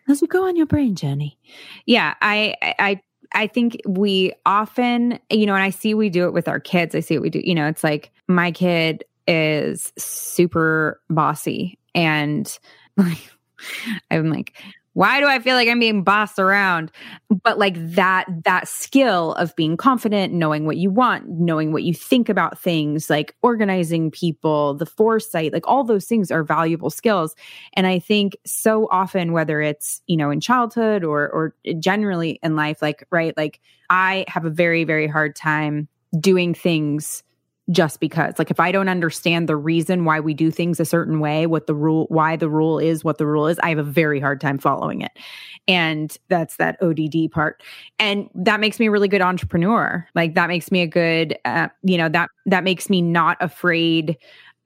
as 0.09 0.21
you 0.21 0.29
go 0.29 0.47
on 0.47 0.57
your 0.57 0.67
brain 0.67 0.95
journey 0.95 1.39
yeah 1.87 2.15
i 2.23 2.55
i 2.79 3.01
I 3.35 3.49
think 3.49 3.77
we 3.85 4.33
often, 4.47 5.19
you 5.29 5.45
know, 5.45 5.55
and 5.55 5.63
I 5.63 5.71
see 5.71 5.93
we 5.93 6.09
do 6.09 6.25
it 6.27 6.33
with 6.33 6.47
our 6.47 6.61
kids. 6.61 6.95
I 6.95 7.01
see 7.01 7.17
what 7.17 7.23
we 7.23 7.31
do. 7.31 7.41
You 7.43 7.55
know, 7.55 7.67
it's 7.67 7.83
like 7.83 8.13
my 8.29 8.53
kid 8.53 9.05
is 9.27 9.93
super 9.99 11.01
bossy 11.11 11.79
and 11.95 12.57
like 12.97 13.31
I'm 14.11 14.31
like, 14.31 14.57
why 14.95 15.21
do 15.21 15.27
I 15.27 15.41
feel 15.41 15.57
like 15.57 15.69
I'm 15.69 15.81
being 15.81 16.03
bossed 16.03 16.39
around? 16.39 16.91
But 17.43 17.59
like 17.59 17.75
that, 17.95 18.27
that 18.45 18.69
skill 18.69 19.35
of 19.35 19.55
being 19.57 19.77
confident, 19.77 20.33
knowing 20.33 20.67
what 20.67 20.77
you 20.77 20.89
want, 20.89 21.29
knowing 21.29 21.73
what 21.73 21.83
you 21.83 21.93
think 21.93 22.29
about 22.29 22.59
things, 22.59 23.11
like 23.11 23.37
organizing 23.43 24.11
people, 24.11 24.75
the 24.75 24.87
foresight, 24.87 25.53
like 25.53 25.67
all 25.67 25.85
those 25.85 26.07
things 26.07 26.31
are 26.31 26.45
valuable 26.45 26.91
skills. 26.91 27.35
And 27.75 27.87
I 27.87 27.99
think 27.99 28.37
so 28.47 28.89
often, 28.91 29.33
whether 29.33 29.61
it's, 29.61 30.01
you 30.07 30.17
know, 30.17 30.31
in 30.31 30.41
childhood 30.41 31.05
or, 31.05 31.29
or 31.29 31.55
generally 31.79 32.39
in 32.43 32.55
life, 32.55 32.81
like, 32.81 33.07
right, 33.11 33.37
like 33.37 33.61
I 33.91 34.25
have 34.29 34.45
a 34.45 34.51
very, 34.51 34.85
very 34.85 35.09
hard 35.09 35.35
time 35.35 35.89
doing 36.21 36.55
things 36.55 37.25
just 37.71 38.01
because. 38.01 38.35
Like 38.39 38.51
if 38.51 38.61
i 38.61 38.73
don't 38.73 38.89
understand 38.89 39.49
the 39.49 39.57
reason 39.57 40.05
why 40.05 40.21
we 40.21 40.35
do 40.35 40.51
things 40.51 40.81
a 40.81 40.85
certain 40.85 41.21
way 41.21 41.47
what 41.47 41.67
the 41.67 41.75
rule 41.75 42.07
why 42.09 42.37
the 42.37 42.49
rule 42.49 42.79
is 42.79 43.05
what 43.05 43.19
the 43.19 43.27
rule 43.27 43.47
is 43.47 43.59
i 43.61 43.69
have 43.69 43.79
a 43.79 43.83
very 43.83 44.21
hard 44.21 44.41
time 44.41 44.59
following 44.59 45.01
it. 45.01 45.13
And 45.67 46.17
that's 46.29 46.57
that 46.57 46.77
odd 46.83 47.01
part. 47.33 47.63
And 47.99 48.29
that 48.35 48.61
makes 48.61 48.79
me 48.79 48.87
a 48.87 48.91
really 48.91 49.09
good 49.09 49.23
entrepreneur. 49.23 50.07
Like 50.15 50.35
that 50.35 50.49
makes 50.49 50.71
me 50.71 50.83
a 50.83 50.87
good 50.87 51.39
uh, 51.45 51.69
you 51.83 51.97
know 51.97 52.09
that 52.11 52.31
that 52.47 52.65
makes 52.65 52.91
me 52.91 53.01
not 53.01 53.37
afraid 53.41 54.17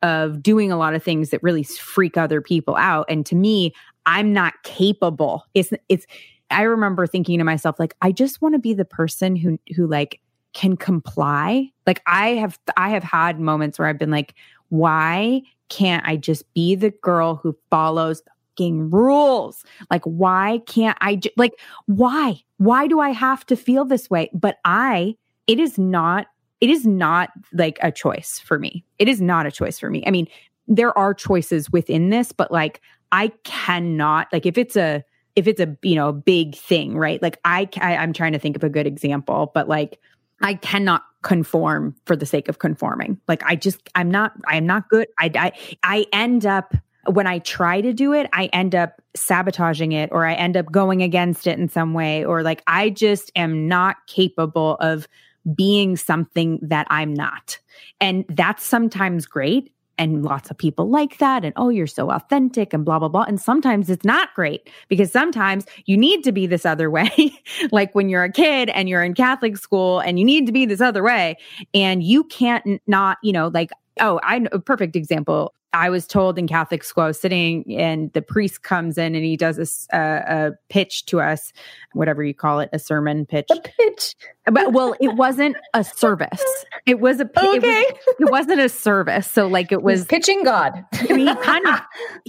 of 0.02 0.42
doing 0.42 0.70
a 0.70 0.76
lot 0.76 0.94
of 0.94 1.02
things 1.02 1.30
that 1.30 1.42
really 1.42 1.64
freak 1.64 2.16
other 2.16 2.40
people 2.40 2.76
out. 2.76 3.06
And 3.08 3.24
to 3.26 3.34
me 3.34 3.72
i'm 4.06 4.32
not 4.32 4.54
capable. 4.64 5.44
It's 5.54 5.72
it's 5.88 6.06
i 6.50 6.62
remember 6.62 7.06
thinking 7.06 7.38
to 7.38 7.44
myself 7.44 7.78
like 7.78 7.94
i 8.00 8.10
just 8.10 8.40
want 8.40 8.54
to 8.54 8.58
be 8.58 8.72
the 8.72 8.84
person 8.84 9.36
who 9.36 9.58
who 9.76 9.86
like 9.86 10.20
can 10.52 10.76
comply. 10.76 11.70
Like 11.86 12.02
I 12.06 12.30
have 12.30 12.58
I 12.76 12.90
have 12.90 13.04
had 13.04 13.40
moments 13.40 13.78
where 13.78 13.88
I've 13.88 13.98
been 13.98 14.10
like, 14.10 14.34
why 14.68 15.42
can't 15.68 16.06
I 16.06 16.16
just 16.16 16.52
be 16.54 16.74
the 16.74 16.90
girl 16.90 17.36
who 17.36 17.56
follows 17.70 18.22
rules? 18.60 19.64
Like 19.90 20.02
why 20.04 20.60
can't 20.66 20.98
I 21.00 21.16
ju- 21.16 21.30
like 21.36 21.52
why? 21.86 22.42
Why 22.56 22.88
do 22.88 22.98
I 23.00 23.10
have 23.10 23.46
to 23.46 23.56
feel 23.56 23.84
this 23.84 24.10
way? 24.10 24.30
But 24.32 24.58
I 24.64 25.16
it 25.46 25.60
is 25.60 25.78
not 25.78 26.26
it 26.60 26.70
is 26.70 26.84
not 26.86 27.30
like 27.52 27.78
a 27.82 27.92
choice 27.92 28.40
for 28.40 28.58
me. 28.58 28.84
It 28.98 29.08
is 29.08 29.20
not 29.20 29.46
a 29.46 29.52
choice 29.52 29.78
for 29.78 29.90
me. 29.90 30.02
I 30.06 30.10
mean, 30.10 30.26
there 30.66 30.96
are 30.98 31.14
choices 31.14 31.70
within 31.70 32.10
this, 32.10 32.32
but 32.32 32.50
like 32.50 32.80
I 33.12 33.28
cannot 33.44 34.28
like 34.32 34.44
if 34.44 34.58
it's 34.58 34.76
a 34.76 35.04
if 35.36 35.46
it's 35.46 35.60
a 35.60 35.76
you 35.82 35.94
know 35.94 36.12
big 36.12 36.56
thing, 36.56 36.96
right? 36.96 37.22
Like 37.22 37.38
I, 37.44 37.68
I 37.80 37.96
I'm 37.96 38.12
trying 38.12 38.32
to 38.32 38.38
think 38.38 38.56
of 38.56 38.64
a 38.64 38.68
good 38.68 38.86
example, 38.86 39.52
but 39.54 39.68
like 39.68 40.00
I 40.40 40.54
cannot 40.54 41.04
conform 41.22 41.94
for 42.04 42.16
the 42.16 42.26
sake 42.26 42.48
of 42.48 42.58
conforming. 42.58 43.20
Like 43.28 43.42
I 43.44 43.56
just 43.56 43.88
I'm 43.94 44.10
not 44.10 44.32
I'm 44.46 44.66
not 44.66 44.88
good. 44.88 45.08
I 45.18 45.30
I 45.34 45.52
I 45.82 46.06
end 46.12 46.46
up 46.46 46.74
when 47.06 47.26
I 47.26 47.38
try 47.38 47.80
to 47.80 47.92
do 47.92 48.12
it, 48.12 48.28
I 48.32 48.46
end 48.46 48.74
up 48.74 49.00
sabotaging 49.16 49.92
it 49.92 50.10
or 50.12 50.26
I 50.26 50.34
end 50.34 50.56
up 50.56 50.70
going 50.70 51.02
against 51.02 51.46
it 51.46 51.58
in 51.58 51.68
some 51.68 51.94
way 51.94 52.24
or 52.24 52.42
like 52.42 52.62
I 52.66 52.90
just 52.90 53.32
am 53.34 53.66
not 53.66 53.96
capable 54.06 54.76
of 54.80 55.08
being 55.54 55.96
something 55.96 56.58
that 56.62 56.86
I'm 56.90 57.14
not. 57.14 57.58
And 58.00 58.24
that's 58.28 58.64
sometimes 58.64 59.26
great 59.26 59.72
and 59.98 60.24
lots 60.24 60.50
of 60.50 60.56
people 60.56 60.88
like 60.88 61.18
that 61.18 61.44
and 61.44 61.52
oh 61.56 61.68
you're 61.68 61.86
so 61.86 62.10
authentic 62.10 62.72
and 62.72 62.84
blah 62.84 62.98
blah 62.98 63.08
blah. 63.08 63.22
And 63.22 63.40
sometimes 63.40 63.90
it's 63.90 64.04
not 64.04 64.34
great 64.34 64.70
because 64.88 65.12
sometimes 65.12 65.66
you 65.86 65.96
need 65.96 66.24
to 66.24 66.32
be 66.32 66.46
this 66.46 66.64
other 66.64 66.90
way. 66.98 67.32
Like 67.72 67.94
when 67.94 68.08
you're 68.08 68.24
a 68.24 68.32
kid 68.32 68.70
and 68.70 68.88
you're 68.88 69.02
in 69.02 69.14
catholic 69.14 69.56
school 69.56 70.00
and 70.00 70.18
you 70.18 70.24
need 70.24 70.46
to 70.46 70.52
be 70.52 70.64
this 70.64 70.80
other 70.80 71.02
way 71.02 71.36
and 71.74 72.02
you 72.02 72.24
can't 72.24 72.80
not 72.86 73.18
you 73.22 73.32
know 73.32 73.48
like 73.48 73.70
oh 74.00 74.20
i 74.22 74.38
know 74.38 74.50
perfect 74.60 74.96
example 74.96 75.52
I 75.72 75.90
was 75.90 76.06
told 76.06 76.38
in 76.38 76.48
Catholic 76.48 76.82
school, 76.82 77.04
I 77.04 77.08
was 77.08 77.20
sitting 77.20 77.64
and 77.76 78.10
the 78.14 78.22
priest 78.22 78.62
comes 78.62 78.96
in 78.96 79.14
and 79.14 79.22
he 79.22 79.36
does 79.36 79.58
a, 79.92 79.96
a, 79.96 80.46
a, 80.48 80.52
pitch 80.70 81.04
to 81.06 81.20
us, 81.20 81.52
whatever 81.92 82.24
you 82.24 82.32
call 82.32 82.60
it, 82.60 82.70
a 82.72 82.78
sermon 82.78 83.26
pitch. 83.26 83.46
A 83.50 83.60
pitch. 83.60 84.14
But 84.46 84.72
well, 84.72 84.94
it 84.98 85.14
wasn't 85.14 85.56
a 85.74 85.84
service. 85.84 86.42
It 86.86 87.00
was 87.00 87.20
a 87.20 87.24
okay. 87.24 87.84
It, 88.18 88.30
was, 88.30 88.46
not 88.46 88.58
a 88.58 88.68
service. 88.70 89.30
So 89.30 89.46
like 89.46 89.70
it 89.70 89.82
was 89.82 90.00
He's 90.00 90.06
pitching 90.06 90.42
God. 90.42 90.84
he 90.94 91.34
kind 91.34 91.66
of 91.66 91.80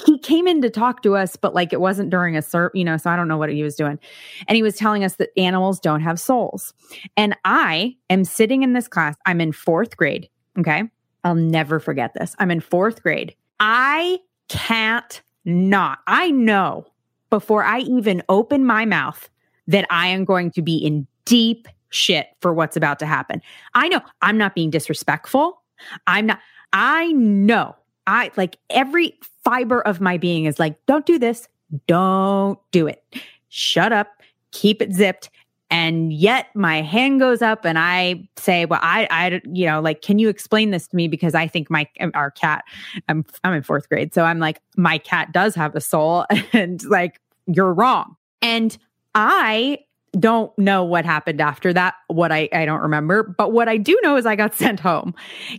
he 0.06 0.20
came 0.20 0.46
in 0.46 0.62
to 0.62 0.70
talk 0.70 1.02
to 1.04 1.16
us, 1.16 1.38
but 1.38 1.56
like 1.56 1.72
it 1.72 1.80
wasn't 1.80 2.10
during 2.10 2.36
a 2.36 2.42
serve, 2.42 2.72
you 2.74 2.84
know. 2.84 2.98
So 2.98 3.10
I 3.10 3.16
don't 3.16 3.30
know 3.30 3.38
what 3.38 3.50
he 3.50 3.64
was 3.64 3.76
doing, 3.76 4.00
and 4.48 4.56
he 4.58 4.64
was 4.64 4.76
telling 4.76 5.06
us 5.06 5.16
that 5.16 5.30
animals 5.38 5.80
don't 5.80 6.02
have 6.02 6.20
souls. 6.20 6.74
And 7.16 7.38
I 7.46 7.96
am 8.10 8.26
sitting 8.26 8.64
in 8.64 8.74
this 8.74 8.90
class. 8.90 9.16
I'm 9.26 9.40
in 9.40 9.54
fourth 9.54 9.96
grade. 9.96 10.30
Okay 10.58 10.90
I'll 11.24 11.36
never 11.36 11.80
forget 11.80 12.14
this. 12.14 12.36
I'm 12.40 12.52
in 12.52 12.62
fourth 12.62 13.04
grade. 13.04 13.36
I 13.60 14.20
can't 14.48 15.22
not. 15.46 16.00
I 16.08 16.32
know 16.32 16.86
before 17.30 17.64
I 17.64 17.80
even 17.80 18.24
open 18.30 18.66
my 18.66 18.86
mouth 18.86 19.30
that 19.68 19.86
I 19.90 20.08
am 20.08 20.26
going 20.26 20.52
to 20.52 20.62
be 20.62 20.78
in 20.78 21.06
deep 21.26 21.68
shit 21.90 22.30
for 22.42 22.54
what's 22.54 22.78
about 22.78 23.00
to 23.00 23.06
happen. 23.06 23.42
I 23.74 23.88
know 23.88 24.02
I'm 24.22 24.38
not 24.38 24.56
being 24.56 24.70
disrespectful. 24.70 25.62
I'm 26.08 26.28
not, 26.28 26.40
I 26.74 27.12
know 27.14 27.76
I 28.08 28.32
like 28.36 28.58
every 28.70 29.18
fiber 29.44 29.82
of 29.82 30.02
my 30.02 30.18
being 30.18 30.46
is 30.46 30.60
like, 30.60 30.84
don't 30.86 31.06
do 31.06 31.20
this. 31.20 31.48
Don't 31.88 32.60
do 32.72 32.88
it. 32.88 33.04
Shut 33.50 33.94
up. 33.94 34.08
Keep 34.52 34.82
it 34.82 34.94
zipped 34.94 35.30
and 35.70 36.12
yet 36.12 36.48
my 36.56 36.82
hand 36.82 37.20
goes 37.20 37.42
up 37.42 37.66
and 37.66 37.78
i 37.78 38.28
say 38.38 38.66
well 38.66 38.80
i 38.82 39.08
i 39.12 39.42
you 39.52 39.66
know 39.66 39.80
like 39.80 40.02
can 40.02 40.20
you 40.20 40.30
explain 40.30 40.72
this 40.72 40.88
to 40.88 40.96
me? 40.96 41.08
Because 41.08 41.36
i 41.36 41.48
think 41.48 41.70
my 41.70 41.88
our 42.14 42.32
cat 42.32 42.64
i'm 43.08 43.26
i'm 43.44 43.54
in 43.54 43.64
fourth 43.64 43.88
grade 43.90 44.14
so 44.14 44.24
i'm 44.24 44.40
like 44.40 44.60
my 44.78 44.98
cat 44.98 45.32
does 45.32 45.56
have 45.56 45.76
a 45.76 45.82
soul 45.82 46.26
and 46.54 46.84
like 46.86 47.20
you're 47.48 47.74
wrong. 47.74 48.16
And 48.42 48.78
i 49.16 49.80
don't 50.20 50.58
know 50.58 50.84
what 50.84 51.06
happened 51.06 51.40
after 51.40 51.72
that 51.72 51.94
what 52.08 52.32
i 52.32 52.50
i 52.52 52.66
don't 52.66 52.82
remember 52.82 53.22
but 53.38 53.52
what 53.52 53.70
i 53.70 53.78
do 53.78 54.00
know 54.02 54.18
is 54.18 54.26
i 54.26 54.36
got 54.36 54.56
sent 54.56 54.80
home. 54.80 55.14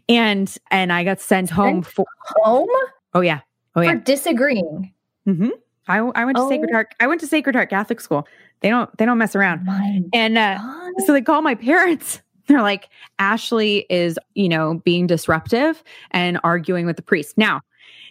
And 0.09 0.55
and 0.71 0.93
i 0.93 1.05
got 1.05 1.21
sent 1.21 1.51
home 1.51 1.83
for 1.83 2.07
home? 2.43 2.69
Oh 3.15 3.21
yeah. 3.21 3.41
Oh 3.77 3.81
yeah. 3.81 3.93
for 3.93 3.99
disagreeing. 3.99 4.93
Mm-hmm 5.29 5.51
I, 5.91 5.99
I 5.99 6.25
went 6.25 6.37
to 6.37 6.45
oh. 6.45 6.49
Sacred 6.49 6.71
Heart. 6.71 6.95
I 7.01 7.07
went 7.07 7.21
to 7.21 7.27
Sacred 7.27 7.55
Heart 7.55 7.71
Catholic 7.71 8.01
School. 8.01 8.27
They 8.61 8.71
don't 8.71 8.95
they 8.99 9.05
don't 9.05 9.19
mess 9.19 9.35
around. 9.35 9.65
My 9.65 10.03
and 10.13 10.39
uh, 10.39 10.59
so 11.05 11.13
they 11.13 11.23
call 11.23 11.43
my 11.43 11.55
parents. 11.57 12.23
They're 12.47 12.63
like, 12.63 12.89
Ashley 13.19 13.87
is, 13.91 14.19
you 14.35 14.49
know, 14.49 14.81
being 14.85 15.07
disruptive 15.07 15.85
and 16.11 16.41
arguing 16.43 16.85
with 16.85 16.97
the 16.97 17.03
priest. 17.03 17.39
Now, 17.39 17.61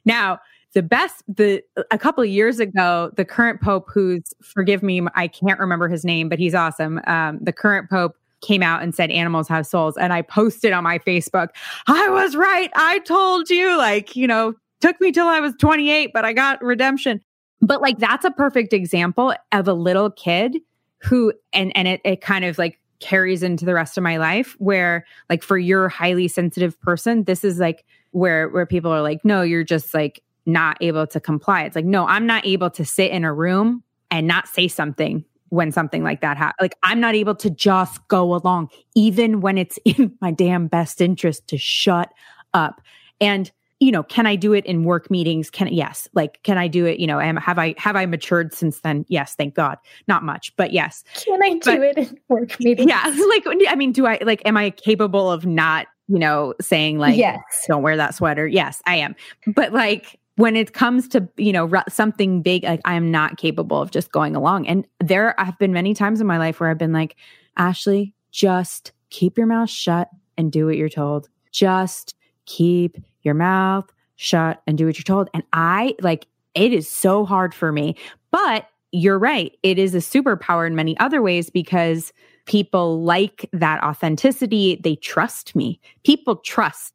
Now, 0.06 0.40
the 0.74 0.84
best 0.84 1.24
the 1.28 1.64
a 1.92 1.98
couple 1.98 2.24
of 2.24 2.30
years 2.30 2.60
ago 2.60 3.12
the 3.16 3.26
current 3.26 3.62
pope 3.62 3.90
who's 3.92 4.22
forgive 4.44 4.84
me 4.84 5.02
i 5.16 5.28
can't 5.28 5.60
remember 5.60 5.88
his 5.88 6.06
name 6.06 6.30
but 6.30 6.38
he's 6.38 6.54
awesome 6.54 7.02
um, 7.08 7.40
the 7.42 7.52
current 7.52 7.90
pope 7.90 8.16
came 8.42 8.62
out 8.62 8.82
and 8.82 8.94
said 8.94 9.10
animals 9.12 9.48
have 9.48 9.66
souls 9.66 9.98
and 9.98 10.14
i 10.14 10.22
posted 10.22 10.72
on 10.72 10.84
my 10.84 11.00
facebook 11.00 11.50
i 11.88 12.08
was 12.10 12.36
right 12.36 12.70
i 12.76 13.00
told 13.00 13.50
you 13.50 13.76
like 13.78 14.16
you 14.16 14.28
know 14.28 14.54
took 14.80 15.00
me 15.02 15.12
till 15.12 15.28
i 15.28 15.40
was 15.40 15.54
28 15.60 16.12
but 16.14 16.24
i 16.24 16.34
got 16.34 16.62
redemption 16.64 17.20
but 17.62 17.82
like 17.82 17.98
that's 17.98 18.26
a 18.26 18.32
perfect 18.32 18.74
example 18.74 19.34
of 19.52 19.68
a 19.68 19.74
little 19.74 20.10
kid 20.12 20.58
who 21.02 21.34
and 21.54 21.76
and 21.76 21.88
it, 21.88 22.02
it 22.04 22.22
kind 22.22 22.46
of 22.46 22.58
like 22.58 22.80
carries 23.00 23.44
into 23.44 23.64
the 23.66 23.74
rest 23.74 23.98
of 23.98 24.04
my 24.04 24.18
life 24.18 24.56
where 24.60 25.06
like 25.30 25.42
for 25.42 25.58
your 25.58 25.88
highly 25.88 26.28
sensitive 26.28 26.80
person 26.82 27.24
this 27.24 27.44
is 27.44 27.58
like 27.58 27.86
where 28.12 28.50
where 28.50 28.66
people 28.66 28.92
are 28.92 29.02
like 29.02 29.24
no 29.24 29.42
you're 29.42 29.64
just 29.64 29.94
like 29.94 30.22
not 30.50 30.78
able 30.82 31.08
to 31.08 31.20
comply. 31.20 31.64
It's 31.64 31.76
like, 31.76 31.86
no, 31.86 32.06
I'm 32.06 32.26
not 32.26 32.46
able 32.46 32.70
to 32.72 32.86
sit 32.86 33.12
in 33.12 33.24
a 33.24 33.34
room 33.34 33.84
and 34.12 34.28
not 34.28 34.48
say 34.48 34.68
something 34.68 35.24
when 35.50 35.72
something 35.72 36.04
like 36.04 36.22
that 36.22 36.38
happens. 36.38 36.58
Like, 36.62 36.76
I'm 36.84 37.00
not 37.00 37.16
able 37.16 37.36
to 37.36 37.50
just 37.50 38.06
go 38.08 38.36
along, 38.36 38.70
even 38.96 39.42
when 39.42 39.58
it's 39.58 39.80
in 39.86 40.18
my 40.22 40.32
damn 40.32 40.68
best 40.68 41.02
interest 41.02 41.48
to 41.48 41.58
shut 41.58 42.12
up. 42.54 42.82
And, 43.22 43.52
you 43.80 43.92
know, 43.92 44.04
can 44.04 44.26
I 44.26 44.36
do 44.36 44.54
it 44.54 44.66
in 44.66 44.84
work 44.84 45.10
meetings? 45.10 45.50
Can 45.50 45.68
yes, 45.70 46.08
like, 46.14 46.42
can 46.44 46.58
I 46.58 46.68
do 46.68 46.86
it? 46.86 47.00
You 47.00 47.08
know, 47.08 47.20
am, 47.20 47.38
have 47.38 47.58
I 47.58 47.76
have 47.78 47.96
I 47.96 48.06
matured 48.06 48.54
since 48.54 48.82
then? 48.82 49.06
Yes, 49.08 49.36
thank 49.36 49.56
God. 49.56 49.78
Not 50.08 50.24
much, 50.24 50.54
but 50.58 50.74
yes. 50.74 51.04
Can 51.16 51.42
I 51.42 51.58
do 51.58 51.82
it 51.82 51.98
in 51.98 52.20
work 52.28 52.60
meetings? 52.60 52.90
Yeah, 52.90 53.04
like, 53.30 53.46
I 53.68 53.76
mean, 53.76 53.92
do 53.94 54.06
I 54.06 54.20
like? 54.22 54.42
Am 54.46 54.58
I 54.58 54.72
capable 54.72 55.32
of 55.32 55.46
not? 55.46 55.88
You 56.12 56.18
know, 56.18 56.56
saying 56.60 56.98
like, 56.98 57.18
yes, 57.18 57.40
don't 57.68 57.84
wear 57.84 57.96
that 57.96 58.16
sweater. 58.16 58.48
Yes, 58.48 58.82
I 58.88 58.96
am. 58.96 59.16
But 59.46 59.74
like, 59.74 60.20
when 60.38 60.56
it 60.56 60.74
comes 60.74 61.08
to 61.10 61.30
you 61.38 61.54
know 61.54 61.70
something 61.90 62.42
big 62.42 62.64
like 62.64 62.80
i 62.86 62.96
am 62.96 63.12
not 63.12 63.38
capable 63.38 63.82
of 63.82 63.92
just 63.92 64.12
going 64.14 64.38
along 64.38 64.66
and 64.68 64.88
there 65.02 65.36
have 65.38 65.58
been 65.60 65.74
many 65.74 65.94
times 65.94 66.22
in 66.22 66.26
my 66.26 66.38
life 66.38 66.60
where 66.60 66.70
i've 66.70 66.78
been 66.78 66.94
like 66.94 67.18
ashley 67.58 68.14
just 68.32 68.94
keep 69.10 69.38
your 69.38 69.46
mouth 69.46 69.70
shut 69.70 70.08
and 70.38 70.50
do 70.50 70.66
what 70.66 70.78
you're 70.78 70.88
told 70.88 71.28
just 71.52 72.16
keep 72.46 72.98
your 73.24 73.34
mouth 73.34 73.92
shut 74.16 74.62
and 74.68 74.78
do 74.78 74.86
what 74.86 74.98
you're 74.98 75.04
told. 75.04 75.30
And 75.34 75.44
i 75.54 75.96
like 76.02 76.28
it 76.56 76.74
is 76.74 76.90
so 76.90 77.26
hard 77.26 77.54
for 77.54 77.72
me. 77.72 77.96
But 78.32 78.68
you're 78.92 79.20
right. 79.20 79.56
It 79.64 79.78
is 79.78 79.94
a 79.94 80.00
superpower 80.00 80.66
in 80.66 80.76
many 80.76 80.98
other 81.00 81.22
ways 81.22 81.50
because 81.50 82.12
people 82.46 83.04
like 83.04 83.48
that 83.54 83.84
authenticity. 83.84 84.80
They 84.84 84.96
trust 84.96 85.56
me. 85.56 85.80
People 86.04 86.38
trust. 86.38 86.94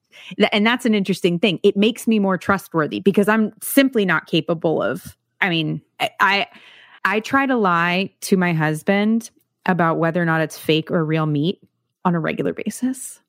And 0.52 0.66
that's 0.66 0.84
an 0.84 0.94
interesting 0.94 1.38
thing. 1.38 1.60
It 1.62 1.76
makes 1.76 2.06
me 2.06 2.18
more 2.18 2.36
trustworthy 2.36 3.00
because 3.00 3.28
I'm 3.28 3.52
simply 3.62 4.04
not 4.04 4.26
capable 4.26 4.82
of, 4.82 5.16
I 5.40 5.48
mean, 5.48 5.80
I, 6.20 6.46
I 7.04 7.20
try 7.20 7.46
to 7.46 7.56
lie 7.56 8.10
to 8.22 8.36
my 8.36 8.52
husband 8.52 9.30
about 9.66 9.98
whether 9.98 10.20
or 10.20 10.24
not 10.24 10.40
it's 10.40 10.58
fake 10.58 10.90
or 10.90 11.04
real 11.04 11.26
meat 11.26 11.60
on 12.04 12.14
a 12.14 12.20
regular 12.20 12.52
basis 12.52 13.20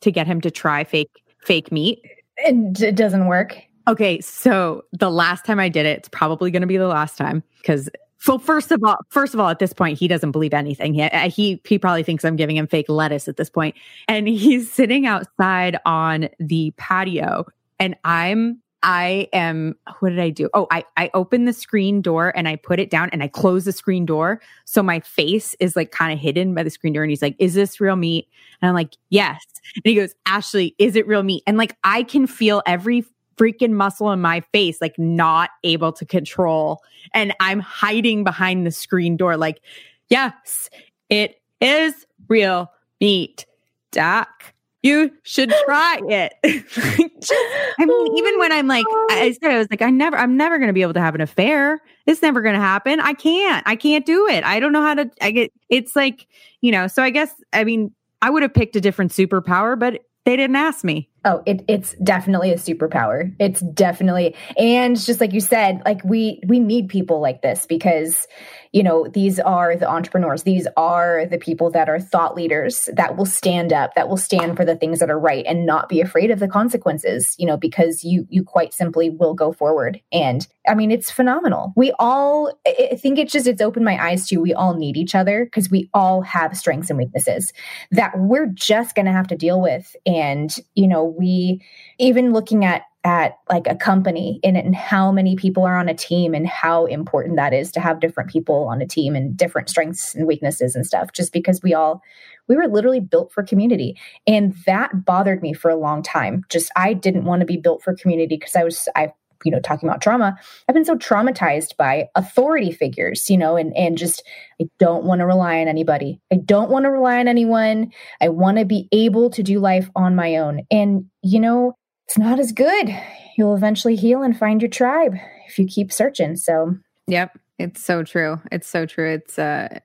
to 0.00 0.10
get 0.10 0.26
him 0.26 0.40
to 0.40 0.50
try 0.50 0.84
fake 0.84 1.10
fake 1.44 1.72
meat. 1.72 2.00
It 2.44 2.94
doesn't 2.94 3.26
work. 3.26 3.56
Okay, 3.88 4.20
so 4.20 4.84
the 4.92 5.10
last 5.10 5.44
time 5.44 5.58
I 5.58 5.68
did 5.68 5.86
it, 5.86 5.98
it's 5.98 6.08
probably 6.08 6.50
going 6.50 6.60
to 6.60 6.68
be 6.68 6.76
the 6.76 6.86
last 6.86 7.16
time 7.16 7.42
because 7.58 7.90
well, 8.26 8.38
first 8.38 8.70
of 8.70 8.82
all, 8.84 8.98
first 9.08 9.34
of 9.34 9.40
all, 9.40 9.48
at 9.48 9.58
this 9.58 9.72
point, 9.72 9.98
he 9.98 10.06
doesn't 10.06 10.30
believe 10.30 10.54
anything. 10.54 10.94
He, 10.94 11.02
uh, 11.02 11.28
he 11.28 11.60
he 11.66 11.78
probably 11.78 12.04
thinks 12.04 12.24
I'm 12.24 12.36
giving 12.36 12.56
him 12.56 12.68
fake 12.68 12.88
lettuce 12.88 13.26
at 13.26 13.36
this 13.36 13.50
point, 13.50 13.74
and 14.06 14.28
he's 14.28 14.70
sitting 14.72 15.06
outside 15.06 15.76
on 15.84 16.28
the 16.38 16.72
patio, 16.76 17.46
and 17.80 17.96
I'm 18.04 18.61
I 18.82 19.28
am. 19.32 19.76
What 20.00 20.10
did 20.10 20.18
I 20.18 20.30
do? 20.30 20.50
Oh, 20.54 20.66
I 20.70 20.84
I 20.96 21.10
open 21.14 21.44
the 21.44 21.52
screen 21.52 22.00
door 22.00 22.32
and 22.36 22.48
I 22.48 22.56
put 22.56 22.80
it 22.80 22.90
down 22.90 23.10
and 23.10 23.22
I 23.22 23.28
close 23.28 23.64
the 23.64 23.72
screen 23.72 24.04
door, 24.04 24.40
so 24.64 24.82
my 24.82 25.00
face 25.00 25.54
is 25.60 25.76
like 25.76 25.92
kind 25.92 26.12
of 26.12 26.18
hidden 26.18 26.54
by 26.54 26.62
the 26.62 26.70
screen 26.70 26.92
door. 26.92 27.02
And 27.02 27.10
he's 27.10 27.22
like, 27.22 27.36
"Is 27.38 27.54
this 27.54 27.80
real 27.80 27.96
meat?" 27.96 28.28
And 28.60 28.68
I'm 28.68 28.74
like, 28.74 28.96
"Yes." 29.10 29.44
And 29.76 29.82
he 29.84 29.94
goes, 29.94 30.14
"Ashley, 30.26 30.74
is 30.78 30.96
it 30.96 31.06
real 31.06 31.22
meat?" 31.22 31.42
And 31.46 31.56
like 31.56 31.76
I 31.84 32.02
can 32.02 32.26
feel 32.26 32.62
every 32.66 33.04
freaking 33.36 33.72
muscle 33.72 34.12
in 34.12 34.20
my 34.20 34.40
face, 34.52 34.80
like 34.80 34.98
not 34.98 35.50
able 35.64 35.92
to 35.92 36.04
control. 36.04 36.82
And 37.14 37.34
I'm 37.40 37.60
hiding 37.60 38.24
behind 38.24 38.66
the 38.66 38.70
screen 38.70 39.16
door, 39.16 39.36
like, 39.36 39.60
yes, 40.08 40.68
it 41.08 41.40
is 41.60 42.06
real 42.28 42.70
meat. 43.00 43.46
Doc, 43.90 44.52
you 44.82 45.12
should 45.22 45.52
try 45.64 46.00
it. 46.08 46.34
Just, 46.44 47.32
I 47.32 47.84
mean, 47.84 47.90
oh 47.90 48.14
even 48.16 48.38
when 48.38 48.52
I'm 48.52 48.66
like, 48.66 48.86
I 49.10 49.36
said, 49.40 49.52
I 49.52 49.58
was 49.58 49.68
like, 49.70 49.82
I 49.82 49.90
never, 49.90 50.16
I'm 50.16 50.36
never 50.36 50.58
going 50.58 50.68
to 50.68 50.72
be 50.72 50.82
able 50.82 50.94
to 50.94 51.00
have 51.00 51.14
an 51.14 51.20
affair. 51.20 51.80
It's 52.06 52.22
never 52.22 52.42
going 52.42 52.54
to 52.54 52.60
happen. 52.60 53.00
I 53.00 53.12
can't, 53.14 53.62
I 53.66 53.76
can't 53.76 54.04
do 54.04 54.26
it. 54.26 54.44
I 54.44 54.60
don't 54.60 54.72
know 54.72 54.82
how 54.82 54.94
to, 54.94 55.10
I 55.20 55.30
get, 55.30 55.52
it's 55.68 55.94
like, 55.94 56.26
you 56.60 56.72
know, 56.72 56.88
so 56.88 57.02
I 57.02 57.10
guess, 57.10 57.32
I 57.52 57.64
mean, 57.64 57.92
I 58.20 58.30
would 58.30 58.42
have 58.42 58.54
picked 58.54 58.76
a 58.76 58.80
different 58.80 59.12
superpower, 59.12 59.78
but 59.78 60.00
they 60.24 60.36
didn't 60.36 60.56
ask 60.56 60.84
me. 60.84 61.08
Oh, 61.24 61.42
it, 61.46 61.64
it's 61.68 61.94
definitely 62.02 62.52
a 62.52 62.56
superpower. 62.56 63.34
It's 63.40 63.60
definitely, 63.60 64.36
and 64.56 64.98
just 64.98 65.20
like 65.20 65.32
you 65.32 65.40
said, 65.40 65.82
like 65.84 66.02
we 66.04 66.40
we 66.46 66.60
need 66.60 66.88
people 66.88 67.20
like 67.20 67.42
this 67.42 67.66
because 67.66 68.28
you 68.72 68.82
know, 68.82 69.06
these 69.06 69.38
are 69.38 69.76
the 69.76 69.88
entrepreneurs. 69.88 70.44
These 70.44 70.66
are 70.76 71.26
the 71.26 71.38
people 71.38 71.70
that 71.70 71.88
are 71.88 72.00
thought 72.00 72.34
leaders 72.34 72.88
that 72.94 73.16
will 73.16 73.26
stand 73.26 73.72
up, 73.72 73.94
that 73.94 74.08
will 74.08 74.16
stand 74.16 74.56
for 74.56 74.64
the 74.64 74.76
things 74.76 74.98
that 74.98 75.10
are 75.10 75.18
right 75.18 75.44
and 75.46 75.66
not 75.66 75.88
be 75.88 76.00
afraid 76.00 76.30
of 76.30 76.38
the 76.38 76.48
consequences, 76.48 77.34
you 77.38 77.46
know, 77.46 77.56
because 77.56 78.02
you 78.02 78.26
you 78.30 78.42
quite 78.42 78.72
simply 78.72 79.10
will 79.10 79.34
go 79.34 79.52
forward. 79.52 80.00
And 80.10 80.46
I 80.66 80.74
mean, 80.74 80.90
it's 80.90 81.10
phenomenal. 81.10 81.72
We 81.76 81.92
all 81.98 82.58
I 82.66 82.96
think 82.96 83.18
it's 83.18 83.32
just 83.32 83.46
it's 83.46 83.60
opened 83.60 83.84
my 83.84 84.02
eyes 84.02 84.26
to 84.28 84.38
we 84.38 84.54
all 84.54 84.74
need 84.74 84.96
each 84.96 85.14
other 85.14 85.44
because 85.44 85.70
we 85.70 85.90
all 85.92 86.22
have 86.22 86.56
strengths 86.56 86.88
and 86.88 86.98
weaknesses 86.98 87.52
that 87.90 88.18
we're 88.18 88.46
just 88.46 88.94
going 88.94 89.06
to 89.06 89.12
have 89.12 89.26
to 89.28 89.36
deal 89.36 89.60
with. 89.60 89.94
And, 90.06 90.54
you 90.74 90.88
know, 90.88 91.04
we 91.04 91.62
even 91.98 92.32
looking 92.32 92.64
at 92.64 92.82
at 93.04 93.38
like 93.50 93.66
a 93.66 93.74
company 93.74 94.38
and, 94.44 94.56
and 94.56 94.76
how 94.76 95.10
many 95.10 95.34
people 95.34 95.64
are 95.64 95.76
on 95.76 95.88
a 95.88 95.94
team 95.94 96.34
and 96.34 96.46
how 96.46 96.86
important 96.86 97.36
that 97.36 97.52
is 97.52 97.72
to 97.72 97.80
have 97.80 98.00
different 98.00 98.30
people 98.30 98.68
on 98.68 98.80
a 98.80 98.86
team 98.86 99.16
and 99.16 99.36
different 99.36 99.68
strengths 99.68 100.14
and 100.14 100.26
weaknesses 100.26 100.76
and 100.76 100.86
stuff 100.86 101.12
just 101.12 101.32
because 101.32 101.60
we 101.62 101.74
all 101.74 102.00
we 102.48 102.56
were 102.56 102.68
literally 102.68 103.00
built 103.00 103.32
for 103.32 103.42
community. 103.42 103.96
And 104.26 104.54
that 104.66 105.04
bothered 105.04 105.42
me 105.42 105.52
for 105.52 105.70
a 105.70 105.76
long 105.76 106.02
time. 106.02 106.44
Just 106.48 106.70
i 106.76 106.92
didn't 106.92 107.24
want 107.24 107.40
to 107.40 107.46
be 107.46 107.56
built 107.56 107.82
for 107.82 107.94
community 107.94 108.36
because 108.36 108.54
i 108.56 108.64
was 108.64 108.88
i 108.96 109.12
you 109.44 109.50
know 109.50 109.58
talking 109.58 109.88
about 109.88 110.00
trauma 110.00 110.36
i've 110.68 110.74
been 110.74 110.84
so 110.84 110.96
traumatized 110.96 111.76
by 111.76 112.08
authority 112.14 112.70
figures 112.70 113.28
you 113.28 113.36
know 113.36 113.56
and 113.56 113.76
and 113.76 113.98
just 113.98 114.22
i 114.60 114.66
don't 114.78 115.02
want 115.02 115.18
to 115.18 115.26
rely 115.26 115.60
on 115.60 115.66
anybody. 115.66 116.20
I 116.32 116.36
don't 116.36 116.70
want 116.70 116.84
to 116.84 116.90
rely 116.90 117.18
on 117.18 117.26
anyone. 117.26 117.90
I 118.20 118.28
want 118.28 118.58
to 118.58 118.64
be 118.64 118.88
able 118.92 119.30
to 119.30 119.42
do 119.42 119.58
life 119.58 119.90
on 119.96 120.14
my 120.14 120.36
own. 120.36 120.62
And 120.70 121.06
you 121.22 121.40
know 121.40 121.74
it's 122.06 122.18
not 122.18 122.38
as 122.38 122.52
good. 122.52 122.94
You'll 123.36 123.54
eventually 123.54 123.96
heal 123.96 124.22
and 124.22 124.36
find 124.36 124.60
your 124.60 124.70
tribe 124.70 125.14
if 125.48 125.58
you 125.58 125.66
keep 125.66 125.92
searching. 125.92 126.36
So, 126.36 126.76
yep, 127.06 127.38
it's 127.58 127.82
so 127.82 128.02
true. 128.02 128.40
It's 128.50 128.68
so 128.68 128.86
true. 128.86 129.14
It's 129.14 129.38
uh 129.38 129.80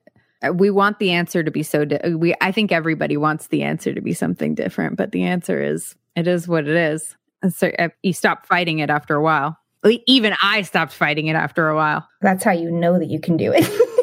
we 0.52 0.70
want 0.70 0.98
the 0.98 1.10
answer 1.12 1.42
to 1.42 1.50
be 1.50 1.62
so 1.62 1.84
di- 1.84 2.14
we 2.14 2.34
I 2.40 2.52
think 2.52 2.70
everybody 2.70 3.16
wants 3.16 3.48
the 3.48 3.62
answer 3.62 3.94
to 3.94 4.00
be 4.00 4.12
something 4.12 4.54
different, 4.54 4.96
but 4.96 5.12
the 5.12 5.24
answer 5.24 5.62
is 5.62 5.96
it 6.16 6.26
is 6.26 6.46
what 6.46 6.68
it 6.68 6.76
is. 6.76 7.16
So 7.54 7.70
uh, 7.78 7.88
you 8.02 8.12
stop 8.12 8.46
fighting 8.46 8.80
it 8.80 8.90
after 8.90 9.14
a 9.14 9.22
while. 9.22 9.56
Even 10.06 10.34
I 10.42 10.62
stopped 10.62 10.92
fighting 10.92 11.28
it 11.28 11.36
after 11.36 11.68
a 11.68 11.76
while. 11.76 12.06
That's 12.20 12.42
how 12.42 12.50
you 12.50 12.70
know 12.70 12.98
that 12.98 13.08
you 13.08 13.20
can 13.20 13.36
do 13.36 13.52
it. 13.54 13.64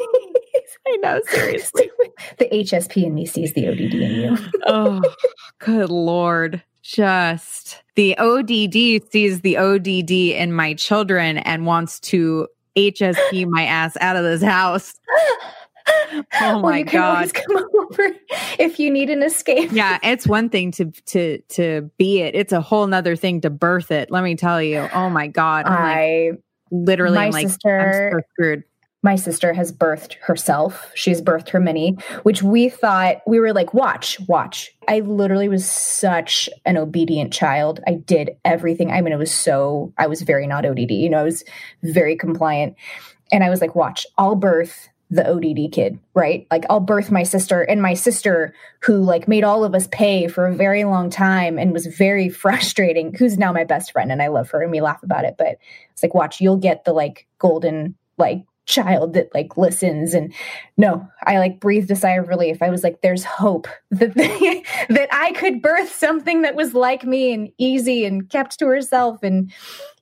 I 0.88 0.96
know, 0.98 1.20
seriously. 1.28 1.90
the 2.38 2.46
HSP 2.46 3.04
in 3.04 3.14
me 3.14 3.26
sees 3.26 3.52
the 3.52 3.68
ODD 3.68 3.94
in 3.94 4.14
you. 4.14 4.38
oh, 4.66 5.02
good 5.58 5.90
lord 5.90 6.62
just 6.82 7.82
the 7.96 8.16
ODD 8.18 9.10
sees 9.10 9.40
the 9.40 9.56
ODD 9.56 10.10
in 10.10 10.52
my 10.52 10.74
children 10.74 11.38
and 11.38 11.66
wants 11.66 11.98
to 12.00 12.46
HSP 12.76 13.46
my 13.50 13.64
ass 13.64 13.96
out 14.00 14.16
of 14.16 14.22
this 14.22 14.42
house. 14.42 14.94
Oh 16.12 16.24
well, 16.40 16.60
my 16.62 16.82
god! 16.82 17.32
come 17.32 17.64
over 17.78 18.10
if 18.58 18.80
you 18.80 18.90
need 18.90 19.08
an 19.08 19.22
escape. 19.22 19.70
yeah, 19.70 20.00
it's 20.02 20.26
one 20.26 20.48
thing 20.48 20.72
to 20.72 20.86
to 21.06 21.38
to 21.50 21.88
be 21.96 22.22
it. 22.22 22.34
It's 22.34 22.52
a 22.52 22.60
whole 22.60 22.88
nother 22.88 23.14
thing 23.14 23.40
to 23.42 23.50
birth 23.50 23.92
it. 23.92 24.10
Let 24.10 24.24
me 24.24 24.34
tell 24.34 24.60
you. 24.60 24.88
Oh 24.92 25.08
my 25.08 25.28
god! 25.28 25.66
I'm 25.66 25.72
I 25.72 26.30
like, 26.32 26.40
literally 26.72 27.14
my 27.16 27.30
like 27.30 27.48
sister, 27.48 28.10
I'm 28.12 28.18
so 28.18 28.26
screwed 28.32 28.64
my 29.06 29.14
sister 29.14 29.52
has 29.52 29.70
birthed 29.70 30.14
herself. 30.14 30.90
She's 30.96 31.22
birthed 31.22 31.50
her 31.50 31.60
mini, 31.60 31.92
which 32.24 32.42
we 32.42 32.68
thought 32.68 33.18
we 33.24 33.38
were 33.38 33.52
like, 33.52 33.72
watch, 33.72 34.18
watch. 34.26 34.74
I 34.88 34.98
literally 34.98 35.48
was 35.48 35.64
such 35.64 36.48
an 36.64 36.76
obedient 36.76 37.32
child. 37.32 37.78
I 37.86 37.94
did 37.94 38.30
everything. 38.44 38.90
I 38.90 39.00
mean, 39.00 39.12
it 39.12 39.18
was 39.18 39.32
so, 39.32 39.92
I 39.96 40.08
was 40.08 40.22
very 40.22 40.48
not 40.48 40.66
ODD, 40.66 40.90
you 40.90 41.08
know, 41.08 41.20
I 41.20 41.22
was 41.22 41.44
very 41.84 42.16
compliant. 42.16 42.74
And 43.30 43.44
I 43.44 43.48
was 43.48 43.60
like, 43.60 43.76
watch, 43.76 44.08
I'll 44.18 44.34
birth 44.34 44.88
the 45.08 45.24
ODD 45.24 45.70
kid, 45.72 46.00
right? 46.14 46.48
Like 46.50 46.64
I'll 46.68 46.80
birth 46.80 47.12
my 47.12 47.22
sister 47.22 47.62
and 47.62 47.80
my 47.80 47.94
sister 47.94 48.52
who 48.80 48.98
like 48.98 49.28
made 49.28 49.44
all 49.44 49.62
of 49.62 49.72
us 49.72 49.86
pay 49.92 50.26
for 50.26 50.48
a 50.48 50.54
very 50.54 50.82
long 50.82 51.10
time 51.10 51.60
and 51.60 51.72
was 51.72 51.86
very 51.86 52.28
frustrating, 52.42 53.14
who's 53.14 53.38
now 53.38 53.52
my 53.52 53.62
best 53.62 53.92
friend 53.92 54.10
and 54.10 54.20
I 54.20 54.26
love 54.26 54.50
her 54.50 54.62
and 54.62 54.72
we 54.72 54.80
laugh 54.80 55.04
about 55.04 55.24
it, 55.24 55.36
but 55.38 55.58
it's 55.92 56.02
like 56.02 56.12
watch, 56.12 56.40
you'll 56.40 56.56
get 56.56 56.84
the 56.84 56.92
like 56.92 57.28
golden 57.38 57.94
like 58.18 58.44
child 58.66 59.14
that 59.14 59.32
like 59.32 59.56
listens 59.56 60.12
and 60.12 60.32
no 60.76 61.06
i 61.24 61.38
like 61.38 61.60
breathed 61.60 61.90
a 61.90 61.96
sigh 61.96 62.14
of 62.16 62.28
relief 62.28 62.60
i 62.62 62.68
was 62.68 62.82
like 62.82 63.00
there's 63.00 63.24
hope 63.24 63.68
that 63.90 64.14
that 64.88 65.08
i 65.12 65.32
could 65.32 65.62
birth 65.62 65.94
something 65.94 66.42
that 66.42 66.56
was 66.56 66.74
like 66.74 67.04
me 67.04 67.32
and 67.32 67.48
easy 67.58 68.04
and 68.04 68.28
kept 68.28 68.58
to 68.58 68.66
herself 68.66 69.22
and 69.22 69.52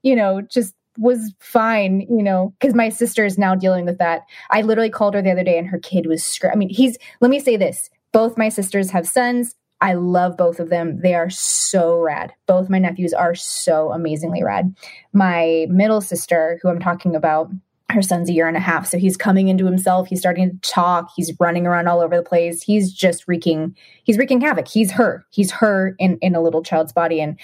you 0.03 0.17
know 0.17 0.41
just 0.41 0.75
was 0.99 1.33
fine, 1.41 2.03
you 2.03 2.23
know, 2.23 2.55
because 2.59 2.75
my 2.75 2.89
sister 2.89 3.25
is 3.25 3.39
now 3.39 3.55
dealing 3.55 3.85
with 3.85 3.99
that. 3.99 4.23
I 4.51 4.63
literally 4.63 4.91
called 4.91 5.15
her 5.15 5.23
the 5.23 5.33
other 5.33 5.45
day 5.45 5.59
and 5.59 5.67
her 5.67 5.79
kid 5.79 6.07
was, 6.07 6.25
scr- 6.25 6.51
I 6.51 6.55
mean, 6.55 6.69
he's, 6.69 6.97
let 7.21 7.31
me 7.31 7.41
say 7.41 7.57
this 7.57 7.91
both 8.13 8.39
my 8.39 8.49
sisters 8.49 8.91
have 8.91 9.09
sons. 9.09 9.55
I 9.81 9.95
love 9.95 10.37
both 10.37 10.61
of 10.61 10.71
them. 10.71 11.01
They 11.01 11.15
are 11.15 11.29
so 11.29 11.99
rad. 11.99 12.33
Both 12.47 12.71
my 12.71 12.79
nephews 12.79 13.13
are 13.13 13.35
so 13.35 13.93
amazingly 13.93 14.43
rad. 14.43 14.75
My 15.13 15.67
middle 15.69 16.01
sister, 16.01 16.59
who 16.63 16.69
I'm 16.69 16.79
talking 16.79 17.17
about, 17.17 17.51
her 17.95 18.03
son's 18.03 18.29
a 18.29 18.33
year 18.33 18.47
and 18.49 18.57
a 18.57 18.61
half 18.61 18.87
so 18.87 18.99
he's 18.99 19.17
coming 19.17 19.49
into 19.49 19.65
himself. 19.65 20.09
He's 20.09 20.21
starting 20.21 20.51
to 20.51 20.57
talk. 20.69 21.11
He's 21.17 21.33
running 21.41 21.67
around 21.67 21.89
all 21.89 22.01
over 22.01 22.17
the 22.17 22.23
place. 22.23 22.63
He's 22.63 22.93
just 22.93 23.27
wreaking 23.27 23.75
he's 24.05 24.19
wreaking 24.19 24.41
havoc. 24.41 24.69
He's 24.69 24.93
her. 24.93 25.25
He's 25.31 25.51
her 25.53 25.95
in 25.99 26.19
in 26.19 26.35
a 26.35 26.43
little 26.43 26.63
child's 26.63 26.93
body. 26.93 27.21
And 27.21 27.39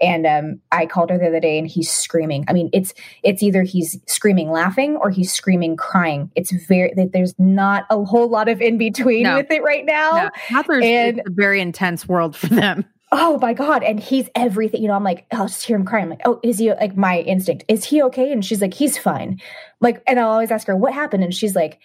and 0.00 0.26
um 0.26 0.60
i 0.72 0.86
called 0.86 1.10
her 1.10 1.18
the 1.18 1.26
other 1.28 1.40
day 1.40 1.58
and 1.58 1.68
he's 1.68 1.90
screaming. 1.90 2.44
I 2.48 2.52
mean 2.52 2.70
it's 2.72 2.92
it's 3.22 3.42
either 3.42 3.62
he's 3.62 3.98
screaming 4.06 4.50
laughing 4.50 4.96
or 4.96 5.10
he's 5.10 5.32
screaming 5.32 5.76
crying. 5.76 6.30
It's 6.34 6.50
very 6.66 6.92
there's 6.96 7.34
not 7.38 7.86
a 7.90 8.04
whole 8.04 8.28
lot 8.28 8.48
of 8.48 8.60
in 8.60 8.78
between 8.78 9.24
no. 9.24 9.36
with 9.36 9.50
it 9.50 9.62
right 9.62 9.84
now. 9.84 10.30
No. 10.50 10.62
and, 10.82 11.18
it's 11.18 11.28
a 11.28 11.32
very 11.32 11.60
intense 11.60 12.08
world 12.08 12.36
for 12.36 12.48
them 12.48 12.84
oh 13.12 13.38
my 13.40 13.52
god. 13.52 13.82
And 13.82 14.00
he's 14.00 14.28
everything. 14.34 14.82
You 14.82 14.88
know 14.88 14.94
i'm 14.94 15.04
like 15.04 15.26
oh, 15.32 15.38
i'll 15.38 15.46
just 15.48 15.64
hear 15.64 15.76
him 15.76 15.84
crying. 15.84 16.04
I'm 16.04 16.10
like 16.10 16.22
oh 16.24 16.40
is 16.42 16.58
he 16.58 16.72
like 16.72 16.96
my 16.96 17.20
instinct? 17.20 17.64
Is 17.68 17.84
he 17.84 18.02
okay? 18.04 18.32
And 18.32 18.44
she's 18.44 18.60
like 18.60 18.74
he's 18.74 18.98
fine. 18.98 19.40
Like 19.80 20.02
and 20.06 20.18
i'll 20.20 20.30
always 20.30 20.50
ask 20.50 20.66
her 20.66 20.76
what 20.76 20.94
happened? 20.94 21.24
And 21.24 21.34
she's 21.34 21.54
like 21.54 21.78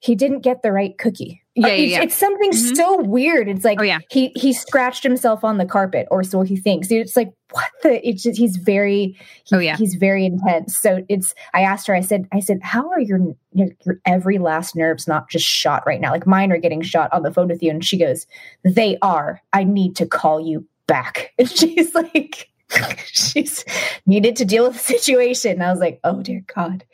he 0.00 0.14
didn't 0.14 0.40
get 0.40 0.62
the 0.62 0.72
right 0.72 0.96
cookie 0.98 1.42
yeah, 1.56 1.68
yeah, 1.68 1.74
yeah. 1.74 2.02
It's 2.02 2.14
something 2.14 2.50
mm-hmm. 2.50 2.74
so 2.74 3.02
weird. 3.02 3.48
It's 3.48 3.64
like 3.64 3.80
oh, 3.80 3.84
yeah. 3.84 3.98
he 4.10 4.30
he 4.36 4.52
scratched 4.52 5.02
himself 5.02 5.42
on 5.42 5.56
the 5.56 5.64
carpet, 5.64 6.06
or 6.10 6.22
so 6.22 6.42
he 6.42 6.56
thinks. 6.56 6.90
It's 6.90 7.16
like 7.16 7.32
what 7.50 7.70
the? 7.82 8.06
It's 8.06 8.22
just 8.22 8.38
he's 8.38 8.56
very 8.56 9.16
he, 9.44 9.56
oh 9.56 9.58
yeah 9.58 9.76
he's 9.76 9.94
very 9.94 10.26
intense. 10.26 10.78
So 10.78 11.04
it's. 11.08 11.34
I 11.54 11.62
asked 11.62 11.86
her. 11.86 11.94
I 11.94 12.02
said 12.02 12.28
I 12.32 12.40
said 12.40 12.60
how 12.62 12.90
are 12.90 13.00
your, 13.00 13.20
your 13.52 13.68
your 13.84 14.00
every 14.04 14.38
last 14.38 14.76
nerves 14.76 15.08
not 15.08 15.30
just 15.30 15.46
shot 15.46 15.82
right 15.86 16.00
now? 16.00 16.10
Like 16.10 16.26
mine 16.26 16.52
are 16.52 16.58
getting 16.58 16.82
shot 16.82 17.10
on 17.12 17.22
the 17.22 17.32
phone 17.32 17.48
with 17.48 17.62
you. 17.62 17.70
And 17.70 17.84
she 17.84 17.96
goes, 17.96 18.26
they 18.62 18.98
are. 19.00 19.40
I 19.52 19.64
need 19.64 19.96
to 19.96 20.06
call 20.06 20.40
you 20.40 20.66
back. 20.86 21.32
And 21.38 21.50
she's 21.50 21.94
like, 21.94 22.50
she's 23.06 23.64
needed 24.04 24.36
to 24.36 24.44
deal 24.44 24.64
with 24.64 24.74
the 24.74 24.78
situation. 24.78 25.52
And 25.52 25.62
I 25.62 25.70
was 25.70 25.80
like, 25.80 26.00
oh 26.04 26.22
dear 26.22 26.44
God. 26.54 26.84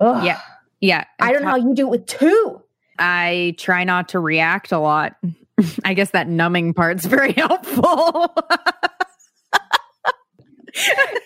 Oh. 0.00 0.22
Yeah. 0.24 0.40
Yeah. 0.80 1.04
I 1.20 1.32
don't 1.32 1.42
know 1.42 1.50
how 1.50 1.56
you 1.56 1.74
do 1.74 1.86
it 1.86 1.90
with 1.90 2.06
two. 2.06 2.61
I 2.98 3.54
try 3.58 3.84
not 3.84 4.08
to 4.10 4.20
react 4.20 4.72
a 4.72 4.78
lot. 4.78 5.16
I 5.84 5.94
guess 5.94 6.10
that 6.10 6.28
numbing 6.28 6.74
part's 6.74 7.04
very 7.06 7.32
helpful. 7.32 8.34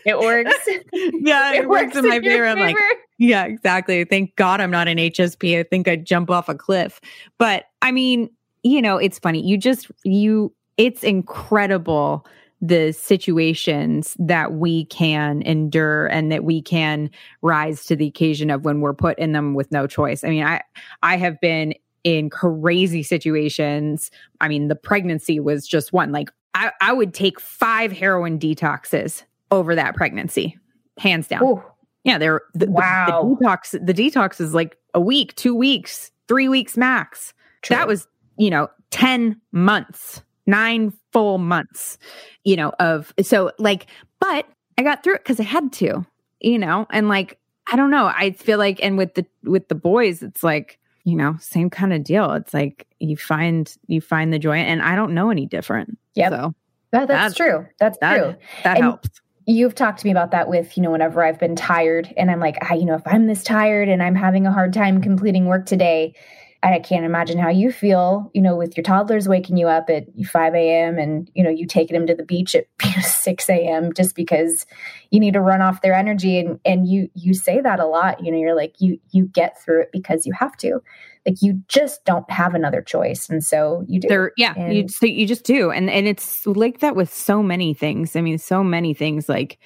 it 0.05 0.19
works. 0.19 0.55
Yeah, 0.93 1.53
it, 1.53 1.63
it 1.63 1.69
works, 1.69 1.95
works, 1.95 1.97
in 1.97 2.09
my 2.09 2.21
favor. 2.21 2.47
I'm 2.47 2.59
like, 2.59 2.77
yeah, 3.19 3.45
exactly. 3.45 4.05
Thank 4.05 4.35
God 4.37 4.61
I'm 4.61 4.71
not 4.71 4.89
an 4.89 4.99
HSP. 4.99 5.59
I 5.59 5.63
think 5.63 5.89
I'd 5.89 6.05
jump 6.05 6.31
off 6.31 6.49
a 6.49 6.55
cliff. 6.55 7.01
But 7.39 7.65
I 7.83 7.93
mean, 7.93 8.31
you 8.63 8.83
know, 8.83 8.97
it's 8.97 9.19
funny. 9.19 9.47
You 9.47 9.57
just 9.57 9.91
you 10.05 10.53
it's 10.77 11.05
incredible 11.05 12.27
the 12.61 12.93
situations 12.93 14.17
that 14.19 14.53
we 14.55 14.87
can 14.87 15.43
endure 15.43 16.07
and 16.07 16.33
that 16.33 16.45
we 16.45 16.63
can 16.63 17.11
rise 17.43 17.85
to 17.85 17.97
the 17.97 18.07
occasion 18.07 18.51
of 18.51 18.65
when 18.65 18.81
we're 18.81 18.95
put 18.95 19.19
in 19.19 19.33
them 19.33 19.55
with 19.55 19.71
no 19.71 19.87
choice. 19.87 20.25
I 20.25 20.29
mean, 20.29 20.45
I 20.45 20.63
I 21.03 21.17
have 21.17 21.41
been 21.41 21.75
in 22.05 22.31
crazy 22.31 23.03
situations. 23.03 24.11
I 24.41 24.49
mean, 24.49 24.69
the 24.69 24.77
pregnancy 24.77 25.41
was 25.41 25.67
just 25.67 25.93
one. 25.93 26.13
Like 26.13 26.31
I, 26.55 26.71
I 26.81 26.93
would 26.93 27.13
take 27.13 27.41
five 27.41 27.93
heroin 27.93 28.39
detoxes 28.39 29.25
over 29.51 29.75
that 29.75 29.95
pregnancy, 29.95 30.59
hands 30.99 31.29
down. 31.29 31.43
Ooh. 31.45 31.63
Yeah, 32.05 32.19
they're 32.19 32.43
the, 32.55 32.71
wow. 32.71 33.07
The, 33.23 33.35
the, 33.35 33.45
detox. 33.45 33.87
The 33.87 33.95
detox 33.95 34.41
is 34.41 34.55
like 34.55 34.79
a 34.95 35.01
week, 35.01 35.35
two 35.35 35.55
weeks, 35.55 36.13
three 36.29 36.49
weeks 36.49 36.77
max. 36.77 37.35
True. 37.63 37.77
That 37.77 37.89
was 37.89 38.07
you 38.39 38.49
know 38.49 38.69
ten 38.91 39.41
months 39.53 40.23
nine 40.47 40.93
full 41.13 41.39
months, 41.39 41.99
you 42.45 42.57
know, 42.57 42.73
of 42.79 43.13
so 43.23 43.53
like, 43.59 43.87
but 44.21 44.47
I 44.79 44.83
got 44.83 45.03
through 45.03 45.15
it 45.17 45.25
because 45.25 45.41
I 45.41 45.45
had 45.45 45.73
to, 45.75 46.07
you 46.41 46.59
know, 46.59 46.87
and 46.91 47.09
like, 47.09 47.39
I 47.71 47.77
don't 47.77 47.91
know. 47.91 48.07
I 48.07 48.31
feel 48.33 48.59
like, 48.59 48.79
and 48.83 48.97
with 48.97 49.15
the, 49.15 49.27
with 49.43 49.69
the 49.69 49.75
boys, 49.75 50.23
it's 50.23 50.43
like, 50.43 50.79
you 51.05 51.17
know, 51.17 51.37
same 51.41 51.71
kind 51.71 51.93
of 51.93 52.05
deal. 52.05 52.33
It's 52.33 52.55
like 52.55 52.87
you 52.99 53.17
find, 53.17 53.73
you 53.87 54.01
find 54.01 54.33
the 54.33 54.39
joy 54.39 54.57
and 54.57 54.83
I 54.83 54.95
don't 54.97 55.15
know 55.15 55.31
any 55.31 55.47
different. 55.47 55.99
Yeah. 56.15 56.31
So 56.31 56.55
that, 56.93 57.09
that's 57.09 57.37
that, 57.37 57.45
true. 57.45 57.67
That's 57.81 57.99
that, 57.99 58.17
true. 58.17 58.37
That 58.65 58.77
and 58.77 58.85
helps. 58.85 59.09
You've 59.49 59.75
talked 59.77 60.01
to 60.01 60.07
me 60.07 60.11
about 60.11 60.33
that 60.33 60.49
with, 60.49 60.77
you 60.77 60.83
know, 60.83 60.91
whenever 60.91 61.25
I've 61.25 61.39
been 61.39 61.55
tired 61.55 62.13
and 62.17 62.31
I'm 62.31 62.41
like, 62.41 62.57
ah, 62.63 62.75
you 62.75 62.85
know, 62.85 62.97
if 62.97 63.07
I'm 63.07 63.29
this 63.29 63.45
tired 63.45 63.89
and 63.89 64.03
I'm 64.03 64.17
having 64.17 64.47
a 64.47 64.53
hard 64.53 64.73
time 64.73 65.01
completing 65.01 65.47
work 65.47 65.67
today, 65.67 66.15
I 66.63 66.79
can't 66.81 67.05
imagine 67.05 67.39
how 67.39 67.51
you 67.51 67.71
feel, 67.71 68.31
you 68.35 68.41
know, 68.41 68.57
with 68.57 68.77
your 68.77 68.83
toddlers 68.83 69.29
waking 69.29 69.57
you 69.57 69.69
up 69.69 69.89
at 69.91 70.07
5 70.25 70.55
a.m. 70.55 70.99
and, 70.99 71.31
you 71.35 71.45
know, 71.45 71.51
you 71.51 71.67
taking 71.67 71.95
them 71.95 72.07
to 72.07 72.15
the 72.15 72.25
beach 72.25 72.55
at 72.55 72.67
6 73.03 73.51
a.m. 73.51 73.93
just 73.93 74.15
because 74.15 74.67
you 75.11 75.21
need 75.21 75.35
to 75.35 75.41
run 75.41 75.61
off 75.61 75.83
their 75.83 75.95
energy. 75.95 76.39
And, 76.39 76.59
and 76.65 76.89
you, 76.89 77.11
you 77.15 77.35
say 77.35 77.61
that 77.61 77.79
a 77.79 77.87
lot, 77.87 78.25
you 78.25 78.33
know, 78.33 78.39
you're 78.39 78.57
like, 78.57 78.75
you, 78.79 78.99
you 79.11 79.27
get 79.27 79.63
through 79.63 79.83
it 79.83 79.91
because 79.93 80.27
you 80.27 80.33
have 80.33 80.57
to, 80.59 80.81
like, 81.27 81.43
you 81.43 81.63
just 81.69 82.05
don't 82.05 82.29
have 82.31 82.55
another 82.55 82.83
choice. 82.83 83.29
And 83.29 83.45
so 83.45 83.85
you 83.87 84.01
do. 84.01 84.09
There, 84.09 84.33
yeah, 84.37 84.55
and, 84.57 84.75
you 84.75 84.83
just, 84.85 85.03
you 85.03 85.27
just 85.27 85.45
do. 85.45 85.71
And, 85.71 85.91
and 85.91 86.09
it's 86.09 86.47
like 86.47 86.81
that 86.81 86.97
with 86.97 87.13
so 87.13 87.43
many 87.43 87.75
things. 87.75 88.17
I 88.17 88.23
mean, 88.23 88.39
so 88.39 88.65
many 88.65 88.95
things 88.95 89.29
like, 89.29 89.59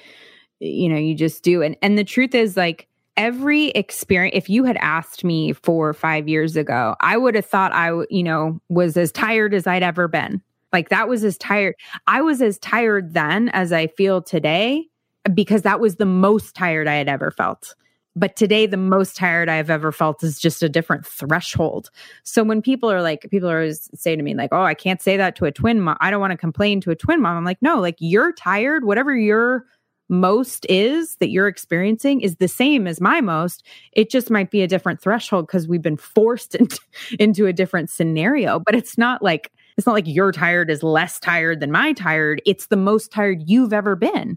you 0.58 0.88
know, 0.88 0.98
you 0.98 1.14
just 1.14 1.42
do. 1.42 1.62
And, 1.62 1.76
and 1.82 1.96
the 1.96 2.04
truth 2.04 2.34
is 2.34 2.56
like, 2.56 2.88
every 3.20 3.66
experience 3.68 4.34
if 4.34 4.48
you 4.48 4.64
had 4.64 4.78
asked 4.78 5.24
me 5.24 5.52
four 5.52 5.86
or 5.86 5.92
five 5.92 6.26
years 6.26 6.56
ago 6.56 6.96
i 7.00 7.18
would 7.18 7.34
have 7.34 7.44
thought 7.44 7.70
i 7.74 7.90
you 8.08 8.22
know 8.22 8.58
was 8.70 8.96
as 8.96 9.12
tired 9.12 9.52
as 9.52 9.66
i'd 9.66 9.82
ever 9.82 10.08
been. 10.08 10.40
Like 10.72 10.88
that 10.88 11.06
was 11.06 11.22
as 11.22 11.36
tired 11.36 11.74
i 12.06 12.22
was 12.22 12.40
as 12.40 12.58
tired 12.58 13.12
then 13.12 13.50
as 13.50 13.72
i 13.72 13.88
feel 13.88 14.22
today 14.22 14.86
because 15.34 15.62
that 15.62 15.80
was 15.80 15.96
the 15.96 16.06
most 16.06 16.54
tired 16.54 16.88
i 16.88 16.94
had 16.94 17.08
ever 17.08 17.30
felt. 17.30 17.74
But 18.16 18.36
today 18.36 18.64
the 18.64 18.78
most 18.78 19.16
tired 19.16 19.50
i've 19.50 19.68
ever 19.68 19.92
felt 19.92 20.24
is 20.24 20.40
just 20.40 20.62
a 20.62 20.68
different 20.70 21.06
threshold. 21.06 21.90
So 22.22 22.42
when 22.42 22.62
people 22.62 22.90
are 22.90 23.02
like 23.02 23.28
people 23.30 23.50
are 23.50 23.58
always 23.58 23.90
say 23.94 24.16
to 24.16 24.22
me 24.22 24.32
like 24.32 24.50
oh 24.50 24.62
i 24.62 24.72
can't 24.74 25.02
say 25.02 25.18
that 25.18 25.36
to 25.36 25.44
a 25.44 25.52
twin 25.52 25.82
mom. 25.82 25.98
I 26.00 26.10
don't 26.10 26.20
want 26.20 26.30
to 26.30 26.38
complain 26.38 26.80
to 26.80 26.90
a 26.90 26.96
twin 26.96 27.20
mom. 27.20 27.36
I'm 27.36 27.44
like 27.44 27.60
no 27.60 27.78
like 27.80 27.96
you're 27.98 28.32
tired 28.32 28.84
whatever 28.84 29.14
you're 29.14 29.66
most 30.10 30.66
is 30.68 31.14
that 31.16 31.30
you're 31.30 31.48
experiencing 31.48 32.20
is 32.20 32.36
the 32.36 32.48
same 32.48 32.86
as 32.86 33.00
my 33.00 33.20
most. 33.20 33.64
It 33.92 34.10
just 34.10 34.30
might 34.30 34.50
be 34.50 34.62
a 34.62 34.68
different 34.68 35.00
threshold 35.00 35.46
because 35.46 35.68
we've 35.68 35.80
been 35.80 35.96
forced 35.96 36.54
into, 36.56 36.80
into 37.18 37.46
a 37.46 37.52
different 37.52 37.90
scenario. 37.90 38.58
But 38.58 38.74
it's 38.74 38.98
not 38.98 39.22
like 39.22 39.52
it's 39.78 39.86
not 39.86 39.94
like 39.94 40.06
your 40.06 40.30
tired 40.30 40.68
is 40.68 40.82
less 40.82 41.18
tired 41.18 41.60
than 41.60 41.70
my 41.70 41.94
tired. 41.94 42.42
It's 42.44 42.66
the 42.66 42.76
most 42.76 43.12
tired 43.12 43.48
you've 43.48 43.72
ever 43.72 43.96
been. 43.96 44.36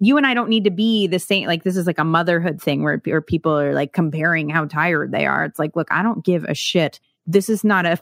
You 0.00 0.18
and 0.18 0.26
I 0.26 0.34
don't 0.34 0.50
need 0.50 0.64
to 0.64 0.70
be 0.70 1.06
the 1.06 1.18
same. 1.18 1.46
Like 1.46 1.62
this 1.62 1.76
is 1.76 1.86
like 1.86 2.00
a 2.00 2.04
motherhood 2.04 2.60
thing 2.60 2.82
where, 2.82 3.00
where 3.04 3.22
people 3.22 3.58
are 3.58 3.72
like 3.72 3.94
comparing 3.94 4.50
how 4.50 4.66
tired 4.66 5.12
they 5.12 5.24
are. 5.24 5.44
It's 5.44 5.58
like, 5.58 5.76
look, 5.76 5.88
I 5.90 6.02
don't 6.02 6.24
give 6.24 6.44
a 6.44 6.54
shit. 6.54 7.00
This 7.26 7.48
is 7.48 7.64
not 7.64 7.86
a 7.86 7.96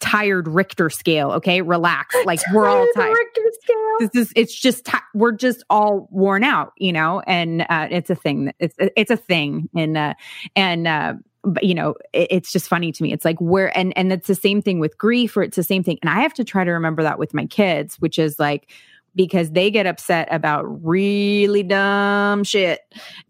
tired 0.00 0.48
Richter 0.48 0.90
scale. 0.90 1.32
Okay, 1.32 1.62
relax. 1.62 2.14
Like 2.26 2.40
tired 2.40 2.54
we're 2.54 2.66
all 2.66 2.86
tired. 2.94 3.14
Richter 3.14 3.50
scale. 3.60 3.96
This 4.00 4.14
is. 4.14 4.32
It's 4.34 4.54
just 4.58 4.88
we're 5.14 5.32
just 5.32 5.64
all 5.70 6.08
worn 6.10 6.42
out. 6.42 6.72
You 6.76 6.92
know, 6.92 7.20
and 7.26 7.62
uh, 7.68 7.88
it's 7.90 8.10
a 8.10 8.16
thing. 8.16 8.52
It's 8.58 8.74
it's 8.78 9.10
a 9.10 9.16
thing. 9.16 9.68
And 9.76 9.96
uh, 9.96 10.14
and 10.56 10.88
uh, 10.88 11.14
but 11.44 11.64
you 11.64 11.74
know, 11.74 11.94
it, 12.12 12.28
it's 12.30 12.52
just 12.52 12.68
funny 12.68 12.92
to 12.92 13.02
me. 13.02 13.12
It's 13.12 13.24
like 13.24 13.40
where 13.40 13.76
and 13.76 13.96
and 13.96 14.12
it's 14.12 14.26
the 14.26 14.34
same 14.34 14.60
thing 14.60 14.80
with 14.80 14.98
grief, 14.98 15.36
or 15.36 15.42
it's 15.42 15.56
the 15.56 15.62
same 15.62 15.84
thing. 15.84 15.98
And 16.02 16.10
I 16.10 16.20
have 16.22 16.34
to 16.34 16.44
try 16.44 16.64
to 16.64 16.72
remember 16.72 17.02
that 17.04 17.18
with 17.18 17.32
my 17.32 17.46
kids, 17.46 17.96
which 17.96 18.18
is 18.18 18.38
like 18.38 18.68
because 19.14 19.50
they 19.50 19.70
get 19.70 19.86
upset 19.86 20.28
about 20.30 20.62
really 20.84 21.62
dumb 21.62 22.44
shit. 22.44 22.80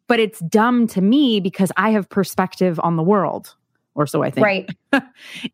But 0.09 0.21
it's 0.21 0.41
dumb 0.41 0.87
to 0.89 1.01
me 1.01 1.41
because 1.41 1.71
I 1.77 1.91
have 1.91 2.09
perspective 2.09 2.81
on 2.83 2.97
the 2.97 3.03
world 3.03 3.55
or 3.97 4.07
so 4.07 4.23
I 4.23 4.31
think. 4.31 4.45
Right. 4.45 4.71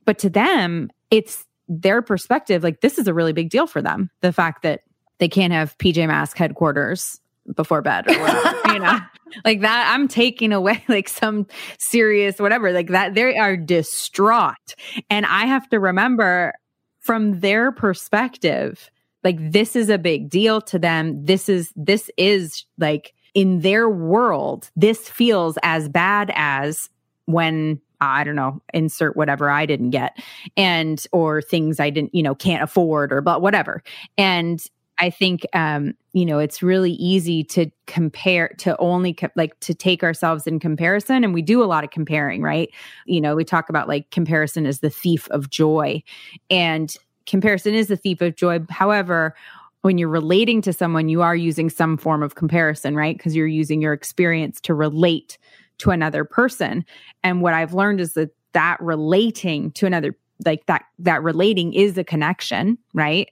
but 0.05 0.19
to 0.19 0.29
them, 0.29 0.91
it's 1.11 1.47
their 1.69 2.03
perspective. 2.03 2.63
Like 2.63 2.81
this 2.81 2.99
is 2.99 3.07
a 3.07 3.15
really 3.15 3.33
big 3.33 3.51
deal 3.51 3.67
for 3.67 3.81
them. 3.81 4.11
The 4.21 4.33
fact 4.33 4.63
that 4.63 4.81
they 5.19 5.29
can't 5.29 5.53
have 5.53 5.79
PJ 5.79 6.07
Mask 6.07 6.37
headquarters 6.37 7.21
before 7.55 7.83
bed 7.83 8.09
or 8.09 8.19
whatever, 8.21 8.61
you 8.73 8.79
know, 8.81 8.99
like 9.45 9.61
that. 9.61 9.93
I'm 9.95 10.09
taking 10.09 10.53
away 10.53 10.85
like 10.89 11.09
some 11.09 11.47
serious 11.79 12.39
whatever, 12.39 12.73
like 12.73 12.89
that. 12.89 13.15
They 13.15 13.39
are 13.39 13.57
distraught. 13.57 14.75
And 15.09 15.25
I 15.27 15.47
have 15.47 15.69
to 15.71 15.81
remember 15.81 16.55
from 16.99 17.41
their 17.41 17.73
perspective, 17.73 18.91
like 19.25 19.37
this 19.53 19.77
is 19.77 19.89
a 19.89 19.99
big 19.99 20.29
deal 20.29 20.61
to 20.63 20.79
them. 20.79 21.25
This 21.25 21.49
is, 21.49 21.73
this 21.77 22.11
is 22.17 22.65
like 22.79 23.15
in 23.35 23.61
their 23.61 23.89
world, 23.89 24.71
this 24.77 25.09
feels 25.09 25.59
as 25.63 25.89
bad 25.89 26.33
as 26.35 26.89
when 27.27 27.81
I 28.03 28.25
don't 28.25 28.35
know, 28.35 28.61
insert 28.75 29.17
whatever 29.17 29.49
I 29.49 29.65
didn't 29.65 29.91
get 29.91 30.19
and 30.57 31.05
or 31.13 31.41
things 31.41 31.79
I 31.79 31.91
didn't, 31.91 32.15
you 32.15 32.23
know, 32.23 32.35
can't 32.35 32.63
afford 32.63 33.13
or 33.13 33.21
but 33.21 33.41
whatever. 33.41 33.83
And 34.19 34.63
I 34.99 35.09
think 35.09 35.47
um, 35.53 35.95
you 36.13 36.27
know, 36.27 36.39
it's 36.39 36.63
really 36.63 36.93
easy 36.93 37.45
to 37.45 37.71
compare 37.87 38.49
to 38.59 38.77
only 38.79 39.15
co- 39.15 39.29
like 39.37 39.59
to 39.61 39.75
take 39.75 40.03
ourselves 40.03 40.47
in 40.47 40.59
comparison 40.59 41.25
and 41.25 41.33
we 41.33 41.43
do 41.43 41.63
a 41.63 41.65
lot 41.65 41.85
of 41.85 41.91
comparing, 41.91 42.43
right? 42.43 42.71
You 43.07 43.21
know, 43.21 43.35
we 43.35 43.45
talk 43.45 43.69
about 43.69 43.89
like 43.89 44.11
comparison 44.11 44.67
is 44.67 44.81
the 44.81 44.91
thief 44.91 45.29
of 45.31 45.49
joy 45.49 46.03
and 46.51 46.95
comparison 47.27 47.73
is 47.73 47.87
the 47.87 47.97
thief 47.97 48.21
of 48.21 48.35
joy. 48.35 48.61
However, 48.69 49.35
when 49.83 49.97
you're 49.99 50.09
relating 50.09 50.61
to 50.63 50.73
someone, 50.73 51.09
you 51.09 51.23
are 51.23 51.37
using 51.37 51.71
some 51.71 51.97
form 51.97 52.23
of 52.23 52.35
comparison, 52.35 52.95
right? 52.95 53.17
Because 53.17 53.35
you're 53.35 53.47
using 53.47 53.81
your 53.81 53.93
experience 53.93 54.61
to 54.63 54.75
relate 54.75 55.39
to 55.83 55.91
another 55.91 56.25
person. 56.25 56.85
And 57.25 57.43
what 57.43 57.55
I've 57.55 57.75
learned 57.75 58.01
is 58.01 58.15
that 58.15 58.31
that 58.53 58.81
relating 58.81 59.73
to 59.73 59.87
another 59.87 60.17
like 60.45 60.67
that 60.67 60.85
that 61.01 61.23
relating 61.23 61.73
is 61.73 61.99
a 61.99 62.05
connection, 62.05 62.79
right? 62.95 63.29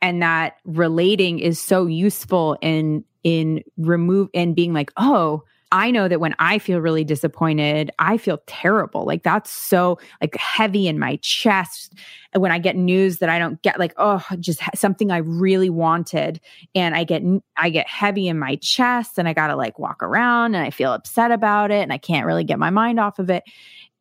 And 0.00 0.22
that 0.22 0.56
relating 0.64 1.38
is 1.38 1.60
so 1.60 1.86
useful 1.86 2.56
in 2.62 3.04
in 3.24 3.62
remove 3.76 4.28
and 4.34 4.56
being 4.56 4.72
like, 4.72 4.90
"Oh, 4.96 5.44
I 5.72 5.90
know 5.90 6.06
that 6.06 6.20
when 6.20 6.34
I 6.38 6.58
feel 6.58 6.80
really 6.80 7.02
disappointed, 7.02 7.90
I 7.98 8.18
feel 8.18 8.42
terrible. 8.46 9.06
Like 9.06 9.22
that's 9.22 9.50
so 9.50 9.98
like 10.20 10.36
heavy 10.36 10.86
in 10.86 10.98
my 10.98 11.16
chest. 11.22 11.94
When 12.36 12.52
I 12.52 12.58
get 12.58 12.76
news 12.76 13.18
that 13.18 13.30
I 13.30 13.38
don't 13.38 13.60
get 13.62 13.78
like, 13.78 13.94
oh, 13.96 14.22
just 14.38 14.60
something 14.74 15.10
I 15.10 15.16
really 15.16 15.70
wanted 15.70 16.40
and 16.74 16.94
I 16.94 17.04
get 17.04 17.22
I 17.56 17.70
get 17.70 17.88
heavy 17.88 18.28
in 18.28 18.38
my 18.38 18.56
chest 18.56 19.18
and 19.18 19.26
I 19.26 19.32
got 19.32 19.46
to 19.46 19.56
like 19.56 19.78
walk 19.78 20.02
around 20.02 20.54
and 20.54 20.62
I 20.62 20.68
feel 20.68 20.92
upset 20.92 21.30
about 21.30 21.70
it 21.70 21.82
and 21.82 21.92
I 21.92 21.98
can't 21.98 22.26
really 22.26 22.44
get 22.44 22.58
my 22.58 22.70
mind 22.70 23.00
off 23.00 23.18
of 23.18 23.30
it. 23.30 23.42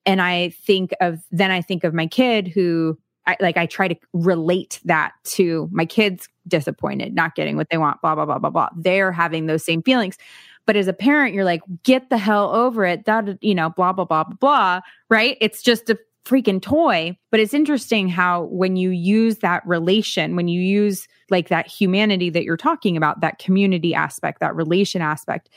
And 0.05 0.21
I 0.21 0.49
think 0.49 0.91
of 0.99 1.19
then 1.31 1.51
I 1.51 1.61
think 1.61 1.85
of 1.85 1.93
my 1.93 2.05
kid 2.05 2.49
who 2.49 2.99
I, 3.27 3.37
like 3.39 3.55
I 3.55 3.65
try 3.65 3.87
to 3.87 3.95
relate 4.11 4.81
that 4.85 5.13
to 5.23 5.69
my 5.71 5.85
kids 5.85 6.27
disappointed, 6.47 7.15
not 7.15 7.35
getting 7.35 7.55
what 7.55 7.69
they 7.69 7.77
want, 7.77 8.01
blah 8.01 8.15
blah 8.15 8.25
blah 8.25 8.39
blah 8.39 8.49
blah. 8.49 8.69
They're 8.75 9.13
having 9.13 9.45
those 9.45 9.63
same 9.63 9.81
feelings. 9.83 10.17
But 10.65 10.75
as 10.75 10.87
a 10.87 10.93
parent, 10.93 11.33
you're 11.33 11.43
like, 11.43 11.61
get 11.83 12.09
the 12.09 12.17
hell 12.17 12.53
over 12.53 12.85
it. 12.85 13.05
That, 13.05 13.37
you 13.41 13.55
know, 13.55 13.69
blah, 13.69 13.93
blah, 13.93 14.05
blah, 14.05 14.23
blah, 14.23 14.37
blah. 14.39 14.81
Right. 15.09 15.37
It's 15.41 15.61
just 15.61 15.89
a 15.89 15.97
freaking 16.25 16.61
toy. 16.61 17.17
But 17.31 17.39
it's 17.39 17.53
interesting 17.53 18.07
how 18.07 18.43
when 18.43 18.75
you 18.75 18.91
use 18.91 19.37
that 19.37 19.65
relation, 19.65 20.35
when 20.35 20.47
you 20.47 20.61
use 20.61 21.07
like 21.29 21.49
that 21.49 21.67
humanity 21.67 22.29
that 22.29 22.43
you're 22.43 22.57
talking 22.57 22.95
about, 22.95 23.21
that 23.21 23.39
community 23.39 23.95
aspect, 23.95 24.39
that 24.39 24.55
relation 24.55 25.01
aspect, 25.01 25.49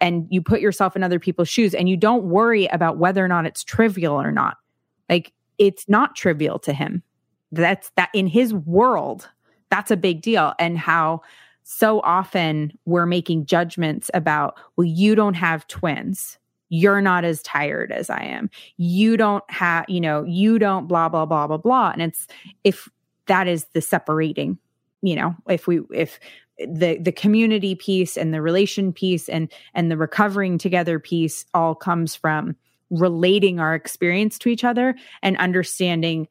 and 0.00 0.26
you 0.30 0.42
put 0.42 0.60
yourself 0.60 0.96
in 0.96 1.02
other 1.02 1.20
people's 1.20 1.48
shoes 1.48 1.74
and 1.74 1.88
you 1.88 1.96
don't 1.96 2.24
worry 2.24 2.66
about 2.66 2.98
whether 2.98 3.24
or 3.24 3.28
not 3.28 3.46
it's 3.46 3.62
trivial 3.62 4.20
or 4.20 4.32
not. 4.32 4.56
Like 5.08 5.32
it's 5.58 5.88
not 5.88 6.16
trivial 6.16 6.58
to 6.60 6.72
him. 6.72 7.02
That's 7.52 7.90
that 7.96 8.10
in 8.12 8.26
his 8.26 8.52
world, 8.52 9.28
that's 9.70 9.90
a 9.90 9.96
big 9.96 10.20
deal. 10.20 10.54
And 10.58 10.76
how 10.76 11.22
so 11.62 12.00
often 12.00 12.72
we're 12.84 13.06
making 13.06 13.46
judgments 13.46 14.10
about, 14.14 14.58
well, 14.76 14.84
you 14.84 15.14
don't 15.14 15.34
have 15.34 15.66
twins. 15.68 16.38
You're 16.68 17.00
not 17.00 17.24
as 17.24 17.42
tired 17.42 17.92
as 17.92 18.08
I 18.08 18.22
am. 18.22 18.50
You 18.78 19.16
don't 19.16 19.44
have, 19.50 19.84
you 19.88 20.00
know, 20.00 20.24
you 20.24 20.58
don't 20.58 20.86
blah, 20.86 21.08
blah, 21.08 21.26
blah, 21.26 21.46
blah, 21.46 21.58
blah. 21.58 21.90
And 21.90 22.02
it's 22.02 22.26
if 22.64 22.88
that 23.26 23.46
is 23.46 23.66
the 23.74 23.82
separating, 23.82 24.58
you 25.02 25.16
know, 25.16 25.34
if 25.48 25.66
we, 25.66 25.80
if 25.92 26.18
the 26.58 26.98
the 26.98 27.12
community 27.12 27.74
piece 27.74 28.16
and 28.16 28.32
the 28.32 28.42
relation 28.42 28.92
piece 28.92 29.28
and 29.28 29.50
and 29.74 29.90
the 29.90 29.96
recovering 29.96 30.58
together 30.58 30.98
piece 30.98 31.44
all 31.54 31.74
comes 31.74 32.14
from 32.14 32.54
relating 32.90 33.58
our 33.58 33.74
experience 33.74 34.38
to 34.38 34.48
each 34.48 34.64
other 34.64 34.94
and 35.22 35.36
understanding 35.38 36.28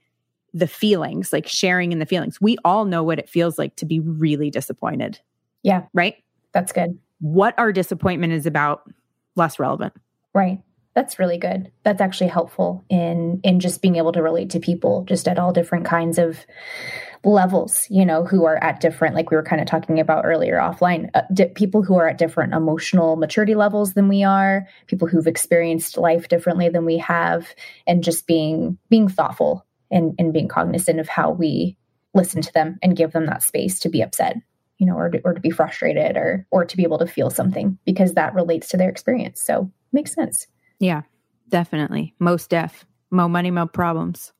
the 0.53 0.67
feelings, 0.67 1.31
like 1.31 1.47
sharing 1.47 1.91
in 1.91 1.99
the 1.99 2.05
feelings. 2.05 2.41
We 2.41 2.57
all 2.65 2.85
know 2.85 3.03
what 3.03 3.19
it 3.19 3.29
feels 3.29 3.57
like 3.57 3.75
to 3.77 3.85
be 3.85 3.99
really 3.99 4.49
disappointed. 4.49 5.19
Yeah. 5.63 5.83
Right? 5.93 6.15
That's 6.53 6.71
good. 6.71 6.97
What 7.19 7.57
our 7.57 7.71
disappointment 7.71 8.33
is 8.33 8.45
about, 8.45 8.91
less 9.35 9.59
relevant. 9.59 9.93
Right. 10.33 10.61
That's 10.93 11.19
really 11.19 11.37
good. 11.37 11.71
That's 11.83 12.01
actually 12.01 12.29
helpful 12.29 12.83
in 12.89 13.39
in 13.43 13.61
just 13.61 13.81
being 13.81 13.95
able 13.95 14.11
to 14.11 14.21
relate 14.21 14.49
to 14.51 14.59
people 14.59 15.05
just 15.05 15.27
at 15.27 15.39
all 15.39 15.53
different 15.53 15.85
kinds 15.85 16.17
of 16.17 16.45
levels, 17.23 17.85
you 17.89 18.05
know, 18.05 18.25
who 18.25 18.45
are 18.45 18.61
at 18.61 18.81
different 18.81 19.15
like 19.15 19.31
we 19.31 19.37
were 19.37 19.43
kind 19.43 19.61
of 19.61 19.67
talking 19.67 20.01
about 20.01 20.25
earlier 20.25 20.57
offline, 20.57 21.09
uh, 21.13 21.21
di- 21.33 21.47
people 21.49 21.81
who 21.83 21.95
are 21.95 22.09
at 22.09 22.17
different 22.17 22.53
emotional 22.53 23.15
maturity 23.15 23.55
levels 23.55 23.93
than 23.93 24.09
we 24.09 24.23
are, 24.23 24.67
people 24.87 25.07
who've 25.07 25.27
experienced 25.27 25.97
life 25.97 26.27
differently 26.27 26.67
than 26.67 26.83
we 26.83 26.97
have 26.97 27.55
and 27.87 28.03
just 28.03 28.27
being 28.27 28.77
being 28.89 29.07
thoughtful 29.07 29.65
and, 29.91 30.15
and 30.17 30.33
being 30.33 30.47
cognizant 30.47 30.99
of 30.99 31.07
how 31.07 31.31
we 31.31 31.77
listen 32.13 32.41
to 32.41 32.53
them 32.53 32.77
and 32.81 32.97
give 32.97 33.11
them 33.11 33.25
that 33.25 33.43
space 33.43 33.79
to 33.79 33.89
be 33.89 34.01
upset 34.01 34.37
you 34.81 34.87
know 34.87 34.95
or 34.95 35.09
to, 35.09 35.21
or 35.23 35.33
to 35.33 35.39
be 35.39 35.51
frustrated 35.51 36.17
or 36.17 36.45
or 36.49 36.65
to 36.65 36.75
be 36.75 36.83
able 36.83 36.97
to 36.97 37.05
feel 37.05 37.29
something 37.29 37.77
because 37.85 38.15
that 38.15 38.33
relates 38.33 38.67
to 38.69 38.77
their 38.77 38.89
experience. 38.89 39.41
So 39.41 39.71
makes 39.93 40.13
sense. 40.13 40.47
Yeah 40.79 41.03
definitely. 41.49 42.15
Mos 42.17 42.47
Def 42.47 42.85
mo 43.11 43.27
money 43.27 43.51
mo 43.51 43.67
problems. 43.67 44.33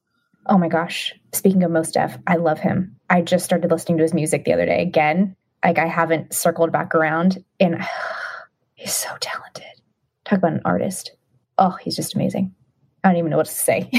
Oh 0.47 0.57
my 0.57 0.67
gosh. 0.67 1.13
Speaking 1.31 1.63
of 1.63 1.71
Mos 1.71 1.91
Def 1.91 2.17
i 2.25 2.37
love 2.37 2.59
him. 2.59 2.97
I 3.09 3.21
just 3.21 3.45
started 3.45 3.69
listening 3.69 3.99
to 3.99 4.03
his 4.03 4.15
music 4.15 4.43
the 4.43 4.53
other 4.53 4.65
day 4.65 4.81
again. 4.81 5.35
Like 5.63 5.77
i 5.77 5.85
haven't 5.85 6.33
circled 6.33 6.71
back 6.71 6.95
around 6.95 7.43
and 7.59 7.79
he's 8.73 8.93
so 8.93 9.15
talented. 9.19 9.63
Talk 10.25 10.39
about 10.39 10.53
an 10.53 10.61
artist. 10.65 11.11
Oh 11.59 11.77
he's 11.79 11.95
just 11.95 12.15
amazing 12.15 12.55
I 13.03 13.09
don't 13.09 13.17
even 13.17 13.31
know 13.31 13.37
what 13.37 13.47
to 13.47 13.51
say. 13.51 13.89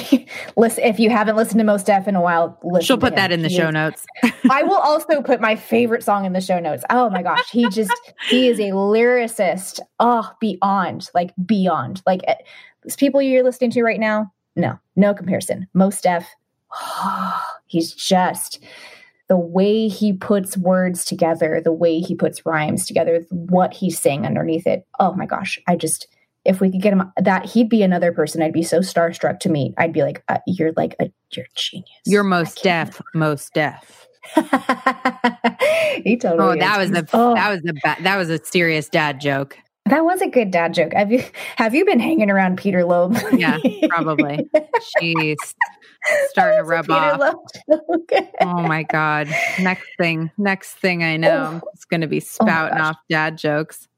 listen, 0.56 0.84
if 0.84 1.00
you 1.00 1.10
haven't 1.10 1.34
listened 1.34 1.58
to 1.58 1.64
Mos 1.64 1.82
Def 1.82 2.06
in 2.06 2.14
a 2.14 2.20
while, 2.20 2.58
listen. 2.62 2.86
She'll 2.86 2.98
put 2.98 3.16
that 3.16 3.32
in 3.32 3.42
the 3.42 3.48
he 3.48 3.56
show 3.56 3.68
is, 3.68 3.74
notes. 3.74 4.06
I 4.50 4.62
will 4.62 4.76
also 4.76 5.20
put 5.22 5.40
my 5.40 5.56
favorite 5.56 6.04
song 6.04 6.24
in 6.24 6.32
the 6.32 6.40
show 6.40 6.60
notes. 6.60 6.84
Oh 6.88 7.10
my 7.10 7.22
gosh, 7.22 7.50
he 7.50 7.68
just 7.70 7.92
he 8.28 8.48
is 8.48 8.60
a 8.60 8.70
lyricist. 8.70 9.80
Oh, 9.98 10.30
beyond 10.40 11.08
like 11.14 11.32
beyond 11.44 12.00
like 12.06 12.20
uh, 12.28 12.34
people 12.96 13.20
you're 13.20 13.42
listening 13.42 13.72
to 13.72 13.82
right 13.82 14.00
now. 14.00 14.32
No, 14.54 14.78
no 14.94 15.14
comparison. 15.14 15.66
Mos 15.74 16.00
Def. 16.00 16.28
Oh, 16.72 17.42
he's 17.66 17.92
just 17.92 18.62
the 19.28 19.36
way 19.36 19.88
he 19.88 20.12
puts 20.12 20.56
words 20.56 21.04
together, 21.04 21.60
the 21.60 21.72
way 21.72 22.00
he 22.00 22.14
puts 22.14 22.44
rhymes 22.46 22.86
together, 22.86 23.24
what 23.30 23.72
he's 23.72 23.98
saying 23.98 24.26
underneath 24.26 24.66
it. 24.66 24.86
Oh 25.00 25.14
my 25.14 25.26
gosh, 25.26 25.58
I 25.66 25.74
just 25.74 26.06
if 26.44 26.60
we 26.60 26.70
could 26.70 26.82
get 26.82 26.92
him 26.92 27.02
that 27.16 27.46
he'd 27.46 27.68
be 27.68 27.82
another 27.82 28.12
person 28.12 28.42
i'd 28.42 28.52
be 28.52 28.62
so 28.62 28.80
starstruck 28.80 29.38
to 29.40 29.48
meet. 29.48 29.74
I'd 29.78 29.92
be 29.92 30.02
like 30.02 30.22
uh, 30.28 30.38
you're 30.46 30.72
like 30.76 30.96
a 31.00 31.10
you're 31.32 31.46
genius. 31.54 31.88
You're 32.04 32.24
most 32.24 32.62
deaf 32.62 33.00
most 33.14 33.52
deaf 33.54 34.06
he 36.04 36.16
totally 36.16 36.38
oh 36.38 36.56
that 36.56 36.78
was 36.78 36.90
a 36.92 37.06
oh. 37.12 37.34
that 37.34 37.50
was 37.50 37.60
a 37.68 37.72
ba- 37.82 38.02
that 38.02 38.16
was 38.16 38.30
a 38.30 38.42
serious 38.44 38.88
dad 38.88 39.20
joke. 39.20 39.58
That 39.86 40.04
was 40.04 40.20
a 40.22 40.28
good 40.28 40.52
dad 40.52 40.74
joke. 40.74 40.92
Have 40.92 41.10
you 41.10 41.24
have 41.56 41.74
you 41.74 41.84
been 41.84 41.98
hanging 41.98 42.30
around 42.30 42.56
peter 42.56 42.84
loeb? 42.84 43.16
Yeah 43.32 43.58
probably. 43.88 44.48
She's 44.98 45.36
starting 46.28 46.58
to 46.58 46.64
rub 46.64 46.88
off. 46.88 47.36
Oh 48.40 48.62
my 48.62 48.84
god. 48.84 49.28
Next 49.60 49.88
thing 49.98 50.30
next 50.38 50.74
thing 50.74 51.02
i 51.02 51.16
know 51.16 51.60
oh. 51.62 51.68
it's 51.74 51.84
going 51.84 52.00
to 52.00 52.06
be 52.06 52.18
oh 52.18 52.20
spouting 52.20 52.78
oh 52.78 52.84
off 52.84 52.96
dad 53.08 53.38
jokes 53.38 53.88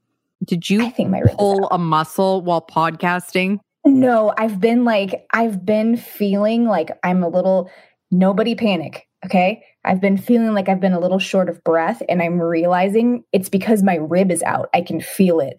did 0.45 0.69
you 0.69 0.85
I 0.85 0.91
think 0.91 1.11
my 1.11 1.23
pull 1.37 1.69
a 1.69 1.79
muscle 1.79 2.43
while 2.43 2.63
podcasting? 2.63 3.61
No, 3.85 4.33
I've 4.39 4.61
been 4.61 4.85
like, 4.85 5.27
I've 5.33 5.65
been 5.65 5.97
feeling 5.97 6.65
like 6.65 6.91
I'm 7.03 7.23
a 7.23 7.29
little, 7.29 7.71
nobody 8.11 8.55
panic. 8.55 9.07
Okay. 9.25 9.63
I've 9.85 10.01
been 10.01 10.17
feeling 10.17 10.55
like 10.55 10.69
I've 10.69 10.81
been 10.81 10.93
a 10.93 11.01
little 11.01 11.19
short 11.19 11.49
of 11.49 11.63
breath 11.65 12.03
and 12.09 12.23
I'm 12.23 12.41
realizing 12.41 13.25
it's 13.33 13.49
because 13.49 13.83
my 13.83 13.97
rib 13.97 14.31
is 14.31 14.43
out. 14.43 14.71
I 14.73 14.81
can 14.81 15.01
feel 15.01 15.41
it. 15.41 15.59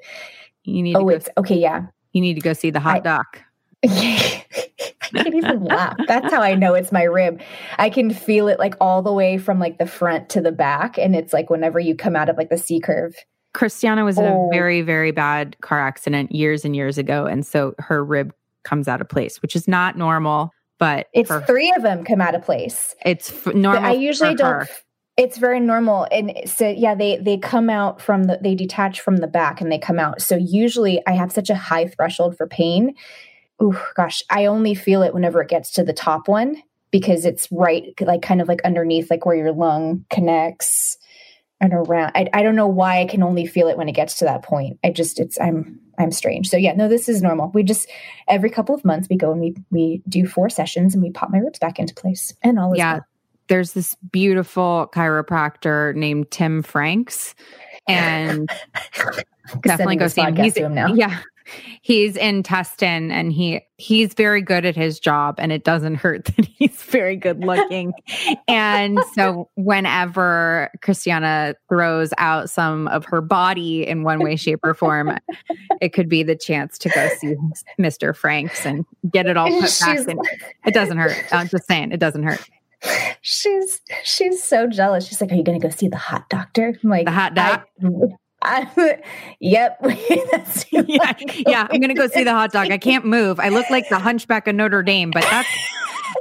You 0.64 0.82
need 0.82 0.96
oh, 0.96 1.10
it's 1.10 1.30
okay. 1.38 1.58
Yeah. 1.58 1.88
You 2.12 2.22
need 2.22 2.36
to 2.36 2.42
go 2.42 2.54
see 2.54 2.72
the 2.72 2.80
hot 2.80 2.98
I, 2.98 3.00
doc. 3.00 3.42
I 3.86 4.44
can't 5.02 5.36
even 5.36 5.64
laugh. 5.66 5.96
That's 6.08 6.34
how 6.34 6.42
I 6.42 6.56
know 6.56 6.74
it's 6.74 6.92
my 6.92 7.04
rib. 7.04 7.42
I 7.78 7.90
can 7.92 8.12
feel 8.12 8.48
it 8.48 8.58
like 8.58 8.74
all 8.82 9.04
the 9.04 9.14
way 9.14 9.38
from 9.38 9.60
like 9.60 9.78
the 9.78 9.86
front 9.86 10.30
to 10.30 10.42
the 10.42 10.52
back. 10.52 10.98
And 10.98 11.16
it's 11.16 11.34
like 11.34 11.52
whenever 11.52 11.80
you 11.80 11.96
come 11.96 12.16
out 12.16 12.30
of 12.30 12.38
like 12.38 12.50
the 12.50 12.58
C 12.58 12.80
curve, 12.80 13.16
Christiana 13.56 14.03
was 14.03 14.18
in 14.18 14.26
oh. 14.26 14.47
a 14.47 14.53
very, 14.53 14.82
very 14.82 15.12
bad 15.12 15.56
car 15.62 15.80
accident 15.80 16.32
years 16.32 16.66
and 16.66 16.76
years 16.76 16.97
ago. 16.97 17.26
And 17.26 17.45
so 17.45 17.74
her 17.80 18.03
rib 18.03 18.34
comes 18.64 18.88
out 18.88 18.99
of 18.99 19.08
place, 19.08 19.41
which 19.41 19.56
is 19.56 19.68
not 19.68 19.97
normal, 19.97 20.51
but 20.78 21.08
it's 21.14 21.32
three 21.47 21.74
of 21.76 21.82
them 21.82 22.03
come 22.03 22.20
out 22.20 22.36
of 22.36 22.43
place. 22.43 22.93
It's 23.06 23.32
f- 23.32 23.56
normal. 23.56 23.86
I 23.86 23.93
usually 23.93 24.36
don't. 24.36 24.51
Her. 24.51 24.68
It's 25.16 25.38
very 25.38 25.62
normal. 25.62 26.06
And 26.12 26.34
so 26.45 26.68
yeah, 26.68 26.95
they 26.95 27.18
they 27.18 27.38
come 27.38 27.70
out 27.70 28.01
from 28.01 28.26
the 28.26 28.38
they 28.43 28.56
detach 28.56 28.99
from 28.99 29.18
the 29.18 29.28
back 29.28 29.62
and 29.62 29.72
they 29.72 29.80
come 29.80 29.99
out. 29.99 30.22
So 30.22 30.36
usually 30.36 31.01
I 31.08 31.14
have 31.14 31.32
such 31.32 31.49
a 31.49 31.56
high 31.56 31.88
threshold 31.88 32.36
for 32.36 32.47
pain. 32.47 32.93
Oh 33.62 33.82
gosh, 33.95 34.22
I 34.30 34.47
only 34.47 34.76
feel 34.76 35.01
it 35.01 35.14
whenever 35.14 35.41
it 35.41 35.49
gets 35.49 35.72
to 35.74 35.84
the 35.84 35.93
top 35.93 36.28
one 36.28 36.62
because 36.91 37.24
it's 37.24 37.47
right 37.51 37.93
like 38.01 38.22
kind 38.22 38.41
of 38.41 38.49
like 38.49 38.62
underneath 38.66 39.10
like 39.10 39.26
where 39.26 39.38
your 39.38 39.53
lung 39.53 40.06
connects 40.10 40.97
and 41.62 41.74
around 41.74 42.12
I, 42.16 42.28
I 42.34 42.43
don't 42.43 42.56
know 42.56 42.68
why 42.68 43.01
i 43.01 43.06
can 43.06 43.24
only 43.24 43.45
feel 43.45 43.68
it 43.68 43.78
when 43.78 43.89
it 43.89 43.93
gets 43.93 44.18
to 44.20 44.26
that 44.26 44.43
point. 44.43 44.80
I 44.84 44.91
just 44.91 45.20
it's 45.20 45.39
i'm 45.39 45.80
i'm 45.97 46.12
strange. 46.12 46.49
So 46.49 46.58
yeah 46.58 46.74
no 46.74 46.88
this 46.88 47.10
is 47.10 47.22
normal. 47.22 47.51
We 47.53 47.64
just 47.64 47.89
every 48.28 48.49
couple 48.49 48.76
of 48.76 48.84
months 48.86 49.08
we 49.10 49.18
go 49.18 49.32
and 49.32 49.41
we 49.41 49.56
we 49.72 50.01
do 50.08 50.28
four 50.28 50.49
sessions 50.49 50.93
and 50.93 51.03
we 51.03 51.12
pop 51.12 51.30
my 51.30 51.39
ribs 51.39 51.60
back 51.60 51.80
into 51.80 51.93
place 51.93 52.34
and 52.43 52.60
all 52.60 52.76
yeah. 52.76 53.01
there's 53.47 53.74
this 53.74 53.95
beautiful 54.12 54.89
chiropractor 54.93 55.95
named 55.95 56.32
tim 56.32 56.62
franks 56.62 57.36
and 57.88 58.49
definitely 59.62 59.95
go 59.95 60.08
see 60.08 60.22
him. 60.22 60.36
He's, 60.36 60.58
him 60.58 60.74
now. 60.74 60.93
Yeah, 60.93 61.20
he's 61.82 62.18
in 62.18 62.43
Tustin 62.43 63.12
and 63.12 63.32
he 63.32 63.62
he's 63.78 64.14
very 64.14 64.41
good 64.41 64.66
at 64.66 64.76
his 64.76 64.99
job 64.99 65.36
and 65.38 65.51
it 65.51 65.64
doesn't 65.64 65.95
hurt 65.95 66.26
that 66.38 66.45
he's 66.45 66.74
very 66.86 67.16
good 67.16 67.44
looking. 67.44 67.94
and 68.48 69.00
so 69.14 69.50
whenever 69.56 70.72
Christiana 70.82 71.56
throws 71.70 72.14
out 72.18 72.50
some 72.50 72.88
of 72.90 73.06
her 73.06 73.22
body 73.22 73.88
in 73.88 74.04
one 74.04 74.20
way, 74.20 74.36
shape, 74.36 74.60
or 74.64 74.74
form, 74.74 75.18
it 75.82 75.90
could 75.90 76.10
be 76.10 76.24
the 76.24 76.36
chance 76.36 76.78
to 76.80 76.90
go 76.90 77.10
see 77.20 77.36
Mr. 77.80 78.16
Franks 78.16 78.66
and 78.66 78.86
get 79.12 79.26
it 79.26 79.38
all 79.38 79.50
put 79.50 79.70
she's, 79.70 79.80
back 79.80 80.08
in. 80.08 80.20
It 80.66 80.74
doesn't 80.74 80.98
hurt. 80.98 81.18
I'm 81.32 81.48
just 81.48 81.68
saying 81.68 81.92
it 81.92 82.00
doesn't 82.00 82.24
hurt. 82.24 82.42
She's 83.22 83.82
she's 84.04 84.44
so 84.44 84.68
jealous. 84.68 85.08
She's 85.08 85.20
like, 85.20 85.32
"Are 85.32 85.36
you 85.36 85.44
going 85.44 85.60
to 85.60 85.68
go 85.68 85.74
see 85.74 85.88
the 85.88 85.98
hot 85.98 86.30
doctor?" 86.30 86.78
I'm 86.84 86.90
like, 86.90 87.06
"The 87.06 87.12
hot 87.12 87.34
doc." 87.34 87.68
I, 88.46 89.02
yep. 89.40 89.80
yeah, 90.72 91.14
yeah, 91.48 91.68
I'm 91.70 91.80
going 91.80 91.90
to 91.90 91.94
go 91.96 92.08
see 92.08 92.24
the 92.24 92.32
hot 92.32 92.52
dog. 92.52 92.72
I 92.72 92.78
can't 92.78 93.06
move. 93.06 93.40
I 93.40 93.50
look 93.50 93.70
like 93.70 93.90
the 93.90 94.00
hunchback 94.00 94.48
of 94.48 94.56
Notre 94.56 94.84
Dame, 94.84 95.12
but 95.12 95.24
that's, 95.24 95.50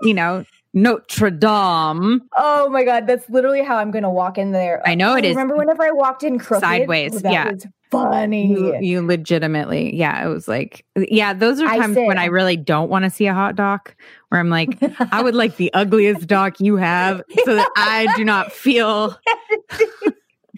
you 0.02 0.14
know, 0.14 0.44
Notre 0.74 1.30
Dame. 1.30 2.20
Oh 2.36 2.68
my 2.68 2.84
God. 2.84 3.06
That's 3.06 3.28
literally 3.30 3.62
how 3.62 3.76
I'm 3.76 3.90
going 3.90 4.02
to 4.02 4.10
walk 4.10 4.36
in 4.36 4.52
there. 4.52 4.82
I 4.86 4.94
know 4.94 5.16
it 5.16 5.24
is. 5.24 5.30
Remember 5.30 5.56
whenever 5.56 5.84
I 5.84 5.92
walked 5.92 6.22
in 6.22 6.38
crooked? 6.38 6.62
Sideways. 6.62 7.22
yeah. 7.22 7.50
It's 7.50 7.66
funny. 7.90 8.48
You, 8.48 8.76
you, 8.80 9.06
legitimately. 9.06 9.94
Yeah. 9.94 10.24
It 10.24 10.28
was 10.28 10.48
like, 10.48 10.84
yeah, 10.96 11.32
those 11.32 11.60
are 11.60 11.68
times 11.68 11.96
when 11.96 12.18
I 12.18 12.26
really 12.26 12.56
don't 12.56 12.90
want 12.90 13.04
to 13.04 13.10
see 13.10 13.26
a 13.26 13.34
hot 13.34 13.54
dog 13.54 13.94
where 14.28 14.40
I'm 14.40 14.50
like, 14.50 14.76
I 15.12 15.22
would 15.22 15.36
like 15.36 15.56
the 15.56 15.72
ugliest 15.74 16.26
dog 16.26 16.56
you 16.58 16.76
have 16.76 17.22
so 17.44 17.54
that 17.54 17.70
I 17.76 18.12
do 18.16 18.24
not 18.24 18.52
feel. 18.52 19.16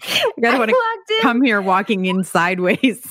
I 0.03 0.31
gotta 0.41 0.57
want 0.57 0.69
to 0.69 1.19
come 1.21 1.41
here 1.41 1.61
walking 1.61 2.05
in 2.05 2.23
sideways. 2.23 3.07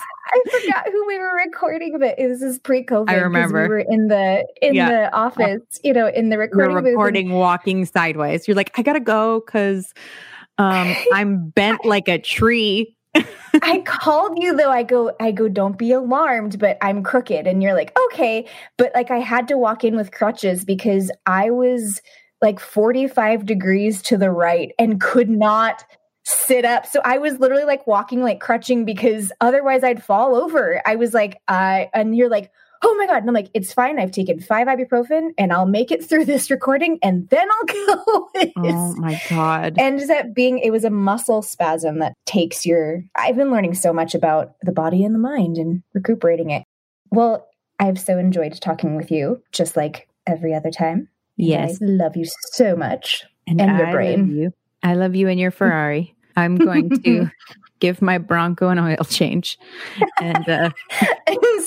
I 0.47 0.61
forgot 0.61 0.87
who 0.91 1.07
we 1.07 1.19
were 1.19 1.35
recording, 1.35 1.99
but 1.99 2.19
it 2.19 2.29
was 2.29 2.41
this 2.41 2.59
pre-COVID. 2.59 3.11
I 3.11 3.17
remember 3.17 3.63
we 3.63 3.69
were 3.69 3.79
in 3.79 4.09
the 4.09 4.47
in 4.63 4.75
yeah. 4.75 4.91
the 4.91 5.15
office, 5.15 5.63
you 5.83 5.93
know, 5.93 6.09
in 6.09 6.29
the 6.29 6.39
recording. 6.39 6.75
We're 6.75 6.83
recording 6.83 7.31
and- 7.31 7.39
walking 7.39 7.85
sideways. 7.85 8.47
You're 8.47 8.57
like, 8.57 8.77
I 8.79 8.83
gotta 8.83 9.01
go 9.01 9.41
because 9.41 9.93
um, 10.59 10.95
I'm 11.13 11.49
bent 11.49 11.85
like 11.85 12.09
a 12.09 12.19
tree. 12.19 12.97
I 13.63 13.83
called 13.87 14.39
you 14.43 14.55
though. 14.55 14.71
I 14.71 14.83
go, 14.83 15.15
I 15.21 15.31
go, 15.31 15.49
don't 15.49 15.79
be 15.79 15.93
alarmed, 15.93 16.59
but 16.59 16.77
I'm 16.83 17.03
crooked. 17.03 17.47
And 17.47 17.63
you're 17.63 17.75
like, 17.75 17.97
okay. 18.07 18.47
But 18.77 18.93
like 18.95 19.11
I 19.11 19.19
had 19.19 19.49
to 19.49 19.57
walk 19.57 19.85
in 19.85 19.97
with 19.97 20.13
crutches 20.13 20.65
because 20.65 21.11
I 21.25 21.51
was 21.51 22.03
like 22.43 22.61
45 22.61 23.47
degrees 23.47 24.03
to 24.03 24.19
the 24.19 24.31
right 24.31 24.73
and 24.79 25.01
could 25.01 25.31
not 25.31 25.85
sit 26.27 26.64
up. 26.64 26.87
So 26.87 27.01
I 27.05 27.18
was 27.18 27.39
literally 27.39 27.64
like 27.64 27.87
walking, 27.87 28.20
like 28.20 28.41
crutching 28.41 28.85
because 28.85 29.31
otherwise 29.41 29.85
I'd 29.85 30.03
fall 30.03 30.35
over. 30.35 30.83
I 30.85 30.97
was 30.97 31.14
like, 31.14 31.41
I, 31.47 31.89
and 31.95 32.16
you're 32.16 32.29
like, 32.29 32.51
oh 32.83 32.95
my 32.97 33.07
God. 33.07 33.18
And 33.18 33.29
I'm 33.29 33.35
like, 33.35 33.49
it's 33.55 33.72
fine. 33.72 34.01
I've 34.01 34.11
taken 34.11 34.41
five 34.41 34.66
ibuprofen 34.66 35.31
and 35.39 35.53
I'll 35.53 35.66
make 35.66 35.93
it 35.93 36.05
through 36.05 36.24
this 36.27 36.51
recording 36.51 36.99
and 37.01 37.29
then 37.29 37.49
I'll 37.49 37.64
go. 37.64 38.31
oh 38.57 38.95
my 38.97 39.22
God. 39.31 39.77
And 39.79 40.01
that 40.09 40.35
being, 40.35 40.59
it 40.59 40.70
was 40.70 40.83
a 40.83 40.91
muscle 40.91 41.43
spasm 41.43 42.01
that 42.01 42.14
takes 42.27 42.66
your, 42.66 43.05
I've 43.14 43.37
been 43.37 43.53
learning 43.53 43.74
so 43.74 43.93
much 43.93 44.12
about 44.12 44.55
the 44.62 44.72
body 44.72 45.05
and 45.05 45.14
the 45.14 45.20
mind 45.20 45.59
and 45.59 45.85
recuperating 45.95 46.51
it. 46.51 46.64
Well, 47.11 47.47
I've 47.79 48.01
so 48.01 48.18
enjoyed 48.18 48.61
talking 48.61 48.97
with 48.97 49.12
you, 49.12 49.41
just 49.53 49.77
like 49.77 50.09
every 50.27 50.55
other 50.55 50.72
time. 50.72 51.09
Yes. 51.37 51.81
I 51.81 51.85
love 51.85 52.16
you 52.16 52.27
so 52.53 52.74
much. 52.74 53.24
And, 53.47 53.61
and 53.61 53.79
your 53.79 53.93
brain. 53.93 54.20
Love 54.20 54.29
you. 54.31 54.53
I 54.83 54.95
love 54.95 55.14
you 55.14 55.29
and 55.29 55.39
your 55.39 55.53
Ferrari. 55.53 56.16
I'm 56.37 56.57
going 56.57 56.91
to 57.03 57.30
give 57.80 58.01
my 58.03 58.18
Bronco 58.18 58.68
an 58.68 58.78
oil 58.78 59.05
change. 59.05 59.59
And 60.20 60.49
uh, 60.49 60.70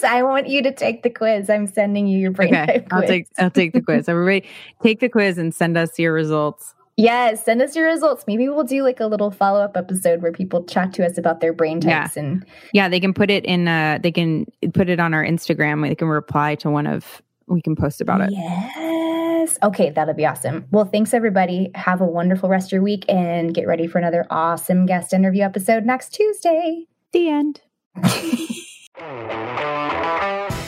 I 0.03 0.24
want 0.24 0.47
you 0.47 0.61
to 0.63 0.74
take 0.74 1.03
the 1.03 1.09
quiz. 1.09 1.49
I'm 1.49 1.67
sending 1.67 2.07
you 2.07 2.20
your 2.20 2.32
brain 2.32 2.55
okay, 2.55 2.86
I'll 2.91 3.01
take 3.01 3.28
I'll 3.38 3.51
take 3.51 3.74
the 3.74 3.82
quiz. 3.82 4.07
Everybody 4.09 4.47
take 4.82 4.99
the 4.99 5.09
quiz 5.09 5.38
and 5.38 5.53
send 5.53 5.78
us 5.78 5.97
your 5.99 6.13
results. 6.13 6.74
Yes, 6.97 7.45
send 7.45 7.61
us 7.61 7.78
your 7.78 7.86
results. 7.88 8.26
Maybe 8.28 8.49
we'll 8.49 8.65
do 8.65 8.84
like 8.84 8.99
a 8.99 9.07
little 9.07 9.32
follow 9.32 9.61
up 9.61 9.78
episode 9.78 10.22
where 10.22 10.34
people 10.34 10.65
chat 10.65 10.91
to 10.93 11.05
us 11.05 11.17
about 11.17 11.39
their 11.39 11.53
brain 11.53 11.80
types 11.80 12.17
yeah. 12.17 12.24
and 12.24 12.45
yeah, 12.74 12.89
they 12.89 12.99
can 12.99 13.13
put 13.13 13.32
it 13.32 13.45
in. 13.45 13.67
Uh, 13.67 13.99
they 14.01 14.11
can 14.11 14.45
put 14.74 14.89
it 14.89 14.99
on 14.99 15.13
our 15.13 15.24
Instagram. 15.24 15.88
They 15.88 15.95
can 15.95 16.07
reply 16.09 16.55
to 16.55 16.70
one 16.70 16.88
of. 16.88 17.22
We 17.50 17.62
can 17.62 17.76
post 17.76 18.00
about 18.00 18.22
it. 18.22 18.30
Yes. 18.32 19.58
Okay, 19.64 19.89
that'll 19.89 20.14
be 20.14 20.26
awesome. 20.26 20.66
Well, 20.72 20.86
thanks 20.86 21.14
everybody. 21.14 21.72
Have 21.76 22.02
a 22.02 22.06
wonderful 22.06 22.50
rest 22.50 22.68
of 22.68 22.72
your 22.74 22.82
week 22.82 23.06
and 23.10 23.54
get 23.54 23.68
ready 23.68 23.88
for 23.88 23.97
another 23.97 24.26
awesome 24.30 24.86
guest 24.86 25.14
interview 25.14 25.43
episode 25.43 25.86
next 25.86 26.14
Tuesday. 26.14 26.86
The 27.12 27.30
end. 27.30 27.62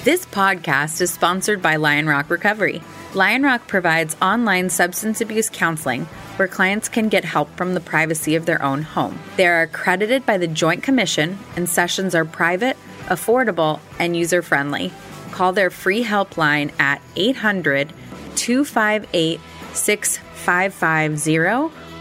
This 0.04 0.26
podcast 0.26 1.00
is 1.00 1.14
sponsored 1.14 1.62
by 1.62 1.76
Lion 1.76 2.08
Rock 2.08 2.32
Recovery. 2.32 2.82
Lion 3.14 3.44
Rock 3.44 3.68
provides 3.68 4.18
online 4.20 4.72
substance 4.72 5.22
abuse 5.22 5.48
counseling 5.48 6.06
where 6.38 6.48
clients 6.48 6.90
can 6.90 7.08
get 7.08 7.24
help 7.24 7.56
from 7.56 7.76
the 7.76 7.80
privacy 7.82 8.36
of 8.36 8.48
their 8.48 8.64
own 8.64 8.82
home. 8.82 9.20
They 9.38 9.46
are 9.46 9.62
accredited 9.62 10.26
by 10.26 10.40
the 10.40 10.48
Joint 10.48 10.82
Commission, 10.82 11.38
and 11.56 11.70
sessions 11.70 12.16
are 12.16 12.26
private, 12.26 12.78
affordable, 13.10 13.80
and 14.00 14.18
user 14.18 14.42
friendly. 14.42 14.92
Call 15.32 15.54
their 15.54 15.70
free 15.70 16.04
helpline 16.04 16.74
at 16.80 17.02
800 17.16 17.94
258 18.36 19.40
6550 19.74 21.38